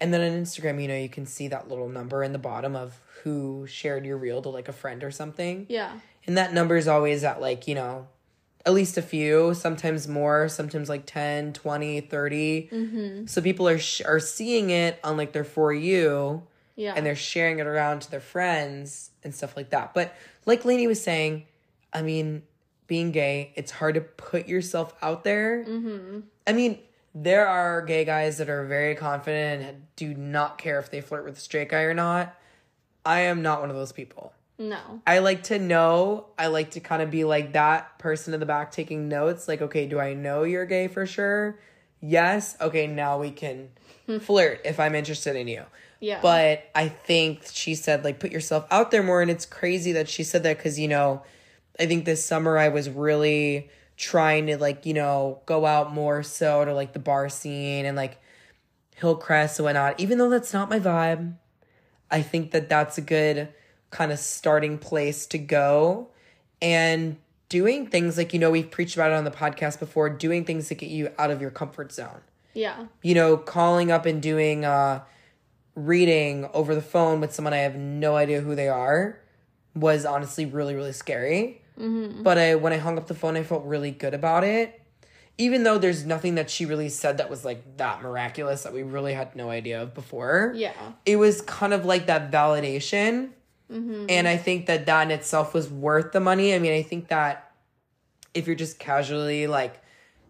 And 0.00 0.12
then 0.14 0.20
on 0.20 0.42
Instagram, 0.42 0.80
you 0.80 0.88
know, 0.88 0.96
you 0.96 1.08
can 1.08 1.26
see 1.26 1.48
that 1.48 1.68
little 1.68 1.88
number 1.88 2.22
in 2.22 2.32
the 2.32 2.38
bottom 2.38 2.76
of 2.76 3.00
who 3.24 3.66
shared 3.66 4.06
your 4.06 4.16
reel 4.16 4.40
to 4.42 4.48
like 4.48 4.68
a 4.68 4.72
friend 4.72 5.02
or 5.02 5.10
something. 5.10 5.66
Yeah. 5.68 5.92
And 6.26 6.36
that 6.38 6.52
number 6.52 6.76
is 6.76 6.86
always 6.86 7.24
at 7.24 7.40
like, 7.40 7.66
you 7.66 7.74
know, 7.74 8.06
at 8.64 8.74
least 8.74 8.96
a 8.98 9.02
few, 9.02 9.54
sometimes 9.54 10.06
more, 10.06 10.48
sometimes 10.48 10.88
like 10.88 11.04
10, 11.06 11.52
20, 11.52 12.00
30. 12.02 13.24
So 13.26 13.40
people 13.40 13.66
are 13.68 13.78
sh- 13.78 14.02
are 14.04 14.20
seeing 14.20 14.70
it 14.70 15.00
on 15.02 15.16
like 15.16 15.32
their 15.32 15.44
for 15.44 15.72
you 15.72 16.42
Yeah. 16.76 16.92
and 16.96 17.04
they're 17.04 17.16
sharing 17.16 17.58
it 17.60 17.66
around 17.66 18.02
to 18.02 18.10
their 18.10 18.20
friends 18.20 19.10
and 19.24 19.34
stuff 19.34 19.56
like 19.56 19.70
that. 19.70 19.94
But 19.94 20.14
like 20.46 20.64
Lainey 20.64 20.86
was 20.86 21.02
saying, 21.02 21.46
I 21.92 22.02
mean, 22.02 22.42
being 22.86 23.10
gay, 23.10 23.52
it's 23.56 23.70
hard 23.72 23.94
to 23.96 24.00
put 24.00 24.48
yourself 24.48 24.94
out 25.02 25.24
there. 25.24 25.64
Mm-hmm. 25.66 26.20
I 26.48 26.52
mean, 26.54 26.78
there 27.14 27.46
are 27.46 27.82
gay 27.82 28.04
guys 28.04 28.38
that 28.38 28.48
are 28.48 28.64
very 28.64 28.94
confident 28.94 29.62
and 29.62 29.86
do 29.96 30.14
not 30.14 30.56
care 30.56 30.78
if 30.78 30.90
they 30.90 31.00
flirt 31.00 31.24
with 31.24 31.36
a 31.36 31.40
straight 31.40 31.68
guy 31.68 31.82
or 31.82 31.94
not. 31.94 32.34
I 33.04 33.20
am 33.20 33.42
not 33.42 33.60
one 33.60 33.70
of 33.70 33.76
those 33.76 33.92
people. 33.92 34.32
no. 34.58 35.02
I 35.06 35.18
like 35.18 35.44
to 35.44 35.58
know. 35.58 36.26
I 36.38 36.46
like 36.46 36.72
to 36.72 36.80
kind 36.80 37.02
of 37.02 37.10
be 37.10 37.24
like 37.24 37.52
that 37.52 37.98
person 37.98 38.34
in 38.34 38.40
the 38.40 38.46
back 38.46 38.72
taking 38.72 39.08
notes. 39.08 39.46
Like, 39.46 39.62
okay, 39.62 39.86
do 39.86 40.00
I 40.00 40.14
know 40.14 40.42
you're 40.42 40.66
gay 40.66 40.88
for 40.88 41.06
sure? 41.06 41.58
Yes. 42.00 42.56
Okay, 42.60 42.86
now 42.86 43.18
we 43.18 43.30
can 43.30 43.68
hmm. 44.06 44.18
flirt 44.18 44.62
if 44.64 44.80
I'm 44.80 44.94
interested 44.94 45.36
in 45.36 45.48
you. 45.48 45.64
Yeah. 46.00 46.20
But 46.22 46.70
I 46.74 46.88
think 46.88 47.42
she 47.52 47.74
said, 47.74 48.04
like, 48.04 48.20
put 48.20 48.30
yourself 48.30 48.66
out 48.70 48.90
there 48.90 49.02
more. 49.02 49.20
And 49.20 49.30
it's 49.30 49.46
crazy 49.46 49.92
that 49.92 50.08
she 50.08 50.22
said 50.22 50.44
that 50.44 50.56
because, 50.56 50.78
you 50.78 50.88
know, 50.88 51.22
I 51.78 51.86
think 51.86 52.04
this 52.04 52.24
summer 52.24 52.56
I 52.56 52.68
was 52.68 52.88
really 52.88 53.70
trying 53.98 54.46
to, 54.46 54.56
like, 54.56 54.86
you 54.86 54.94
know, 54.94 55.42
go 55.44 55.66
out 55.66 55.92
more 55.92 56.22
so 56.22 56.64
to, 56.64 56.72
like, 56.72 56.94
the 56.94 56.98
bar 56.98 57.28
scene 57.28 57.84
and, 57.84 57.96
like, 57.96 58.18
Hillcrest 58.96 59.58
and 59.58 59.64
whatnot. 59.64 60.00
Even 60.00 60.16
though 60.16 60.30
that's 60.30 60.54
not 60.54 60.70
my 60.70 60.80
vibe, 60.80 61.34
I 62.10 62.22
think 62.22 62.52
that 62.52 62.70
that's 62.70 62.96
a 62.96 63.02
good 63.02 63.48
kind 63.90 64.10
of 64.10 64.18
starting 64.18 64.78
place 64.78 65.26
to 65.26 65.38
go. 65.38 66.08
And 66.62 67.16
doing 67.50 67.86
things 67.86 68.16
like, 68.16 68.32
you 68.32 68.40
know, 68.40 68.50
we've 68.50 68.70
preached 68.70 68.96
about 68.96 69.10
it 69.10 69.14
on 69.14 69.24
the 69.24 69.30
podcast 69.30 69.78
before, 69.78 70.08
doing 70.08 70.44
things 70.44 70.68
that 70.70 70.76
get 70.76 70.88
you 70.88 71.12
out 71.18 71.30
of 71.30 71.40
your 71.40 71.50
comfort 71.50 71.92
zone 71.92 72.22
yeah. 72.58 72.86
you 73.02 73.14
know, 73.14 73.36
calling 73.36 73.90
up 73.90 74.04
and 74.04 74.20
doing 74.20 74.64
uh 74.64 75.00
reading 75.74 76.48
over 76.52 76.74
the 76.74 76.82
phone 76.82 77.20
with 77.20 77.32
someone 77.32 77.54
I 77.54 77.58
have 77.58 77.76
no 77.76 78.16
idea 78.16 78.40
who 78.40 78.56
they 78.56 78.68
are 78.68 79.20
was 79.74 80.04
honestly 80.04 80.44
really 80.44 80.74
really 80.74 80.92
scary. 80.92 81.62
Mm-hmm. 81.78 82.22
But 82.22 82.38
I 82.38 82.54
when 82.56 82.72
I 82.72 82.78
hung 82.78 82.98
up 82.98 83.06
the 83.06 83.14
phone, 83.14 83.36
I 83.36 83.42
felt 83.42 83.64
really 83.64 83.90
good 83.90 84.14
about 84.14 84.44
it. 84.44 84.80
Even 85.40 85.62
though 85.62 85.78
there's 85.78 86.04
nothing 86.04 86.34
that 86.34 86.50
she 86.50 86.66
really 86.66 86.88
said 86.88 87.18
that 87.18 87.30
was 87.30 87.44
like 87.44 87.76
that 87.76 88.02
miraculous 88.02 88.64
that 88.64 88.72
we 88.74 88.82
really 88.82 89.14
had 89.14 89.36
no 89.36 89.50
idea 89.50 89.80
of 89.80 89.94
before. 89.94 90.52
Yeah. 90.56 90.72
It 91.06 91.16
was 91.16 91.42
kind 91.42 91.72
of 91.72 91.84
like 91.84 92.06
that 92.06 92.32
validation. 92.32 93.30
And 93.70 94.26
I 94.26 94.38
think 94.38 94.64
that 94.66 94.86
that 94.86 95.02
in 95.02 95.10
itself 95.10 95.52
was 95.52 95.68
worth 95.68 96.12
the 96.12 96.20
money. 96.20 96.54
I 96.54 96.58
mean, 96.58 96.72
I 96.72 96.82
think 96.82 97.08
that 97.08 97.52
if 98.32 98.46
you're 98.46 98.56
just 98.56 98.78
casually 98.78 99.46
like 99.46 99.82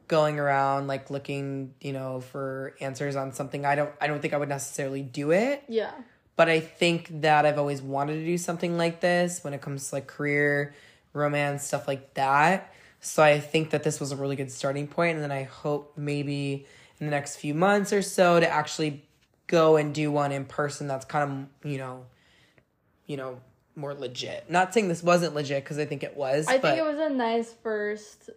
going 0.09 0.41
around 0.41 0.89
like 0.89 1.09
looking, 1.09 1.73
you 1.81 1.93
know, 1.93 2.21
for 2.21 2.75
answers 2.81 3.15
on 3.15 3.33
something, 3.33 3.65
I 3.65 3.77
don't 3.77 3.91
I 4.01 4.09
don't 4.09 4.21
think 4.21 4.35
I 4.35 4.39
would 4.39 4.49
necessarily 4.49 5.03
do 5.03 5.31
it. 5.31 5.63
Yeah. 5.69 5.93
But 6.35 6.49
I 6.49 6.61
think 6.61 7.23
that 7.23 7.47
I've 7.47 7.59
always 7.59 7.81
wanted 7.81 8.15
to 8.15 8.25
do 8.25 8.39
something 8.39 8.77
like 8.77 9.01
this 9.01 9.45
when 9.45 9.55
it 9.55 9.61
comes 9.61 9.89
to 9.89 9.97
like 9.97 10.07
career, 10.07 10.75
romance, 11.13 11.65
stuff 11.65 11.89
like 11.89 12.15
that. 12.15 12.73
So 13.01 13.23
I 13.23 13.39
think 13.39 13.71
that 13.71 13.83
this 13.83 14.01
was 14.01 14.13
a 14.13 14.17
really 14.17 14.37
good 14.37 14.51
starting 14.51 14.87
point 14.87 15.17
and 15.17 15.23
then 15.23 15.33
I 15.33 15.45
hope 15.45 15.93
maybe 15.97 16.67
in 17.01 17.07
the 17.07 17.11
next 17.11 17.37
few 17.37 17.55
months 17.55 17.93
or 17.93 18.03
so 18.03 18.41
to 18.41 18.49
actually 18.49 19.05
go 19.47 19.77
and 19.77 19.95
do 19.95 20.11
one 20.11 20.33
in 20.33 20.45
person 20.45 20.89
that's 20.89 21.05
kind 21.05 21.49
of, 21.63 21.71
you 21.71 21.79
know, 21.79 22.05
you 23.07 23.17
know, 23.17 23.41
more 23.77 23.95
legit. 23.95 24.51
Not 24.51 24.75
saying 24.75 24.89
this 24.89 25.03
wasn't 25.03 25.35
legit 25.35 25.65
because 25.65 25.79
I 25.79 25.85
think 25.85 26.03
it 26.03 26.17
was, 26.17 26.47
I 26.49 26.59
think 26.59 26.79
it 26.79 26.85
was 26.85 26.99
a 26.99 27.11
nice 27.11 27.53
first 27.63 28.31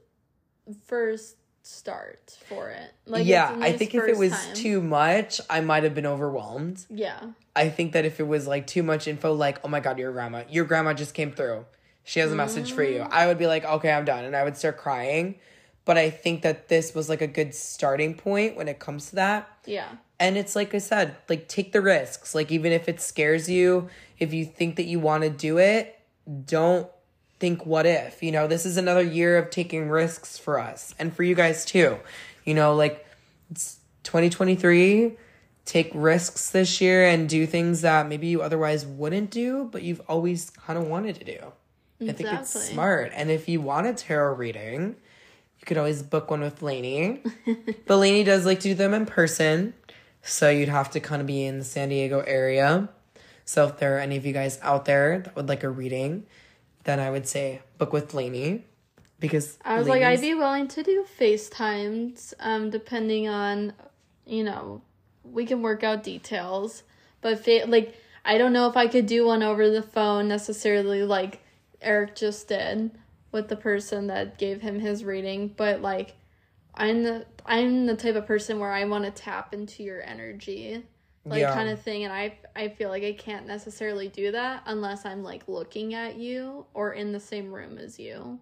first 0.86 1.36
start 1.64 2.38
for 2.48 2.70
it. 2.70 2.92
Like 3.06 3.26
yeah, 3.26 3.52
a 3.52 3.54
I 3.54 3.58
nice 3.58 3.78
think 3.78 3.96
if 3.96 4.04
it 4.08 4.18
was 4.18 4.32
time. 4.32 4.56
too 4.56 4.82
much, 4.82 5.42
I 5.50 5.62
might 5.62 5.84
have 5.84 5.94
been 5.94 6.06
overwhelmed. 6.06 6.86
Yeah. 6.90 7.20
I 7.56 7.70
think 7.70 7.94
that 7.94 8.06
if 8.06 8.20
it 8.20 8.28
was 8.28 8.48
like 8.48 8.68
too 8.68 8.84
much 8.84 9.08
info, 9.08 9.34
like, 9.34 9.60
oh 9.64 9.68
my 9.68 9.80
God, 9.80 10.00
your 10.00 10.12
grandma, 10.12 10.44
your 10.50 10.66
grandma 10.66 10.94
just 10.94 11.14
came 11.14 11.32
through. 11.32 11.66
She 12.04 12.20
has 12.20 12.32
a 12.32 12.36
message 12.36 12.72
for 12.72 12.84
you. 12.84 13.00
Mm. 13.00 13.10
I 13.12 13.28
would 13.28 13.38
be 13.38 13.48
like, 13.48 13.64
okay, 13.64 13.92
I'm 13.92 14.06
done. 14.06 14.26
And 14.26 14.36
I 14.36 14.44
would 14.44 14.58
start 14.58 14.78
crying. 14.78 15.36
But 15.86 15.98
I 15.98 16.10
think 16.10 16.44
that 16.44 16.68
this 16.68 16.94
was 16.94 17.10
like 17.10 17.22
a 17.22 17.28
good 17.28 17.56
starting 17.56 18.14
point 18.14 18.56
when 18.56 18.68
it 18.68 18.80
comes 18.80 19.10
to 19.10 19.16
that. 19.16 19.50
Yeah. 19.66 19.88
And 20.20 20.38
it's 20.38 20.56
like 20.56 20.76
I 20.76 20.78
said, 20.78 21.16
like 21.28 21.48
take 21.48 21.72
the 21.72 21.82
risks. 21.82 22.36
Like 22.36 22.52
even 22.52 22.72
if 22.72 22.88
it 22.88 23.02
scares 23.02 23.50
you, 23.50 23.90
if 24.20 24.34
you 24.34 24.46
think 24.46 24.76
that 24.76 24.86
you 24.86 25.00
want 25.00 25.24
to 25.24 25.30
do 25.30 25.58
it, 25.58 26.00
don't 26.46 26.88
think 27.40 27.66
what 27.66 27.88
if. 27.88 28.22
You 28.22 28.32
know, 28.32 28.48
this 28.48 28.66
is 28.66 28.78
another 28.78 29.02
year 29.02 29.38
of 29.38 29.50
taking 29.50 29.90
risks 29.90 30.38
for 30.38 30.60
us 30.60 30.94
and 31.00 31.14
for 31.14 31.24
you 31.24 31.34
guys 31.34 31.66
too. 31.66 31.98
You 32.46 32.54
know, 32.54 32.76
like 32.76 33.06
it's 33.50 33.80
2023, 34.04 35.18
take 35.66 35.92
risks 35.94 36.52
this 36.52 36.80
year 36.80 37.08
and 37.08 37.28
do 37.28 37.48
things 37.48 37.82
that 37.82 38.08
maybe 38.08 38.28
you 38.28 38.44
otherwise 38.44 38.86
wouldn't 38.86 39.32
do, 39.32 39.70
but 39.72 39.82
you've 39.82 40.02
always 40.08 40.52
kind 40.52 40.78
of 40.78 40.88
wanted 40.88 41.16
to 41.16 41.24
do. 41.24 41.52
I 42.02 42.14
think 42.14 42.30
it's 42.34 42.70
smart. 42.70 43.12
And 43.14 43.30
if 43.30 43.48
you 43.48 43.62
want 43.62 43.88
a 43.88 43.94
tarot 43.94 44.36
reading, 44.36 44.96
you 45.60 45.66
could 45.66 45.78
always 45.78 46.02
book 46.02 46.32
one 46.32 46.42
with 46.42 46.62
Lainey. 46.62 47.22
but 47.86 47.98
Lainey 47.98 48.24
does 48.24 48.46
like 48.46 48.60
to 48.62 48.70
do 48.70 48.76
them 48.76 48.94
in 48.94 49.06
person. 49.06 49.74
So 50.24 50.50
you'd 50.50 50.70
have 50.70 50.92
to 50.92 51.00
kind 51.00 51.22
of 51.22 51.28
be 51.28 51.46
in 51.46 51.60
the 51.60 51.64
San 51.64 51.90
Diego 51.90 52.20
area. 52.22 52.90
So 53.46 53.68
if 53.68 53.78
there 53.78 53.98
are 53.98 54.00
any 54.00 54.18
of 54.18 54.26
you 54.26 54.34
guys 54.34 54.60
out 54.62 54.86
there 54.86 55.20
that 55.20 55.36
would 55.36 55.50
like 55.50 55.64
a 55.64 55.70
reading, 55.70 56.26
then 56.84 57.00
I 57.00 57.10
would 57.10 57.28
say 57.28 57.62
book 57.78 57.94
with 57.94 58.14
Lainey 58.14 58.66
because 59.20 59.58
I 59.64 59.78
was 59.78 59.88
like, 59.88 60.04
I'd 60.04 60.20
be 60.20 60.34
willing 60.34 60.68
to 60.70 60.84
do 60.84 61.06
FaceTimes, 61.20 62.34
um, 62.40 62.70
depending 62.70 63.30
on, 63.30 63.74
you 64.26 64.44
know, 64.44 64.82
we 65.24 65.46
can 65.46 65.62
work 65.62 65.84
out 65.84 66.04
details. 66.04 66.84
But 67.22 67.44
fa- 67.44 67.66
like, 67.68 67.96
I 68.26 68.38
don't 68.38 68.52
know 68.54 68.68
if 68.68 68.76
I 68.76 68.88
could 68.88 69.06
do 69.06 69.26
one 69.26 69.44
over 69.44 69.70
the 69.70 69.84
phone 69.84 70.28
necessarily, 70.28 71.04
like 71.04 71.42
Eric 71.82 72.16
just 72.16 72.48
did 72.48 72.92
with 73.32 73.48
the 73.48 73.56
person 73.56 74.08
that 74.08 74.38
gave 74.38 74.62
him 74.62 74.80
his 74.80 75.04
reading. 75.04 75.54
But 75.56 75.82
like, 75.82 76.16
I'm 76.76 77.04
the 77.04 77.26
I'm 77.46 77.86
the 77.86 77.96
type 77.96 78.16
of 78.16 78.26
person 78.28 78.60
where 78.60 78.72
I 78.72 78.86
want 78.86 79.04
to 79.06 79.12
tap 79.12 79.54
into 79.54 79.84
your 79.84 80.02
energy, 80.02 80.84
like 81.26 81.42
Yeah. 81.42 81.54
kind 81.54 81.70
of 81.70 81.82
thing, 81.82 82.04
and 82.04 82.14
I 82.14 82.38
I 82.56 82.70
feel 82.70 82.90
like 82.90 83.04
I 83.04 83.14
can't 83.14 83.48
necessarily 83.48 84.08
do 84.08 84.32
that 84.32 84.64
unless 84.66 85.06
I'm 85.06 85.24
like 85.24 85.48
looking 85.48 85.94
at 85.94 86.16
you 86.18 86.66
or 86.74 86.94
in 86.94 87.12
the 87.12 87.20
same 87.20 87.52
room 87.52 87.78
as 87.78 87.98
you. 88.00 88.40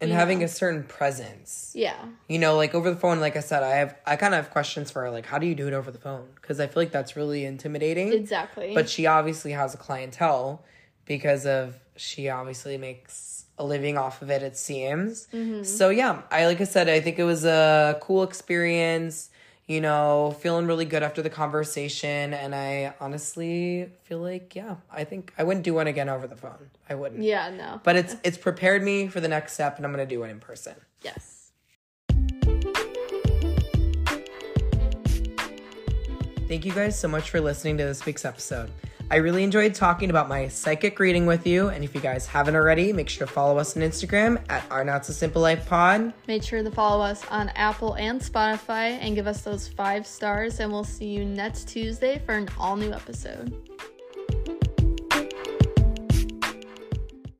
and 0.00 0.10
you 0.10 0.16
having 0.16 0.38
know. 0.38 0.44
a 0.44 0.48
certain 0.48 0.84
presence. 0.84 1.72
Yeah. 1.74 1.96
You 2.28 2.38
know, 2.38 2.54
like 2.56 2.72
over 2.72 2.88
the 2.88 2.96
phone, 2.96 3.18
like 3.18 3.36
I 3.36 3.40
said, 3.40 3.62
I 3.64 3.70
have 3.76 3.96
I 4.06 4.14
kind 4.16 4.32
of 4.34 4.44
have 4.44 4.52
questions 4.52 4.90
for 4.92 5.02
her, 5.02 5.10
like 5.10 5.26
how 5.26 5.38
do 5.38 5.46
you 5.46 5.54
do 5.56 5.66
it 5.66 5.72
over 5.74 5.90
the 5.90 5.98
phone? 5.98 6.28
Because 6.36 6.60
I 6.60 6.66
feel 6.68 6.82
like 6.82 6.92
that's 6.92 7.16
really 7.16 7.44
intimidating. 7.44 8.12
Exactly. 8.12 8.74
but 8.74 8.88
she 8.88 9.06
obviously 9.06 9.52
has 9.52 9.74
a 9.74 9.76
clientele 9.76 10.64
because 11.04 11.46
of 11.46 11.74
she 11.98 12.28
obviously 12.28 12.78
makes 12.78 13.46
a 13.58 13.64
living 13.64 13.98
off 13.98 14.22
of 14.22 14.30
it 14.30 14.42
it 14.42 14.56
seems 14.56 15.26
mm-hmm. 15.32 15.62
so 15.64 15.90
yeah 15.90 16.22
i 16.30 16.46
like 16.46 16.60
i 16.60 16.64
said 16.64 16.88
i 16.88 17.00
think 17.00 17.18
it 17.18 17.24
was 17.24 17.44
a 17.44 17.98
cool 18.00 18.22
experience 18.22 19.30
you 19.66 19.80
know 19.80 20.34
feeling 20.40 20.66
really 20.66 20.84
good 20.84 21.02
after 21.02 21.22
the 21.22 21.30
conversation 21.30 22.32
and 22.32 22.54
i 22.54 22.94
honestly 23.00 23.90
feel 24.04 24.20
like 24.20 24.54
yeah 24.54 24.76
i 24.92 25.02
think 25.02 25.32
i 25.36 25.42
wouldn't 25.42 25.64
do 25.64 25.74
one 25.74 25.88
again 25.88 26.08
over 26.08 26.26
the 26.26 26.36
phone 26.36 26.70
i 26.88 26.94
wouldn't 26.94 27.22
yeah, 27.22 27.50
no. 27.50 27.80
but 27.82 27.96
it's 27.96 28.16
it's 28.22 28.38
prepared 28.38 28.82
me 28.82 29.08
for 29.08 29.20
the 29.20 29.28
next 29.28 29.54
step 29.54 29.76
and 29.76 29.84
i'm 29.84 29.90
gonna 29.90 30.06
do 30.06 30.22
it 30.22 30.30
in 30.30 30.38
person 30.38 30.74
yes. 31.02 31.34
Thank 36.48 36.64
you 36.64 36.72
guys 36.72 36.98
so 36.98 37.08
much 37.08 37.28
for 37.28 37.42
listening 37.42 37.76
to 37.76 37.84
this 37.84 38.06
week's 38.06 38.24
episode. 38.24 38.70
I 39.10 39.16
really 39.16 39.42
enjoyed 39.42 39.74
talking 39.74 40.10
about 40.10 40.28
my 40.28 40.48
psychic 40.48 40.98
reading 40.98 41.24
with 41.24 41.46
you, 41.46 41.68
and 41.68 41.82
if 41.82 41.94
you 41.94 42.00
guys 42.00 42.26
haven't 42.26 42.56
already, 42.56 42.92
make 42.92 43.08
sure 43.08 43.26
to 43.26 43.32
follow 43.32 43.56
us 43.56 43.74
on 43.74 43.82
Instagram 43.82 44.38
at 44.50 44.70
Our 44.70 44.84
Not 44.84 45.06
So 45.06 45.14
Simple 45.14 45.40
Life 45.40 45.66
Pod. 45.66 46.12
Make 46.26 46.42
sure 46.42 46.62
to 46.62 46.70
follow 46.70 47.02
us 47.02 47.24
on 47.30 47.48
Apple 47.50 47.94
and 47.94 48.20
Spotify 48.20 48.98
and 49.00 49.14
give 49.14 49.26
us 49.26 49.40
those 49.40 49.66
five 49.66 50.06
stars, 50.06 50.60
and 50.60 50.70
we'll 50.70 50.84
see 50.84 51.06
you 51.06 51.24
next 51.24 51.68
Tuesday 51.68 52.20
for 52.26 52.34
an 52.34 52.48
all 52.58 52.76
new 52.76 52.92
episode. 52.92 53.54